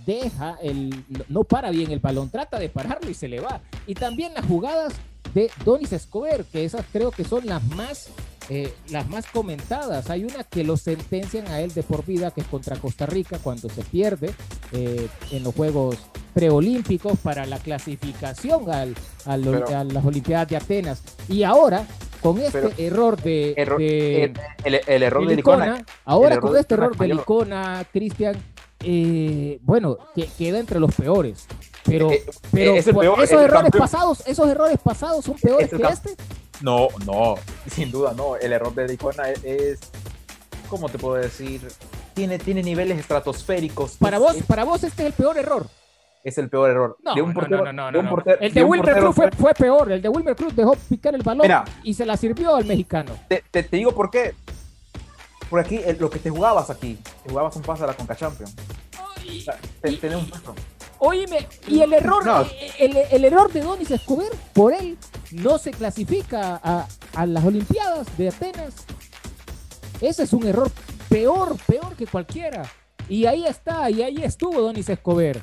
deja 0.06 0.58
el, 0.62 1.04
no 1.28 1.44
para 1.44 1.72
bien 1.72 1.92
el 1.92 2.00
balón, 2.00 2.30
trata 2.30 2.58
de 2.58 2.70
pararlo 2.70 3.10
y 3.10 3.14
se 3.14 3.28
le 3.28 3.42
va. 3.42 3.62
Y 3.86 3.96
también 3.96 4.34
las 4.34 4.46
jugadas 4.46 4.94
de 5.34 5.52
Donis 5.66 5.92
Escobar, 5.92 6.46
que 6.46 6.64
esas 6.64 6.86
creo 6.92 7.12
que 7.12 7.24
son 7.24 7.46
las 7.46 7.64
más 7.68 8.10
eh, 8.50 8.74
las 8.90 9.10
más 9.10 9.26
comentadas. 9.28 10.10
Hay 10.10 10.24
una 10.24 10.44
que 10.44 10.64
lo 10.64 10.78
sentencian 10.78 11.48
a 11.48 11.62
él 11.62 11.74
de 11.74 11.84
por 11.84 12.06
vida, 12.06 12.32
que 12.32 12.42
es 12.42 12.48
contra 12.48 12.78
Costa 12.78 13.06
Rica, 13.06 13.40
cuando 13.44 13.70
se 13.70 13.84
pierde 13.84 14.34
eh, 14.72 15.08
en 15.32 15.44
los 15.44 15.54
Juegos 15.54 15.98
preolímpicos 16.34 17.18
para 17.20 17.46
la 17.46 17.60
clasificación 17.60 18.70
al, 18.70 18.96
a 19.26 19.38
las 19.38 20.06
Olimpiadas 20.06 20.48
de 20.48 20.58
Atenas. 20.58 21.02
Y 21.28 21.44
ahora, 21.44 21.86
con 22.22 22.40
este 22.40 22.74
error 22.78 23.22
de, 23.22 23.54
el, 24.64 25.04
error 25.04 25.28
de 25.28 25.36
Licona, 25.36 25.86
ahora 26.06 26.38
con 26.38 26.56
este 26.56 26.76
error 26.76 26.96
de 26.96 27.08
Licona, 27.08 27.86
Cristian, 27.92 28.36
eh, 28.84 29.60
bueno, 29.64 29.98
que 30.16 30.28
queda 30.38 30.60
entre 30.60 30.80
los 30.80 30.94
peores. 30.96 31.48
Pero, 31.84 32.10
pero 32.52 32.76
esos 32.76 33.42
errores 33.42 33.72
pasados, 33.78 34.24
esos 34.28 34.48
errores 34.50 34.78
pasados 34.84 35.26
son 35.26 35.36
peores 35.36 35.70
que 35.70 35.84
este. 35.84 36.16
No, 36.62 36.88
no, 37.06 37.36
sin 37.70 37.92
duda 37.92 38.14
no. 38.16 38.36
El 38.36 38.54
error 38.54 38.74
de 38.74 38.88
Dicona 38.88 39.30
es, 39.30 39.80
¿cómo 40.70 40.90
te 40.90 40.98
puedo 40.98 41.16
decir? 41.16 41.62
Tiene, 42.14 42.40
tiene 42.40 42.64
niveles 42.64 42.98
estratosféricos. 43.00 43.98
Para 43.98 44.18
vos, 44.18 44.36
para 44.48 44.64
vos 44.64 44.84
este 44.84 45.04
es 45.04 45.08
el 45.08 45.14
peor 45.14 45.38
error. 45.38 45.68
Es 46.24 46.38
el 46.38 46.50
peor 46.50 46.72
error. 46.72 46.98
No, 47.04 47.16
no, 47.16 47.92
no, 47.92 48.02
no, 48.02 48.24
El 48.40 48.54
de, 48.54 48.64
Wilmer 48.64 48.98
Cruz 48.98 49.16
fue, 49.16 49.32
fue, 49.32 49.54
peor. 49.54 49.92
El 49.92 50.02
de 50.02 50.10
Wilmer 50.10 50.36
Cruz 50.36 50.56
dejó 50.56 50.76
picar 50.90 51.16
el 51.16 51.22
balón 51.22 51.48
y 51.84 51.94
se 51.94 52.06
la 52.06 52.18
sirvió 52.18 52.56
al 52.56 52.66
mexicano. 52.66 53.14
Te, 53.30 53.44
te, 53.50 53.64
digo 53.64 53.94
por 53.94 54.10
qué. 54.10 54.34
Por 55.50 55.60
aquí, 55.62 55.78
eh, 55.78 55.96
lo 55.98 56.10
que 56.10 56.20
te 56.20 56.30
jugabas 56.30 56.70
aquí, 56.70 56.98
te 57.24 57.30
jugabas 57.30 57.56
un 57.56 57.62
pase 57.62 57.84
a 57.84 57.88
la 57.88 57.94
Conca 57.94 58.16
Champions. 58.16 58.54
Y- 59.24 59.40
O 59.40 59.44
sea, 59.44 59.58
te- 59.82 59.92
tenés 59.94 60.18
un 60.18 60.30
paso. 60.30 60.54
Óyeme, 61.00 61.48
y 61.68 61.80
el 61.82 61.94
error, 61.94 62.26
No. 62.26 62.42
eh, 62.42 62.72
el, 62.80 62.98
el 63.12 63.24
error 63.26 63.52
de 63.54 63.62
Donis 63.62 63.92
Escobar, 63.92 64.28
por 64.54 64.74
él, 64.74 64.98
no 65.32 65.58
se 65.58 65.72
clasifica 65.72 66.60
a, 66.64 66.88
a 67.14 67.26
las 67.26 67.44
Olimpiadas 67.44 68.08
de 68.18 68.30
Atenas. 68.30 68.74
Ese 70.02 70.24
es 70.24 70.34
un 70.34 70.46
error 70.46 70.72
peor, 71.10 71.58
peor 71.66 71.96
que 71.96 72.06
cualquiera. 72.08 72.64
Y 73.10 73.26
ahí 73.26 73.46
está, 73.46 73.90
y 73.90 74.02
ahí 74.02 74.24
estuvo 74.24 74.62
Donis 74.62 74.90
Escobar. 74.90 75.42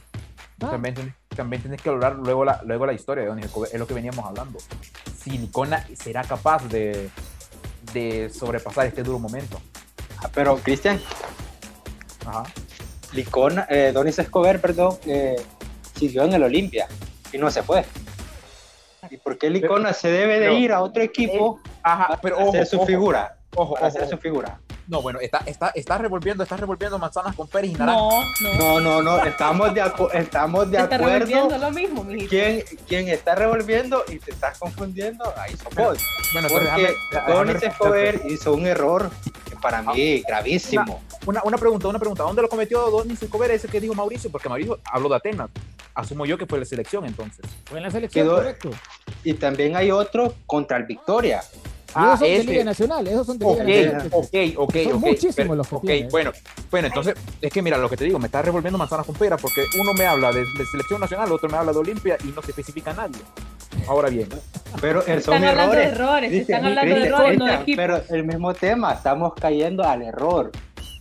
Ah, 0.61 0.71
También, 0.71 0.95
tenés, 0.95 1.15
también 1.35 1.63
tenés 1.63 1.83
que 1.83 1.89
hablar 1.89 2.17
luego 2.17 2.45
la, 2.45 2.63
luego 2.65 2.87
la 2.87 2.93
historia 2.93 3.23
de 3.25 3.29
Don 3.29 3.39
Escobar, 3.39 3.69
es 3.73 3.79
lo 3.79 3.87
que 3.87 3.95
veníamos 3.95 4.25
hablando. 4.25 4.59
Si 5.23 5.31
Licona 5.31 5.87
será 5.95 6.23
capaz 6.23 6.67
de, 6.69 7.11
de 7.93 8.31
sobrepasar 8.31 8.87
este 8.87 9.03
duro 9.03 9.19
momento. 9.19 9.61
Ah, 10.23 10.31
Pero, 10.33 10.57
Cristian, 10.59 11.01
Ajá. 12.27 12.45
Licona, 13.13 13.67
eh, 13.71 13.91
Donis 13.93 14.19
Escobar, 14.19 14.61
perdón, 14.61 14.97
eh, 15.07 15.37
siguió 15.99 16.25
en 16.25 16.35
el 16.35 16.43
Olimpia 16.43 16.87
y 17.33 17.39
no 17.39 17.51
se 17.51 17.63
fue. 17.63 17.85
¿Y 19.15 19.17
por 19.19 19.39
qué 19.39 19.49
Licona 19.49 19.93
se 19.93 20.09
debe 20.09 20.41
de 20.41 20.47
pero- 20.49 20.59
ir 20.59 20.73
a 20.73 20.83
otro 20.83 21.01
equipo 21.01 21.61
Ajá, 21.85 22.09
para 22.09 22.21
pero 22.21 22.37
hacer 22.41 22.63
ojo, 22.63 22.71
su 22.71 22.77
ojo, 22.79 22.87
figura? 22.87 23.37
Ojo, 23.55 23.75
Para 23.75 23.87
ojo, 23.87 23.97
hacer 23.97 24.09
su 24.11 24.19
figura. 24.19 24.59
No, 24.89 25.01
bueno, 25.01 25.21
está, 25.21 25.39
está, 25.47 25.71
está 25.75 25.97
revolviendo, 25.99 26.43
está 26.43 26.57
revolviendo 26.57 26.99
manzanas 26.99 27.37
con 27.37 27.47
peras 27.47 27.71
y 27.71 27.75
naranjas. 27.75 28.25
No, 28.43 28.55
no. 28.59 28.81
No, 28.81 28.81
no, 28.81 29.03
no, 29.19 29.25
estamos 29.25 29.73
de, 29.73 29.83
acu- 29.85 30.11
estamos 30.13 30.69
de 30.71 30.79
está 30.79 30.97
acuerdo. 30.97 31.13
revolviendo 31.27 31.59
lo 31.59 31.71
mismo, 31.71 32.03
mijito. 32.05 32.29
¿Quién, 32.31 32.65
quién 32.89 33.09
está 33.09 33.37
revolviendo 33.37 34.05
y 34.09 34.19
te 34.19 34.33
estás 34.33 34.59
confundiendo, 34.59 35.33
ahí 35.39 35.57
sos 35.57 35.73
vos. 35.77 35.99
Bueno, 36.33 36.49
Porque 36.51 36.65
déjame- 36.67 36.95
responderte. 37.13 37.67
Escobar 37.69 38.21
hizo 38.27 38.53
un 38.53 38.67
error 38.67 39.11
para 39.55 39.83
mí 39.83 40.23
gravísimo. 40.27 41.01
Una, 41.27 41.43
una 41.45 41.57
pregunta, 41.59 41.89
una 41.89 41.99
pregunta. 41.99 42.23
¿Dónde 42.23 42.43
lo 42.43 42.49
cometió 42.49 42.91
Donis 42.91 43.23
Escobar? 43.23 43.51
Ese 43.51 43.69
que 43.69 43.81
dijo 43.81 43.95
Mauricio, 43.95 44.31
porque 44.31 44.49
Mauricio 44.49 44.79
habló 44.85 45.09
de 45.09 45.17
Atenas. 45.17 45.51
Asumo 45.95 46.27
yo 46.27 46.37
que 46.37 46.47
fue 46.47 46.59
la 46.59 46.65
selección 46.65 47.05
entonces. 47.07 47.45
fue 47.67 47.79
en 47.79 47.85
la 47.85 47.91
selección, 47.91 48.27
Quedó- 48.27 48.37
correcto. 48.37 48.71
Y 49.23 49.35
también 49.35 49.77
hay 49.77 49.91
otro 49.91 50.35
contra 50.47 50.77
el 50.77 50.85
Victoria. 50.85 51.43
Y 51.97 52.05
esos 52.05 52.19
son 52.19 52.29
de 52.29 52.37
ese. 52.37 52.45
Liga 52.51 52.65
Nacional, 52.65 53.07
esos 53.09 53.27
son 53.27 53.39
de 53.39 53.47
Liga 53.65 53.93
Nacional. 53.93 54.09
ok, 54.13 54.35
ok, 54.57 54.75
Son 54.85 54.93
ok. 54.95 55.01
muchísimos 55.01 55.35
pero- 55.37 55.55
los 55.55 55.69
que 55.69 55.75
ok, 55.77 56.11
bueno, 56.11 56.33
bueno, 56.71 56.87
entonces, 56.89 57.15
es 57.41 57.53
que 57.53 57.63
mira, 57.63 57.79
lo 57.79 57.89
que 57.89 57.97
te 57.97 58.05
digo, 58.05 58.19
me 58.19 58.27
está 58.27 58.43
revolviendo 58.43 58.79
manzanas 58.79 59.07
con 59.07 59.15
peras 59.15 59.41
porque 59.41 59.65
uno 59.81 59.93
me 59.95 60.07
habla 60.07 60.33
de, 60.33 60.41
de 60.41 60.67
selección 60.71 61.01
nacional, 61.01 61.31
otro 61.33 61.49
me 61.49 61.57
habla 61.57 61.73
de 61.73 61.79
Olimpia 61.79 62.17
y 62.25 62.29
no 62.29 62.43
se 62.43 62.51
especifica 62.51 62.91
a 62.91 62.95
nadie. 62.95 63.21
Ahora 63.89 64.09
bien, 64.09 64.29
Pero 64.81 65.03
son 65.03 65.11
Están 65.19 65.45
hablando 65.45 65.75
de 65.77 65.85
errores. 65.85 66.31
Dice, 66.31 66.43
están 66.53 66.65
hablando 66.65 66.81
de 66.95 67.01
Cristian, 67.01 67.15
errores, 67.21 67.39
no 67.39 67.45
de 67.47 67.55
equipos. 67.55 67.77
Pero 67.77 68.03
el 68.11 68.25
mismo 68.25 68.55
tema, 68.55 68.93
estamos 68.95 69.35
cayendo 69.35 69.83
al 69.85 70.03
error. 70.03 70.51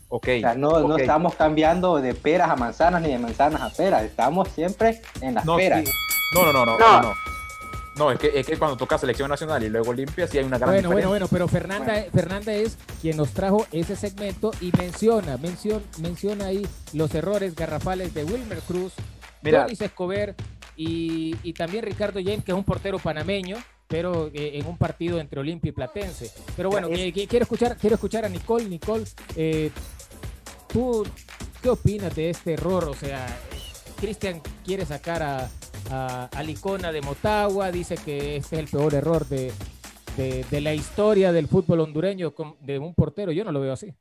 ok. 0.10 0.28
O 0.38 0.40
sea, 0.40 0.54
no, 0.56 0.80
no 0.88 0.98
estamos 0.98 1.36
cambiando 1.36 2.00
de 2.02 2.14
peras 2.14 2.50
a 2.50 2.56
manzanas 2.56 3.02
ni 3.02 3.10
de 3.10 3.20
manzanas 3.20 3.62
a 3.62 3.70
peras. 3.70 4.04
Estamos 4.04 4.50
siempre 4.50 5.02
en 5.22 5.36
las 5.36 5.46
No, 5.46 5.56
peras. 5.56 5.84
sí. 5.86 5.92
no, 6.36 6.46
no, 6.52 6.66
no, 6.66 6.66
no, 6.66 6.78
No. 6.80 7.02
no. 7.02 7.14
No. 7.98 8.12
Es 8.12 8.20
que, 8.20 8.32
es 8.40 8.46
que 8.46 8.58
cuando 8.58 8.78
toca 8.78 8.98
selección 8.98 9.30
nacional 9.30 9.64
y 9.64 9.70
luego 9.70 9.90
Olimpia, 9.92 10.28
sí 10.28 10.38
hay 10.38 10.44
una 10.46 10.58
gran 10.58 10.72
Bueno, 10.72 10.90
bueno, 10.90 11.08
diferencia. 11.08 11.10
bueno, 11.10 11.28
pero 11.30 11.48
Fernanda, 11.48 12.06
Fernanda 12.14 12.54
es 12.54 12.78
quien 13.02 13.18
nos 13.18 13.30
trajo 13.32 13.66
ese 13.72 13.96
segmento 13.96 14.52
y 14.62 14.72
menciona, 14.78 15.38
menciona, 15.38 15.84
menciona 16.00 16.46
ahí 16.48 16.68
los 16.94 17.14
errores 17.16 17.56
garrafales 17.56 18.14
de 18.14 18.24
Wilmer 18.24 18.60
Cruz, 18.60 18.94
Donis 19.42 19.82
Escobar 19.82 20.36
y, 20.76 21.36
y 21.44 21.54
también 21.54 21.84
Ricardo 21.86 22.20
James, 22.24 22.44
que 22.44 22.52
es 22.52 22.58
un 22.58 22.64
portero 22.64 22.98
panameño, 23.00 23.58
pero 23.88 24.28
eh, 24.34 24.52
en 24.58 24.66
un 24.66 24.78
partido 24.78 25.20
entre 25.20 25.40
Olimpia 25.40 25.70
y 25.70 25.72
Platense. 25.74 26.32
Pero 26.56 26.70
bueno, 26.70 26.88
Es- 26.88 27.00
eh, 27.00 27.14
quiero 27.28 27.44
escuchar, 27.44 27.78
quiero 27.78 27.96
escuchar 27.96 28.26
a 28.26 28.30
Nicole. 28.30 28.66
Nicole, 28.66 29.04
eh, 29.36 29.70
¿tú 30.72 31.06
qué 31.62 31.70
opinas 31.70 32.16
de 32.16 32.30
este 32.32 32.54
error? 32.54 32.86
O 32.86 32.94
sea, 32.96 33.26
Cristian 34.00 34.42
quiere 34.66 34.86
sacar 34.86 35.22
a, 35.22 35.50
a, 35.92 36.26
a 36.26 36.44
Licona 36.44 36.92
de 36.92 37.02
Motagua, 37.02 37.72
dice 37.72 37.96
que 37.96 38.38
este 38.38 38.56
es 38.56 38.62
el 38.62 38.68
peor 38.68 38.94
error 38.94 39.28
de, 39.28 39.52
de, 40.18 40.62
la 40.62 40.74
historia 40.74 41.32
del 41.32 41.48
fútbol 41.48 41.82
hondureño 41.82 42.34
de 42.62 42.80
un 42.80 42.94
portero. 42.94 43.32
Yo 43.32 43.44
no 43.44 43.52
lo 43.52 43.60
veo 43.60 43.74
así. 43.74 43.94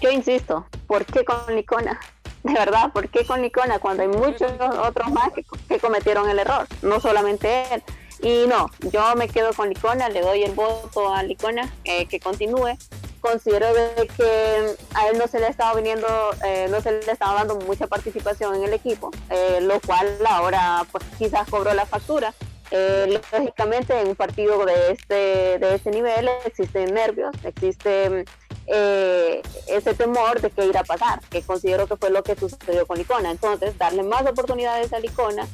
Yo 0.00 0.10
insisto, 0.10 0.66
¿por 0.86 1.04
qué 1.04 1.24
con 1.24 1.54
Licona? 1.54 1.98
De 2.42 2.52
verdad, 2.54 2.92
¿por 2.92 3.08
qué 3.08 3.24
con 3.24 3.40
Licona 3.40 3.78
cuando 3.78 4.02
hay 4.02 4.08
muchos 4.08 4.50
otros 4.60 5.10
más 5.12 5.32
que, 5.32 5.44
que 5.68 5.78
cometieron 5.78 6.28
el 6.28 6.38
error? 6.38 6.66
No 6.82 7.00
solamente 7.00 7.72
él. 7.72 7.82
Y 8.20 8.46
no, 8.48 8.70
yo 8.92 9.14
me 9.16 9.28
quedo 9.28 9.52
con 9.52 9.68
Licona, 9.68 10.08
le 10.08 10.20
doy 10.20 10.42
el 10.42 10.52
voto 10.52 11.12
a 11.12 11.22
Licona, 11.22 11.72
eh, 11.84 12.06
que 12.06 12.20
continúe. 12.20 12.76
Considero 13.22 13.72
de 13.72 14.08
que 14.16 14.74
a 14.94 15.08
él 15.08 15.16
no 15.16 15.26
se 15.28 15.38
le 15.38 15.46
estaba 15.46 15.74
viniendo, 15.74 16.06
eh, 16.44 16.66
no 16.68 16.80
se 16.80 16.90
le 16.90 17.10
estaba 17.10 17.34
dando 17.34 17.54
mucha 17.54 17.86
participación 17.86 18.56
en 18.56 18.64
el 18.64 18.72
equipo, 18.74 19.10
eh, 19.30 19.60
lo 19.62 19.80
cual 19.80 20.08
ahora 20.28 20.84
pues 20.90 21.04
quizás 21.18 21.48
cobró 21.48 21.72
la 21.72 21.86
factura. 21.86 22.34
Eh, 22.72 23.20
lógicamente 23.32 23.98
en 24.00 24.08
un 24.08 24.16
partido 24.16 24.64
de 24.66 24.92
este, 24.92 25.14
de 25.58 25.74
este 25.74 25.90
nivel 25.90 26.28
existen 26.46 26.92
nervios, 26.92 27.30
existe 27.44 28.24
ese 29.66 29.94
temor 29.94 30.40
de 30.40 30.50
que 30.50 30.64
irá 30.66 30.80
a 30.80 30.84
pasar, 30.84 31.20
que 31.30 31.42
considero 31.42 31.86
que 31.86 31.96
fue 31.96 32.10
lo 32.10 32.22
que 32.22 32.34
sucedió 32.34 32.86
con 32.86 32.98
Licona. 32.98 33.30
Entonces, 33.30 33.76
darle 33.78 34.02
más 34.02 34.22
oportunidades 34.26 34.92
a 34.92 34.98
Licona, 34.98 35.46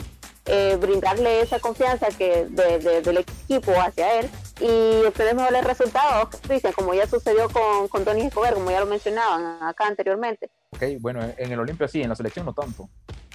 eh, 0.47 0.77
brindarle 0.81 1.41
esa 1.43 1.59
confianza 1.59 2.07
que 2.09 2.47
de- 2.49 2.79
de- 2.79 3.03
del 3.03 3.19
equipo 3.19 3.73
hacia 3.81 4.21
él 4.21 4.31
y 4.61 5.05
obtener 5.07 5.35
mejores 5.35 5.65
resultados, 5.65 6.29
Cristian, 6.43 6.73
como 6.73 6.95
ya 6.95 7.07
sucedió 7.07 7.49
con, 7.49 7.89
con 7.89 8.05
Tony 8.05 8.23
Escobar, 8.23 8.55
como 8.55 8.71
ya 8.71 8.81
lo 8.81 8.87
mencionaban 8.87 9.63
acá 9.63 9.87
anteriormente. 9.87 10.51
Ok, 10.71 10.83
bueno, 11.01 11.21
en 11.37 11.53
el 11.53 11.59
Olimpia 11.61 11.89
sí, 11.89 12.03
en 12.03 12.09
la 12.09 12.17
selección 12.17 12.45
no 12.47 12.53
tanto. 12.53 12.89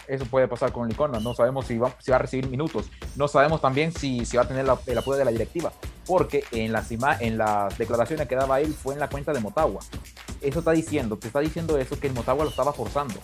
Eso 0.05 0.25
puede 0.25 0.49
pasar 0.49 0.73
con 0.73 0.89
Licona. 0.89 1.19
No 1.21 1.33
sabemos 1.33 1.65
si 1.65 1.77
va, 1.77 1.95
si 1.99 2.11
va 2.11 2.17
a 2.17 2.19
recibir 2.19 2.49
minutos. 2.49 2.89
No 3.15 3.29
sabemos 3.29 3.61
también 3.61 3.93
si, 3.93 4.25
si 4.25 4.35
va 4.35 4.43
a 4.43 4.47
tener 4.47 4.65
la- 4.65 4.77
el 4.85 4.97
apoyo 4.97 5.17
de 5.17 5.23
la 5.23 5.31
directiva. 5.31 5.71
Porque 6.05 6.43
en 6.51 6.73
las, 6.73 6.91
en 6.91 7.37
las 7.37 7.77
declaraciones 7.77 8.27
que 8.27 8.35
daba 8.35 8.59
él 8.59 8.73
fue 8.73 8.95
en 8.95 8.99
la 8.99 9.09
cuenta 9.09 9.31
de 9.31 9.39
Motagua. 9.39 9.79
Eso 10.41 10.59
está 10.59 10.71
diciendo, 10.71 11.15
te 11.17 11.27
está 11.27 11.39
diciendo 11.39 11.77
eso 11.77 11.97
que 11.97 12.07
el 12.07 12.13
Motagua 12.13 12.43
lo 12.43 12.49
estaba 12.49 12.73
forzando. 12.73 13.15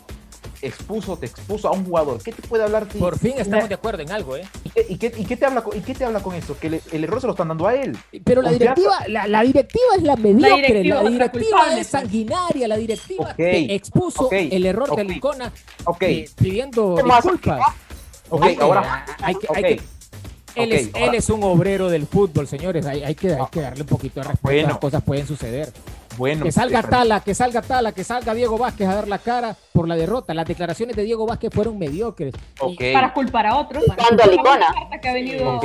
Expuso, 0.61 1.17
te 1.17 1.25
expuso 1.27 1.67
a 1.69 1.71
un 1.71 1.85
jugador. 1.85 2.21
¿Qué 2.21 2.31
te 2.33 2.41
puede 2.45 2.63
hablar? 2.63 2.85
Por 2.87 3.17
fin 3.17 3.33
estamos 3.37 3.69
de 3.69 3.75
acuerdo 3.75 4.01
en 4.03 4.11
algo, 4.11 4.35
¿eh? 4.35 4.43
¿Y 4.65 4.69
qué, 4.69 4.85
y 4.89 4.97
qué- 4.97 5.13
y 5.17 5.25
qué 5.25 5.37
te, 5.37 5.45
habla, 5.45 5.61
con- 5.63 5.77
¿Y 5.77 5.81
qué 5.81 5.93
te 5.95 6.03
habla 6.03 6.21
con 6.21 6.35
eso? 6.35 6.57
Que 6.59 6.69
le- 6.69 6.81
el 6.91 7.03
error 7.05 7.21
se 7.21 7.27
lo 7.27 7.33
están 7.33 7.47
dando 7.47 7.65
a 7.65 7.75
él. 7.75 7.97
Pero 8.25 8.41
la 8.41 8.51
directiva, 8.51 8.97
la, 9.07 9.27
la 9.27 9.41
directiva 9.43 9.83
es 9.97 10.03
la 10.03 10.15
mediocre, 10.17 10.49
la 10.49 10.55
directiva 10.57 11.01
directiva, 11.01 11.09
es 11.09 11.19
la 11.19 11.31
culpable, 11.31 11.81
es 11.81 11.87
sanguinaria, 11.87 12.67
la 12.67 12.77
directiva 12.77 13.35
expuso 13.37 14.29
el 14.31 14.65
error 14.65 14.95
de. 14.95 15.03
Licona 15.05 15.51
eh, 16.01 16.29
pidiendo 16.35 16.95
disculpas. 17.03 17.61
ok, 18.29 18.43
Hay 18.43 18.55
que- 18.57 18.61
ahora. 18.63 19.05
hay 19.21 19.35
que- 19.35 19.47
ok, 19.47 19.55
hay 19.57 19.63
que- 19.63 19.81
él, 20.55 20.73
es, 20.73 20.89
él 20.93 21.15
es 21.15 21.29
un 21.29 21.41
obrero 21.43 21.89
del 21.89 22.05
fútbol, 22.05 22.47
señores. 22.47 22.85
Hay, 22.85 23.01
hay 23.03 23.15
que, 23.15 23.33
hay 23.33 23.45
que 23.51 23.61
darle 23.61 23.81
un 23.83 23.87
poquito 23.87 24.19
de 24.19 24.23
respeto. 24.27 24.41
Bueno. 24.43 24.67
Las 24.67 24.77
cosas 24.79 25.01
pueden 25.03 25.25
suceder. 25.25 25.71
Bueno, 26.19 26.43
Que 26.43 26.51
salga 26.51 26.83
Tala, 26.83 27.21
que 27.21 27.33
salga 27.33 27.61
Tala, 27.61 27.93
que 27.93 28.03
salga 28.03 28.33
Diego 28.33 28.57
Vázquez 28.57 28.87
a 28.89 28.95
dar 28.95 29.07
la 29.07 29.19
cara 29.19 29.55
por 29.71 29.87
la 29.87 29.95
derrota. 29.95 30.33
Las 30.33 30.45
declaraciones 30.45 30.93
de 30.97 31.03
Diego 31.03 31.25
Vázquez 31.25 31.49
fueron 31.53 31.79
mediocres. 31.79 32.33
Y 32.35 32.39
Ok, 32.59 32.81
Para 32.93 33.13
culpar 33.13 33.47
a 33.47 33.55
otros. 33.55 33.85
Cuando 33.95 34.25
Licona. 34.29 34.67
que 35.01 35.07
ha 35.09 35.13
venido. 35.13 35.61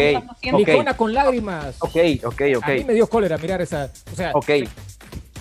Licona 0.57 0.97
con 0.97 1.12
lágrimas. 1.12 1.75
ok, 1.81 1.97
ok, 2.25 2.43
ok. 2.57 2.62
A 2.62 2.69
mí 2.71 2.85
me 2.85 2.95
dio 2.95 3.09
cólera 3.09 3.37
mirar 3.37 3.61
esa. 3.62 3.90
O 4.12 4.14
sea, 4.14 4.31
Ok, 4.33 4.49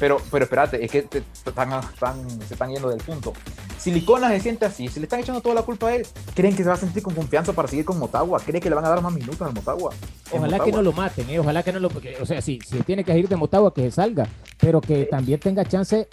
pero, 0.04 0.18
pero 0.30 0.44
espérate, 0.44 0.84
es 0.84 0.92
que 0.92 1.04
te- 1.04 1.22
te 1.22 1.50
están, 1.50 1.72
están- 1.72 2.30
se 2.46 2.56
están 2.56 2.70
yendo 2.70 2.90
del 2.90 3.00
punto. 3.00 3.32
Si 3.78 3.90
Licona 3.90 4.28
se 4.32 4.42
siente 4.42 4.66
así, 4.66 4.90
si 4.90 5.00
le 5.00 5.06
están 5.06 5.22
echando 5.22 5.40
toda 5.40 5.56
la 5.56 5.62
culpa 5.62 5.88
a 5.88 5.96
él, 5.96 6.06
¿creen 6.36 6.54
que 6.58 6.62
se 6.64 6.68
va 6.68 6.76
a 6.76 6.78
sentir 6.78 7.02
con 7.02 7.16
confianza 7.16 7.54
para 7.54 7.70
seguir 7.70 7.86
con 7.86 7.98
Motagua? 7.98 8.42
¿Creen 8.42 8.62
que 8.62 8.68
le 8.68 8.76
van 8.76 8.84
a 8.84 8.90
dar 8.90 9.02
más 9.02 9.14
minutos 9.14 9.42
al 9.42 9.54
Motagua? 9.54 9.94
Ojalá 10.30 10.60
que 10.60 10.72
no 10.74 10.82
lo 10.82 10.92
maten, 10.92 11.30
eh, 11.30 11.40
ojalá 11.40 11.64
que 11.64 11.72
no 11.72 11.80
lo. 11.80 11.90
porque, 11.90 12.18
o 12.22 12.26
sea, 12.26 12.42
si, 12.42 12.60
si 12.68 12.82
tiene 12.82 13.06
que 13.06 13.18
ir 13.18 13.30
de 13.30 13.38
Motagua, 13.38 13.74
que 13.74 13.84
se 13.84 13.92
salga, 13.92 14.28
pero 14.60 14.82
que 14.82 15.06
también 15.06 15.40
tenga 15.40 15.64
chance 15.64 16.10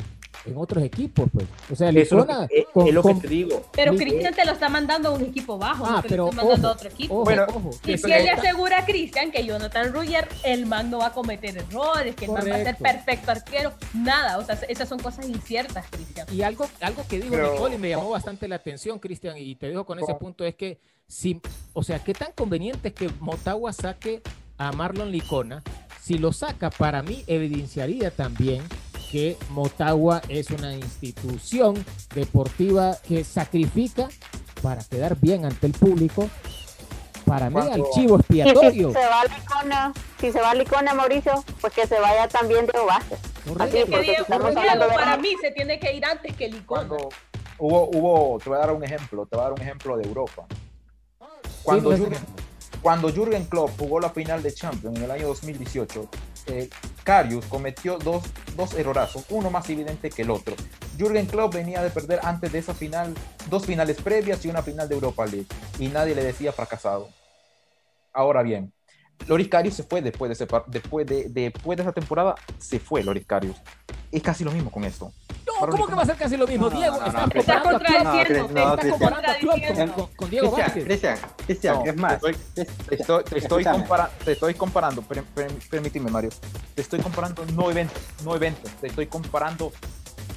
en 0.46 0.56
otros 0.56 0.82
equipos, 0.84 1.28
pues. 1.32 1.44
O 1.70 1.76
sea, 1.76 1.90
Eso 1.90 1.98
es 2.00 2.10
lo 2.12 2.18
Licona. 2.20 2.48
que, 2.48 2.58
es- 2.60 2.66
con- 2.72 2.88
es 2.88 2.94
lo 2.94 3.02
que 3.02 3.08
con- 3.12 3.20
te 3.20 3.28
digo. 3.28 3.62
Pero 3.72 3.94
Cristian 3.94 4.32
te 4.34 4.44
lo 4.46 4.52
está 4.52 4.68
mandando 4.68 5.10
a 5.10 5.12
un 5.12 5.22
equipo 5.22 5.58
bajo, 5.58 5.84
Ah, 5.84 5.90
no 5.96 6.02
te 6.02 6.08
pero 6.08 6.24
lo 6.24 6.30
está 6.30 6.42
mandando 6.42 6.68
a 6.68 6.72
otro 6.72 6.88
equipo. 6.88 7.14
ojo, 7.14 7.24
Bueno, 7.24 7.46
ojo, 7.48 7.70
Y 7.74 7.78
que 7.86 7.98
si 7.98 8.10
él 8.12 8.24
le 8.24 8.30
asegura 8.30 8.78
a 8.78 8.84
Cristian 8.86 9.30
que 9.30 9.44
Jonathan 9.44 9.92
Ruggier, 9.92 10.26
el 10.44 10.64
man 10.66 10.90
no 10.90 10.98
va 10.98 11.08
a 11.08 11.12
cometer 11.12 11.56
errores, 11.58 12.14
que 12.16 12.24
el 12.24 12.30
man 12.32 12.44
va 12.50 12.56
a 12.56 12.64
ser 12.64 12.76
perfecto 12.76 13.30
arquero, 13.30 13.72
nada, 13.92 14.38
o 14.38 14.44
sea, 14.44 14.58
esas 14.68 14.88
son 14.88 14.98
cosas 15.00 15.28
inciertas, 15.28 15.84
Cristian. 15.90 16.26
Y 16.32 16.42
algo, 16.42 16.66
algo 16.80 17.04
que 17.08 17.18
dijo 17.20 17.30
Pero- 17.34 17.52
Nicole 17.52 17.74
y 17.74 17.78
me 17.78 17.88
llamó 17.90 18.10
bastante 18.10 18.48
la 18.48 18.56
atención, 18.56 18.98
Cristian, 18.98 19.36
y 19.36 19.56
te 19.56 19.68
dejo 19.68 19.84
con 19.84 19.98
ese 19.98 20.14
punto, 20.14 20.44
es 20.44 20.54
que, 20.54 20.78
si, 21.06 21.40
o 21.74 21.82
sea, 21.82 21.98
qué 21.98 22.14
tan 22.14 22.32
conveniente 22.32 22.88
es 22.88 22.94
que 22.94 23.10
Motagua 23.20 23.72
saque 23.72 24.22
a 24.56 24.72
Marlon 24.72 25.10
Licona. 25.10 25.62
Si 26.00 26.16
lo 26.18 26.32
saca, 26.32 26.70
para 26.70 27.02
mí 27.02 27.24
evidenciaría 27.26 28.10
también 28.10 28.62
que 29.10 29.36
Motagua 29.50 30.22
es 30.28 30.50
una 30.50 30.74
institución 30.74 31.84
deportiva 32.14 32.96
que 33.06 33.24
sacrifica 33.24 34.08
para 34.62 34.82
quedar 34.84 35.16
bien 35.18 35.44
ante 35.44 35.66
el 35.66 35.72
público. 35.72 36.28
Para 37.24 37.48
mí, 37.50 37.56
al 37.60 37.68
Cuando- 37.68 37.88
chivo 37.94 38.18
Y 38.28 38.32
si 38.34 38.40
expiatorio. 38.40 38.92
se 38.92 38.98
va 39.06 39.20
a 39.20 39.24
Licona, 39.24 39.92
si 40.20 40.32
se 40.32 40.40
va 40.40 40.50
a 40.50 40.54
Licona, 40.54 40.94
Mauricio, 40.94 41.44
pues 41.60 41.72
que 41.72 41.86
se 41.86 41.98
vaya 42.00 42.28
también 42.28 42.66
Diego 42.66 42.86
Vázquez. 42.86 43.18
Así, 43.58 43.72
que 43.72 43.86
porque 43.86 44.02
Diego, 44.02 44.24
de- 44.50 44.94
para 44.94 45.16
mí 45.16 45.28
se 45.40 45.50
tiene 45.52 45.78
que 45.78 45.92
ir 45.94 46.04
antes 46.04 46.34
que 46.36 46.46
el 46.46 46.56
icono. 46.56 46.88
Cuando 46.88 47.08
hubo, 47.58 47.88
hubo, 47.92 48.38
te 48.38 48.48
voy 48.50 48.58
a 48.58 48.60
dar 48.62 48.72
un 48.72 48.82
ejemplo, 48.84 49.26
te 49.26 49.36
voy 49.36 49.40
a 49.40 49.48
dar 49.48 49.52
un 49.52 49.60
ejemplo 49.62 49.96
de 49.96 50.04
Europa. 50.08 50.46
Cuando, 51.62 51.96
Sí, 51.96 52.02
cuando 52.82 53.12
Jürgen 53.12 53.44
Klopp 53.44 53.78
jugó 53.78 54.00
la 54.00 54.10
final 54.10 54.42
de 54.42 54.54
Champions 54.54 54.96
en 54.96 55.04
el 55.04 55.10
año 55.10 55.28
2018, 55.28 56.08
eh, 56.46 56.70
Karius 57.04 57.44
cometió 57.46 57.98
dos, 57.98 58.24
dos 58.56 58.74
errorazos, 58.74 59.24
uno 59.28 59.50
más 59.50 59.68
evidente 59.68 60.10
que 60.10 60.22
el 60.22 60.30
otro. 60.30 60.54
Jürgen 60.98 61.26
Klopp 61.26 61.54
venía 61.54 61.82
de 61.82 61.90
perder 61.90 62.20
antes 62.22 62.52
de 62.52 62.58
esa 62.58 62.74
final 62.74 63.14
dos 63.48 63.66
finales 63.66 64.00
previas 64.00 64.44
y 64.44 64.48
una 64.48 64.62
final 64.62 64.88
de 64.88 64.94
Europa 64.94 65.26
League, 65.26 65.46
y 65.78 65.88
nadie 65.88 66.14
le 66.14 66.24
decía 66.24 66.52
fracasado. 66.52 67.08
Ahora 68.12 68.42
bien, 68.42 68.72
Loris 69.26 69.48
Karius 69.48 69.74
se 69.74 69.82
fue 69.82 70.00
después 70.02 70.28
de, 70.30 70.44
ese 70.44 70.46
después 70.68 71.06
de, 71.06 71.28
después 71.28 71.76
de 71.76 71.82
esa 71.82 71.92
temporada, 71.92 72.34
se 72.58 72.80
fue 72.80 73.02
Loris 73.02 73.26
Karius. 73.26 73.56
Es 74.10 74.22
casi 74.22 74.42
lo 74.42 74.52
mismo 74.52 74.70
con 74.70 74.84
esto. 74.84 75.12
¿Cómo 75.68 75.86
que 75.86 75.94
va 75.94 76.02
a 76.02 76.06
ser 76.06 76.16
casi 76.16 76.36
lo 76.36 76.46
mismo? 76.46 76.68
No, 76.70 76.76
Diego, 76.76 76.96
no, 76.98 77.28
comparando 78.90 80.08
con, 80.16 80.30
Diego 80.30 80.50
Vázquez. 80.50 80.84
Cristian, 80.84 81.18
es 81.86 81.96
más. 81.96 82.20
te 82.88 82.94
estoy- 82.94 83.24
comparando, 84.54 85.02
per- 85.02 85.22
per- 85.24 85.52
permíteme 85.70 86.10
Mario, 86.10 86.30
te 86.74 86.82
estoy 86.82 87.00
comparando 87.00 87.44
no 87.54 87.70
eventos, 87.70 88.02
no 88.24 88.34
eventos, 88.34 88.70
te 88.80 88.86
estoy 88.88 89.06
comparando 89.06 89.72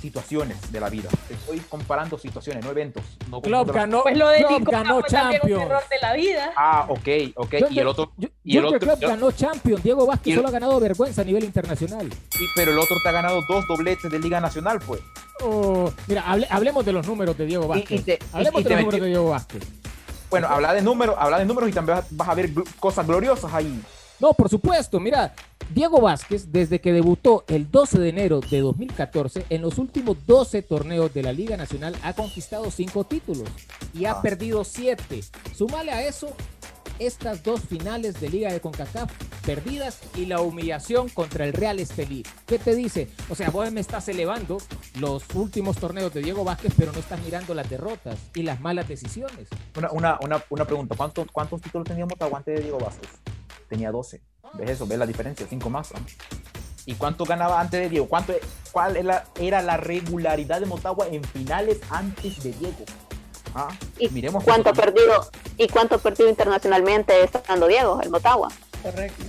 situaciones 0.03 0.69
de 0.69 0.79
la 0.81 0.89
vida, 0.89 1.07
te 1.29 1.33
estoy 1.33 1.59
comparando 1.61 2.17
situaciones, 2.17 2.61
no 2.65 2.71
eventos. 2.71 3.01
No 3.29 3.41
Klopp 3.41 3.67
no- 3.67 3.73
ganó, 3.73 4.03
Pues 4.03 4.17
lo 4.17 4.27
de 4.27 4.39
Klopp 4.39 4.67
ganó 4.69 4.97
un 4.97 5.03
Champions. 5.03 5.61
error 5.63 5.81
de 5.89 5.95
la 6.01 6.13
vida. 6.13 6.51
Ah, 6.57 6.85
ok, 6.89 7.07
ok, 7.35 7.53
y 7.69 7.79
el 7.79 7.87
otro, 7.87 8.11
Yo- 8.17 8.27
y 8.43 8.57
el 8.57 8.65
otro, 8.65 8.79
Klopp 8.79 8.99
ganó 9.01 9.31
Champions. 9.31 9.81
Diego 9.81 10.05
Vázquez 10.05 10.35
solo 10.35 10.49
ha 10.49 10.51
ganado 10.51 10.77
vergüenza 10.81 11.21
a 11.21 11.23
nivel 11.23 11.45
internacional. 11.45 12.09
sí, 12.31 12.45
pero 12.53 12.71
el 12.73 12.79
otro 12.79 12.97
te 13.01 13.07
ha 13.07 13.11
ganado 13.13 13.39
dos 13.47 13.65
dobletes 13.65 14.11
de 14.11 14.19
Liga 14.19 14.41
Nacional, 14.41 14.79
pues. 14.85 14.99
Oh, 15.41 15.89
mira, 16.07 16.21
hable- 16.27 16.47
hablemos 16.49 16.83
de 16.85 16.91
los 16.91 17.07
números 17.07 17.37
de 17.37 17.45
Diego 17.45 17.65
Vázquez. 17.65 18.01
y 18.01 18.03
te- 18.03 18.19
hablemos 18.33 18.59
y- 18.61 18.65
y 18.65 18.67
de 18.67 18.69
los 18.75 18.79
números 18.81 18.99
de 19.01 19.07
Diego 19.07 19.29
Vázquez. 19.29 19.63
Bueno, 20.29 20.47
habla 20.49 20.73
de 20.73 20.81
números, 20.81 21.15
habla 21.17 21.39
de 21.39 21.45
números 21.45 21.69
y 21.69 21.73
también 21.73 21.99
vas, 22.11 22.27
a 22.27 22.33
ver 22.35 22.49
cosas 22.77 23.07
gloriosas 23.07 23.53
ahí. 23.53 23.81
No, 24.19 24.33
por 24.33 24.49
supuesto, 24.49 24.99
mira, 24.99 25.33
Diego 25.73 25.99
Vázquez, 25.99 26.51
desde 26.51 26.79
que 26.79 26.93
debutó 26.93 27.43
el 27.47 27.69
12 27.69 27.99
de 27.99 28.09
enero 28.09 28.39
de 28.41 28.61
2014, 28.61 29.45
en 29.49 29.61
los 29.61 29.77
últimos 29.77 30.17
12 30.25 30.61
torneos 30.61 31.13
de 31.13 31.23
la 31.23 31.33
Liga 31.33 31.57
Nacional 31.57 31.95
ha 32.03 32.13
conquistado 32.13 32.69
5 32.71 33.03
títulos 33.05 33.49
y 33.93 34.05
ha 34.05 34.11
Ah. 34.13 34.21
perdido 34.21 34.63
7. 34.63 35.21
Sumale 35.55 35.91
a 35.91 36.07
eso 36.07 36.33
estas 36.99 37.43
dos 37.43 37.61
finales 37.61 38.21
de 38.21 38.29
Liga 38.29 38.53
de 38.53 38.61
CONCACAF 38.61 39.11
perdidas 39.45 39.99
y 40.15 40.25
la 40.27 40.39
humillación 40.41 41.09
contra 41.09 41.43
el 41.45 41.51
Real 41.51 41.79
Estelí. 41.79 42.23
¿Qué 42.45 42.59
te 42.59 42.75
dice? 42.75 43.09
O 43.29 43.35
sea, 43.35 43.49
vos 43.49 43.69
me 43.71 43.81
estás 43.81 44.07
elevando 44.07 44.59
los 44.99 45.23
últimos 45.33 45.75
torneos 45.77 46.13
de 46.13 46.21
Diego 46.21 46.43
Vázquez, 46.45 46.73
pero 46.77 46.91
no 46.93 46.99
estás 46.99 47.19
mirando 47.23 47.53
las 47.55 47.69
derrotas 47.69 48.17
y 48.35 48.43
las 48.43 48.61
malas 48.61 48.87
decisiones. 48.87 49.47
Una, 49.75 49.91
una, 49.91 50.17
una, 50.21 50.43
una 50.49 50.65
pregunta, 50.65 50.95
¿cuántos, 50.95 51.27
¿cuántos 51.31 51.61
títulos 51.61 51.87
tenía 51.87 52.05
Motagua 52.05 52.37
antes 52.37 52.55
de 52.55 52.61
Diego 52.61 52.77
Vázquez? 52.79 53.09
Tenía 53.67 53.91
12. 53.91 54.21
¿Ves 54.53 54.69
eso? 54.69 54.85
¿Ves 54.87 54.99
la 54.99 55.05
diferencia? 55.05 55.45
5 55.49 55.69
más. 55.69 55.91
¿no? 55.93 55.99
¿Y 56.85 56.95
cuánto 56.95 57.25
ganaba 57.25 57.61
antes 57.61 57.79
de 57.81 57.89
Diego? 57.89 58.07
¿Cuánto, 58.07 58.33
¿Cuál 58.71 58.97
era, 58.97 59.25
era 59.39 59.61
la 59.61 59.77
regularidad 59.77 60.59
de 60.59 60.65
Motagua 60.65 61.07
en 61.07 61.23
finales 61.23 61.79
antes 61.89 62.43
de 62.43 62.51
Diego? 62.51 62.85
Ah, 63.55 63.69
¿Y 63.99 64.09
miremos 64.09 64.43
cuánto 64.43 64.69
ha 64.69 64.73
perdido 64.73 65.27
y 65.57 65.67
cuánto 65.67 65.95
ha 65.95 65.97
perdido 65.99 66.27
internacionalmente 66.29 67.23
estando 67.23 67.67
Diego, 67.67 68.01
el 68.01 68.09
Motagua? 68.09 68.49
Correcto. 68.81 69.23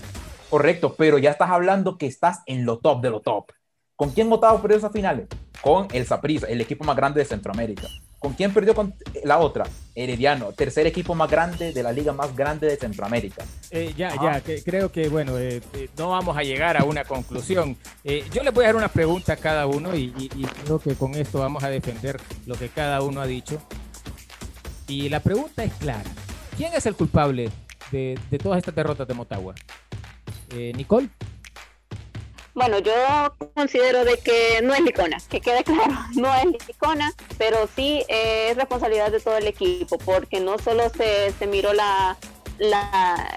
Correcto, 0.51 0.95
pero 0.97 1.19
ya 1.19 1.31
estás 1.31 1.51
hablando 1.51 1.99
que 1.99 2.07
estás 2.07 2.39
en 2.47 2.65
lo 2.65 2.79
top 2.79 3.03
de 3.03 3.11
lo 3.11 3.21
top. 3.21 3.53
¿Con 3.97 4.11
quién 4.11 4.29
Motagua 4.29 4.61
perdió 4.61 4.79
esas 4.79 4.93
finales? 4.93 5.29
Con 5.61 5.89
el 5.93 6.07
Saprissa, 6.07 6.47
el 6.47 6.61
equipo 6.61 6.85
más 6.85 6.97
grande 6.97 7.21
de 7.21 7.27
Centroamérica. 7.27 7.87
¿Con 8.25 8.33
quién 8.33 8.55
perdió 8.55 8.75
con 8.75 8.95
la 9.23 9.37
otra? 9.37 9.67
Herediano, 9.95 10.53
tercer 10.53 10.87
equipo 10.87 11.15
más 11.15 11.31
grande 11.31 11.75
de 11.75 11.83
la 11.83 11.93
liga 11.93 12.11
más 12.15 12.35
grande 12.35 12.67
de 12.69 12.77
Centroamérica. 12.79 13.45
Eh, 13.71 13.93
ya, 13.95 14.15
Ah. 14.19 14.23
ya, 14.37 14.41
que 14.41 14.63
creo 14.63 14.91
que, 14.91 15.11
bueno, 15.11 15.37
eh, 15.39 15.61
eh, 15.75 15.91
no 15.99 16.09
vamos 16.09 16.35
a 16.35 16.43
llegar 16.43 16.79
a 16.79 16.85
una 16.85 17.05
conclusión. 17.05 17.77
Yo 18.03 18.43
les 18.43 18.55
voy 18.55 18.65
a 18.65 18.69
dar 18.69 18.77
una 18.77 18.89
pregunta 18.89 19.35
a 19.35 19.37
cada 19.37 19.67
uno 19.67 19.95
y, 19.95 20.05
y- 20.17 20.31
y 20.37 20.45
creo 20.65 20.79
que 20.79 20.95
con 20.95 21.15
esto 21.17 21.41
vamos 21.41 21.63
a 21.65 21.69
defender 21.69 22.19
lo 22.47 22.55
que 22.55 22.71
cada 22.71 23.03
uno 23.03 23.21
ha 23.21 23.27
dicho. 23.27 23.61
Y 24.89 25.11
la 25.11 25.21
pregunta 25.21 25.63
es 25.63 25.75
clara. 25.75 26.11
¿Quién 26.57 26.73
es 26.73 26.87
el 26.87 26.95
culpable 26.95 27.51
de, 27.93 28.19
de 28.31 28.39
todas 28.39 28.57
estas 28.57 28.75
derrotas 28.75 29.07
de 29.07 29.13
Motagua? 29.13 29.55
Eh, 30.51 30.73
¿Nicole? 30.75 31.11
Bueno, 32.55 32.79
yo 32.79 32.93
considero 33.55 34.05
de 34.05 34.17
que 34.19 34.61
no 34.63 34.75
es 34.75 34.81
Licona, 34.81 35.19
que 35.29 35.41
quede 35.41 35.65
claro, 35.65 35.93
no 36.15 36.33
es 36.35 36.67
Licona, 36.69 37.13
pero 37.37 37.69
sí 37.75 38.05
eh, 38.09 38.51
es 38.51 38.57
responsabilidad 38.57 39.11
de 39.11 39.21
todo 39.21 39.37
el 39.37 39.49
equipo, 39.49 39.99
porque 39.99 40.41
no 40.41 40.59
solo 40.59 40.89
se, 40.91 41.33
se 41.33 41.47
miró 41.49 41.73
la, 41.73 42.17
la, 42.59 43.29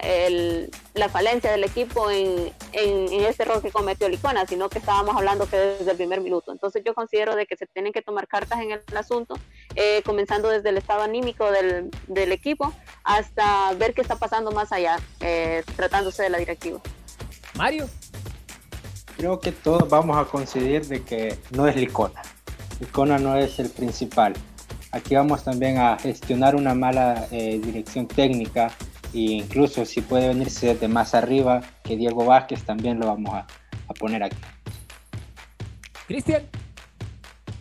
la 0.94 1.10
falencia 1.10 1.52
del 1.52 1.64
equipo 1.64 2.12
en, 2.12 2.54
en, 2.74 3.12
en 3.12 3.26
este 3.26 3.42
error 3.42 3.62
que 3.62 3.72
cometió 3.72 4.08
Licona, 4.08 4.46
sino 4.46 4.70
que 4.70 4.78
estábamos 4.78 5.16
hablando 5.16 5.50
que 5.50 5.58
desde 5.58 5.92
el 5.92 5.98
primer 5.98 6.22
minuto. 6.22 6.52
Entonces 6.52 6.84
yo 6.86 6.94
considero 6.94 7.36
de 7.36 7.48
que 7.48 7.58
se 7.58 7.66
tienen 7.66 7.94
que 7.94 8.04
tomar 8.04 8.28
cartas 8.28 8.60
en 8.62 8.72
el 8.72 8.98
asunto, 8.98 9.36
eh, 9.76 10.04
comenzando 10.06 10.50
desde 10.50 10.70
el 10.70 10.78
estado 10.78 11.02
anímico 11.02 11.50
del, 11.52 11.90
del 12.08 12.32
equipo 12.32 12.72
hasta 13.04 13.74
ver 13.74 13.96
qué 13.96 14.02
está 14.02 14.18
pasando 14.18 14.52
más 14.52 14.72
allá, 14.72 15.00
eh, 15.22 15.64
tratándose 15.76 16.22
de 16.22 16.30
la 16.30 16.38
directiva. 16.38 16.80
Mario. 17.56 17.90
Creo 19.18 19.40
que 19.40 19.52
todos 19.52 19.90
vamos 19.90 20.16
a 20.16 20.26
coincidir 20.26 20.86
de 20.86 21.04
que 21.04 21.40
no 21.50 21.68
es 21.68 21.76
Licona. 21.76 22.22
Licona 22.80 23.18
no 23.18 23.36
es 23.36 23.58
el 23.58 23.70
principal. 23.72 24.34
Aquí 24.92 25.16
vamos 25.16 25.44
también 25.44 25.80
a 25.80 25.98
gestionar 25.98 26.56
una 26.56 26.76
mala 26.76 27.28
eh, 27.32 27.60
dirección 27.60 28.08
técnica 28.08 28.72
e 29.14 29.20
incluso 29.20 29.86
si 29.86 30.02
puede 30.02 30.28
venirse 30.28 30.68
desde 30.68 30.88
más 30.88 31.16
arriba 31.16 31.62
que 31.84 31.98
Diego 31.98 32.26
Vázquez 32.26 32.64
también 32.64 33.00
lo 33.00 33.08
vamos 33.08 33.34
a, 33.34 33.48
a 33.88 33.94
poner 33.94 34.22
aquí. 34.22 34.38
Cristian. 36.08 36.44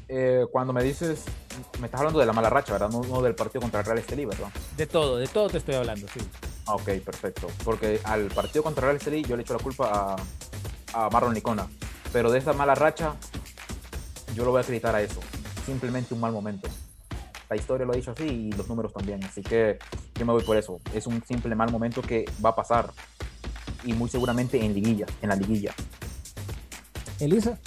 Eh, 0.08 0.44
cuando 0.52 0.72
me 0.72 0.84
dices, 0.84 1.24
me 1.80 1.86
estás 1.86 2.00
hablando 2.00 2.20
de 2.20 2.26
la 2.26 2.32
mala 2.32 2.50
racha, 2.50 2.72
¿verdad? 2.72 2.90
No, 2.90 3.00
no 3.02 3.22
del 3.22 3.34
partido 3.34 3.62
contra 3.62 3.80
el 3.80 3.86
Real 3.86 3.98
Estelí, 3.98 4.24
¿verdad? 4.24 4.48
De 4.76 4.86
todo, 4.86 5.16
de 5.16 5.26
todo 5.26 5.48
te 5.48 5.58
estoy 5.58 5.74
hablando, 5.74 6.06
sí. 6.12 6.20
Ah, 6.66 6.74
ok, 6.74 6.90
perfecto. 7.04 7.48
Porque 7.64 8.00
al 8.04 8.26
partido 8.26 8.62
contra 8.62 8.82
el 8.82 8.86
Real 8.86 8.96
Estelí 8.96 9.24
yo 9.24 9.36
le 9.36 9.42
echo 9.42 9.54
la 9.54 9.62
culpa 9.62 10.14
a, 10.14 10.16
a 10.96 11.10
Marlon 11.10 11.34
Licona. 11.34 11.68
Pero 12.12 12.30
de 12.30 12.38
esa 12.38 12.54
mala 12.54 12.74
racha, 12.74 13.14
yo 14.34 14.44
lo 14.44 14.50
voy 14.50 14.58
a 14.58 14.62
acreditar 14.62 14.94
a 14.94 15.02
eso. 15.02 15.20
Simplemente 15.66 16.14
un 16.14 16.20
mal 16.20 16.32
momento. 16.32 16.68
La 17.50 17.56
historia 17.56 17.86
lo 17.86 17.92
ha 17.92 17.96
dicho 17.96 18.12
así 18.12 18.24
y 18.24 18.52
los 18.52 18.66
números 18.68 18.92
también. 18.92 19.22
Así 19.24 19.42
que 19.42 19.78
yo 20.14 20.26
me 20.26 20.32
voy 20.32 20.42
por 20.42 20.56
eso. 20.56 20.80
Es 20.94 21.06
un 21.06 21.22
simple 21.24 21.54
mal 21.54 21.70
momento 21.70 22.00
que 22.00 22.24
va 22.44 22.50
a 22.50 22.56
pasar. 22.56 22.90
Y 23.84 23.92
muy 23.92 24.08
seguramente 24.08 24.64
en 24.64 24.74
liguilla, 24.74 25.06
en 25.20 25.28
la 25.28 25.36
liguilla. 25.36 25.74
Elisa. 27.20 27.58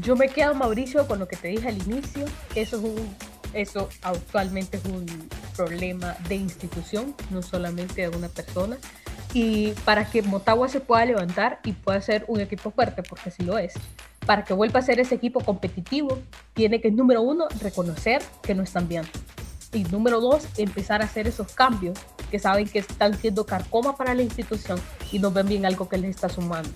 Yo 0.00 0.16
me 0.16 0.28
quedo, 0.28 0.54
Mauricio, 0.54 1.06
con 1.06 1.18
lo 1.18 1.28
que 1.28 1.36
te 1.36 1.48
dije 1.48 1.68
al 1.68 1.76
inicio. 1.76 2.24
Eso 2.54 2.76
es 2.76 2.82
un, 2.82 3.16
eso 3.52 3.88
actualmente 4.02 4.78
es 4.78 4.84
un 4.84 5.06
problema 5.56 6.16
de 6.28 6.36
institución, 6.36 7.14
no 7.30 7.42
solamente 7.42 8.08
de 8.08 8.16
una 8.16 8.28
persona. 8.28 8.78
Y 9.34 9.72
para 9.84 10.10
que 10.10 10.22
Motagua 10.22 10.68
se 10.68 10.80
pueda 10.80 11.04
levantar 11.04 11.60
y 11.64 11.72
pueda 11.72 12.00
ser 12.00 12.24
un 12.28 12.40
equipo 12.40 12.70
fuerte, 12.70 13.02
porque 13.02 13.30
así 13.30 13.42
lo 13.42 13.56
es, 13.58 13.72
para 14.26 14.44
que 14.44 14.52
vuelva 14.52 14.80
a 14.80 14.82
ser 14.82 15.00
ese 15.00 15.14
equipo 15.14 15.40
competitivo, 15.40 16.18
tiene 16.54 16.80
que, 16.80 16.90
número 16.90 17.22
uno, 17.22 17.46
reconocer 17.60 18.22
que 18.42 18.54
no 18.54 18.62
están 18.62 18.88
bien. 18.88 19.04
Y 19.72 19.84
número 19.84 20.20
dos, 20.20 20.46
empezar 20.58 21.00
a 21.00 21.06
hacer 21.06 21.26
esos 21.26 21.52
cambios 21.52 21.98
que 22.30 22.38
saben 22.38 22.68
que 22.68 22.80
están 22.80 23.16
siendo 23.18 23.46
carcoma 23.46 23.96
para 23.96 24.14
la 24.14 24.22
institución 24.22 24.78
y 25.10 25.18
no 25.18 25.30
ven 25.30 25.48
bien 25.48 25.64
algo 25.64 25.88
que 25.88 25.96
les 25.96 26.10
está 26.10 26.28
sumando. 26.28 26.70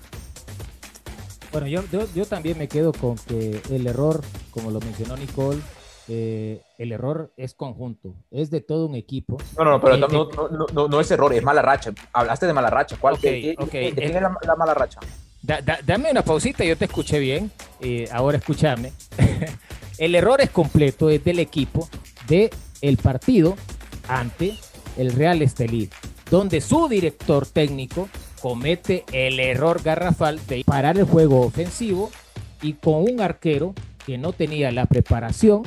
Bueno, 1.51 1.67
yo, 1.67 1.83
yo, 1.91 2.07
yo 2.13 2.25
también 2.25 2.57
me 2.57 2.67
quedo 2.67 2.91
con 2.91 3.15
que 3.17 3.61
el 3.69 3.87
error, 3.87 4.23
como 4.51 4.71
lo 4.71 4.79
mencionó 4.79 5.15
Nicole, 5.15 5.61
eh, 6.07 6.61
el 6.77 6.91
error 6.91 7.31
es 7.37 7.53
conjunto, 7.53 8.13
es 8.31 8.49
de 8.49 8.61
todo 8.61 8.85
un 8.87 8.95
equipo. 8.95 9.37
No, 9.57 9.65
no, 9.65 9.71
no, 9.71 9.81
pero 9.81 9.95
Eh, 9.95 9.99
no, 9.99 10.07
de- 10.07 10.13
no, 10.17 10.47
no, 10.49 10.65
no- 10.73 10.87
no 10.87 10.99
es 11.01 11.11
error, 11.11 11.33
es 11.33 11.43
mala 11.43 11.61
racha. 11.61 11.91
Hablaste 12.13 12.45
de 12.47 12.53
mala 12.53 12.69
racha. 12.69 12.95
¿Cuál? 12.99 13.15
Ok, 13.15 13.21
¿Qué- 13.21 13.41
qué- 13.41 13.55
ok. 13.57 13.69
qué- 13.69 13.79
¿De 13.91 14.01
quién 14.01 14.15
es 14.15 14.21
la, 14.21 14.37
la 14.45 14.55
mala 14.55 14.73
racha? 14.73 14.99
Da- 15.41 15.61
da- 15.61 15.79
dame 15.85 16.09
una 16.11 16.23
pausita, 16.23 16.63
yo 16.63 16.77
te 16.77 16.85
escuché 16.85 17.19
bien. 17.19 17.51
eh, 17.81 18.07
ahora 18.11 18.37
escúchame. 18.37 18.91
el 19.97 20.15
error 20.15 20.41
es 20.41 20.49
completo, 20.49 21.09
es 21.09 21.23
del 21.23 21.39
equipo 21.39 21.87
de 22.27 22.49
el 22.81 22.97
partido 22.97 23.55
ante 24.07 24.55
el 24.97 25.11
Real 25.13 25.41
Estelí, 25.41 25.89
donde 26.31 26.59
su 26.61 26.87
director 26.87 27.45
técnico 27.45 28.09
comete 28.41 29.03
el 29.11 29.39
error 29.39 29.81
garrafal 29.83 30.39
de 30.47 30.63
parar 30.65 30.97
el 30.97 31.03
juego 31.05 31.41
ofensivo 31.41 32.09
y 32.61 32.73
con 32.73 32.95
un 33.03 33.21
arquero 33.21 33.73
que 34.05 34.17
no 34.17 34.31
tenía 34.33 34.71
la 34.71 34.85
preparación. 34.85 35.63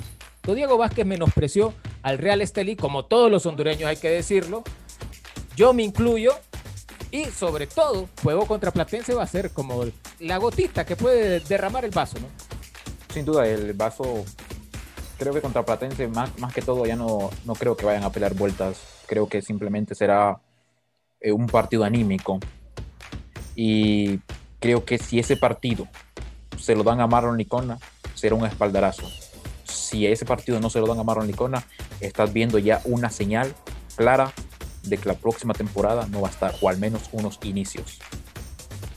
Diego 0.55 0.78
Vázquez 0.78 1.07
menospreció 1.07 1.74
al 2.03 2.18
Real 2.18 2.40
Estelí, 2.40 2.76
como 2.76 3.05
todos 3.05 3.30
los 3.30 3.46
hondureños 3.46 3.88
hay 3.88 3.96
que 3.96 4.11
decirlo. 4.11 4.62
Yo 5.57 5.72
me 5.72 5.82
incluyo 5.82 6.32
Y 7.11 7.24
sobre 7.24 7.66
todo, 7.66 8.09
juego 8.22 8.46
contra 8.46 8.70
Platense 8.70 9.14
va 9.14 9.24
a 9.24 9.26
ser 9.26 9.51
como 9.51 9.84
la 10.20 10.36
gotita 10.36 10.84
que 10.84 10.94
puede 10.94 11.40
derramar 11.40 11.84
el 11.84 11.90
vaso, 11.90 12.20
¿no? 12.20 12.28
Sin 13.12 13.24
duda, 13.24 13.48
el 13.48 13.72
vaso, 13.72 14.24
creo 15.18 15.34
que 15.34 15.40
contra 15.40 15.64
Platense, 15.64 16.07
más, 16.07 16.38
más 16.38 16.55
que 16.55 16.62
todo, 16.62 16.86
ya 16.86 16.94
no, 16.94 17.30
no 17.44 17.55
creo 17.55 17.76
que 17.76 17.84
vayan 17.84 18.05
a 18.05 18.12
pelear 18.12 18.34
vueltas. 18.34 18.80
Creo 19.07 19.28
que 19.28 19.42
simplemente 19.42 19.96
será 19.96 20.40
eh, 21.20 21.32
un 21.32 21.48
partido 21.48 21.82
anímico. 21.82 22.38
Y 23.57 24.20
creo 24.61 24.84
que 24.84 24.98
si 24.98 25.18
ese 25.18 25.36
partido 25.36 25.88
se 26.59 26.76
lo 26.76 26.84
dan 26.84 27.01
a 27.01 27.09
Marlon 27.09 27.36
Licona, 27.36 27.78
será 28.14 28.36
un 28.36 28.46
espaldarazo. 28.46 29.09
Si 29.70 30.06
ese 30.06 30.24
partido 30.24 30.60
no 30.60 30.70
se 30.70 30.80
lo 30.80 30.86
dan 30.86 30.98
a 30.98 31.04
Marlon 31.04 31.26
Licona, 31.26 31.64
estás 32.00 32.32
viendo 32.32 32.58
ya 32.58 32.80
una 32.84 33.10
señal 33.10 33.54
clara 33.96 34.32
de 34.82 34.96
que 34.98 35.08
la 35.08 35.14
próxima 35.14 35.54
temporada 35.54 36.06
no 36.06 36.20
va 36.20 36.28
a 36.28 36.30
estar, 36.30 36.54
o 36.60 36.68
al 36.68 36.78
menos 36.78 37.08
unos 37.12 37.38
inicios. 37.42 37.98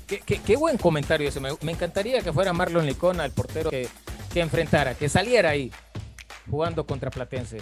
Qué, 0.08 0.56
buen 0.56 0.78
comentario 0.78 1.28
ese. 1.28 1.40
Me, 1.40 1.50
me 1.62 1.72
encantaría 1.72 2.22
que 2.22 2.32
fuera 2.32 2.54
Marlon 2.54 2.86
Licona 2.86 3.26
el 3.26 3.32
portero 3.32 3.70
que, 3.70 3.88
que 4.32 4.42
enfrentara, 4.42 4.94
que 4.96 5.10
saliera 5.10 5.50
ahí 5.50 5.72
jugando 6.50 6.86
contra 6.86 7.10
Platense. 7.10 7.58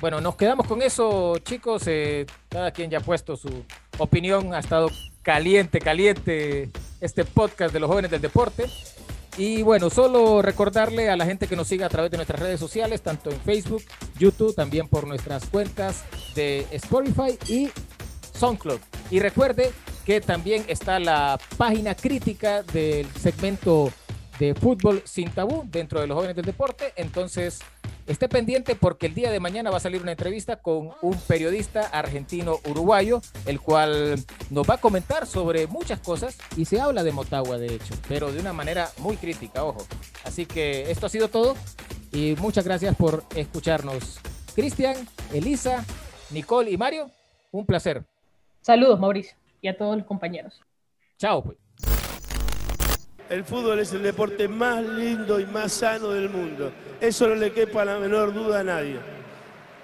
Bueno, 0.00 0.20
nos 0.20 0.36
quedamos 0.36 0.66
con 0.66 0.82
eso, 0.82 1.38
chicos. 1.38 1.84
eh, 1.86 2.26
cada 2.48 2.70
quien 2.72 2.90
ya 2.90 2.98
ha 2.98 3.00
puesto 3.00 3.36
su 3.36 3.64
opinión. 3.98 4.52
Ha 4.52 4.58
estado 4.58 4.90
caliente, 5.22 5.80
caliente 5.80 6.70
este 7.00 7.24
podcast 7.24 7.72
de 7.72 7.80
los 7.80 7.88
jóvenes 7.88 8.10
del 8.10 8.20
deporte. 8.20 8.66
Y 9.36 9.62
bueno, 9.62 9.90
solo 9.90 10.42
recordarle 10.42 11.10
a 11.10 11.16
la 11.16 11.26
gente 11.26 11.48
que 11.48 11.56
nos 11.56 11.66
siga 11.66 11.86
a 11.86 11.88
través 11.88 12.10
de 12.10 12.18
nuestras 12.18 12.38
redes 12.38 12.60
sociales, 12.60 13.02
tanto 13.02 13.30
en 13.30 13.40
Facebook, 13.40 13.82
YouTube, 14.16 14.54
también 14.54 14.86
por 14.86 15.08
nuestras 15.08 15.46
cuentas 15.46 16.04
de 16.36 16.66
Spotify 16.70 17.36
y 17.48 17.68
SoundCloud. 18.38 18.78
Y 19.10 19.18
recuerde 19.18 19.72
que 20.06 20.20
también 20.20 20.64
está 20.68 21.00
la 21.00 21.38
página 21.56 21.96
crítica 21.96 22.62
del 22.62 23.06
segmento 23.14 23.90
de 24.38 24.54
fútbol 24.54 25.02
sin 25.04 25.30
tabú 25.30 25.64
dentro 25.66 26.00
de 26.00 26.06
los 26.06 26.14
jóvenes 26.16 26.36
del 26.36 26.44
deporte. 26.44 26.92
Entonces, 26.96 27.60
esté 28.06 28.28
pendiente 28.28 28.74
porque 28.74 29.06
el 29.06 29.14
día 29.14 29.30
de 29.30 29.40
mañana 29.40 29.70
va 29.70 29.78
a 29.78 29.80
salir 29.80 30.02
una 30.02 30.12
entrevista 30.12 30.56
con 30.56 30.90
un 31.02 31.18
periodista 31.26 31.82
argentino-uruguayo, 31.88 33.20
el 33.46 33.60
cual 33.60 34.16
nos 34.50 34.68
va 34.68 34.74
a 34.74 34.78
comentar 34.78 35.26
sobre 35.26 35.66
muchas 35.66 36.00
cosas 36.00 36.38
y 36.56 36.64
se 36.64 36.80
habla 36.80 37.02
de 37.02 37.12
Motagua, 37.12 37.58
de 37.58 37.74
hecho, 37.74 37.94
pero 38.08 38.32
de 38.32 38.40
una 38.40 38.52
manera 38.52 38.90
muy 38.98 39.16
crítica, 39.16 39.64
ojo. 39.64 39.86
Así 40.24 40.46
que 40.46 40.90
esto 40.90 41.06
ha 41.06 41.08
sido 41.08 41.28
todo 41.28 41.56
y 42.12 42.36
muchas 42.38 42.64
gracias 42.64 42.94
por 42.96 43.24
escucharnos. 43.34 44.20
Cristian, 44.54 44.96
Elisa, 45.32 45.84
Nicole 46.30 46.70
y 46.70 46.76
Mario, 46.76 47.10
un 47.50 47.66
placer. 47.66 48.04
Saludos, 48.60 49.00
Mauricio, 49.00 49.36
y 49.60 49.68
a 49.68 49.76
todos 49.76 49.96
los 49.96 50.06
compañeros. 50.06 50.60
Chao, 51.18 51.42
pues. 51.42 51.58
El 53.30 53.42
fútbol 53.42 53.80
es 53.80 53.92
el 53.92 54.02
deporte 54.02 54.48
más 54.48 54.84
lindo 54.84 55.40
y 55.40 55.46
más 55.46 55.72
sano 55.72 56.10
del 56.10 56.28
mundo. 56.28 56.70
Eso 57.04 57.28
no 57.28 57.34
le 57.34 57.52
quepa 57.52 57.84
la 57.84 57.98
menor 57.98 58.32
duda 58.32 58.60
a 58.60 58.64
nadie. 58.64 58.98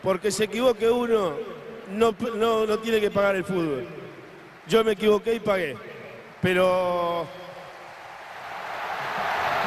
Porque 0.03 0.31
se 0.31 0.45
equivoque 0.45 0.89
uno, 0.89 1.35
no, 1.91 2.15
no, 2.35 2.65
no 2.65 2.79
tiene 2.79 2.99
que 2.99 3.11
pagar 3.11 3.37
el 3.37 3.45
fútbol. 3.45 3.87
Yo 4.67 4.83
me 4.83 4.93
equivoqué 4.93 5.35
y 5.35 5.41
pagué. 5.41 5.77
Pero 6.41 7.27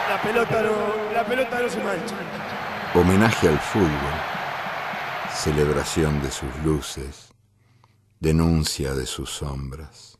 la 0.10 0.20
pelota 0.20 0.62
no, 0.64 1.14
la 1.14 1.24
pelota 1.24 1.62
no 1.62 1.70
se 1.70 1.84
mancha. 1.84 2.16
Homenaje 2.95 3.47
al 3.47 3.60
fútbol, 3.60 3.89
celebración 5.32 6.24
de 6.24 6.32
sus 6.32 6.56
luces, 6.66 7.32
denuncia 8.20 8.95
de 8.95 9.06
sus 9.06 9.30
sombras. 9.30 10.18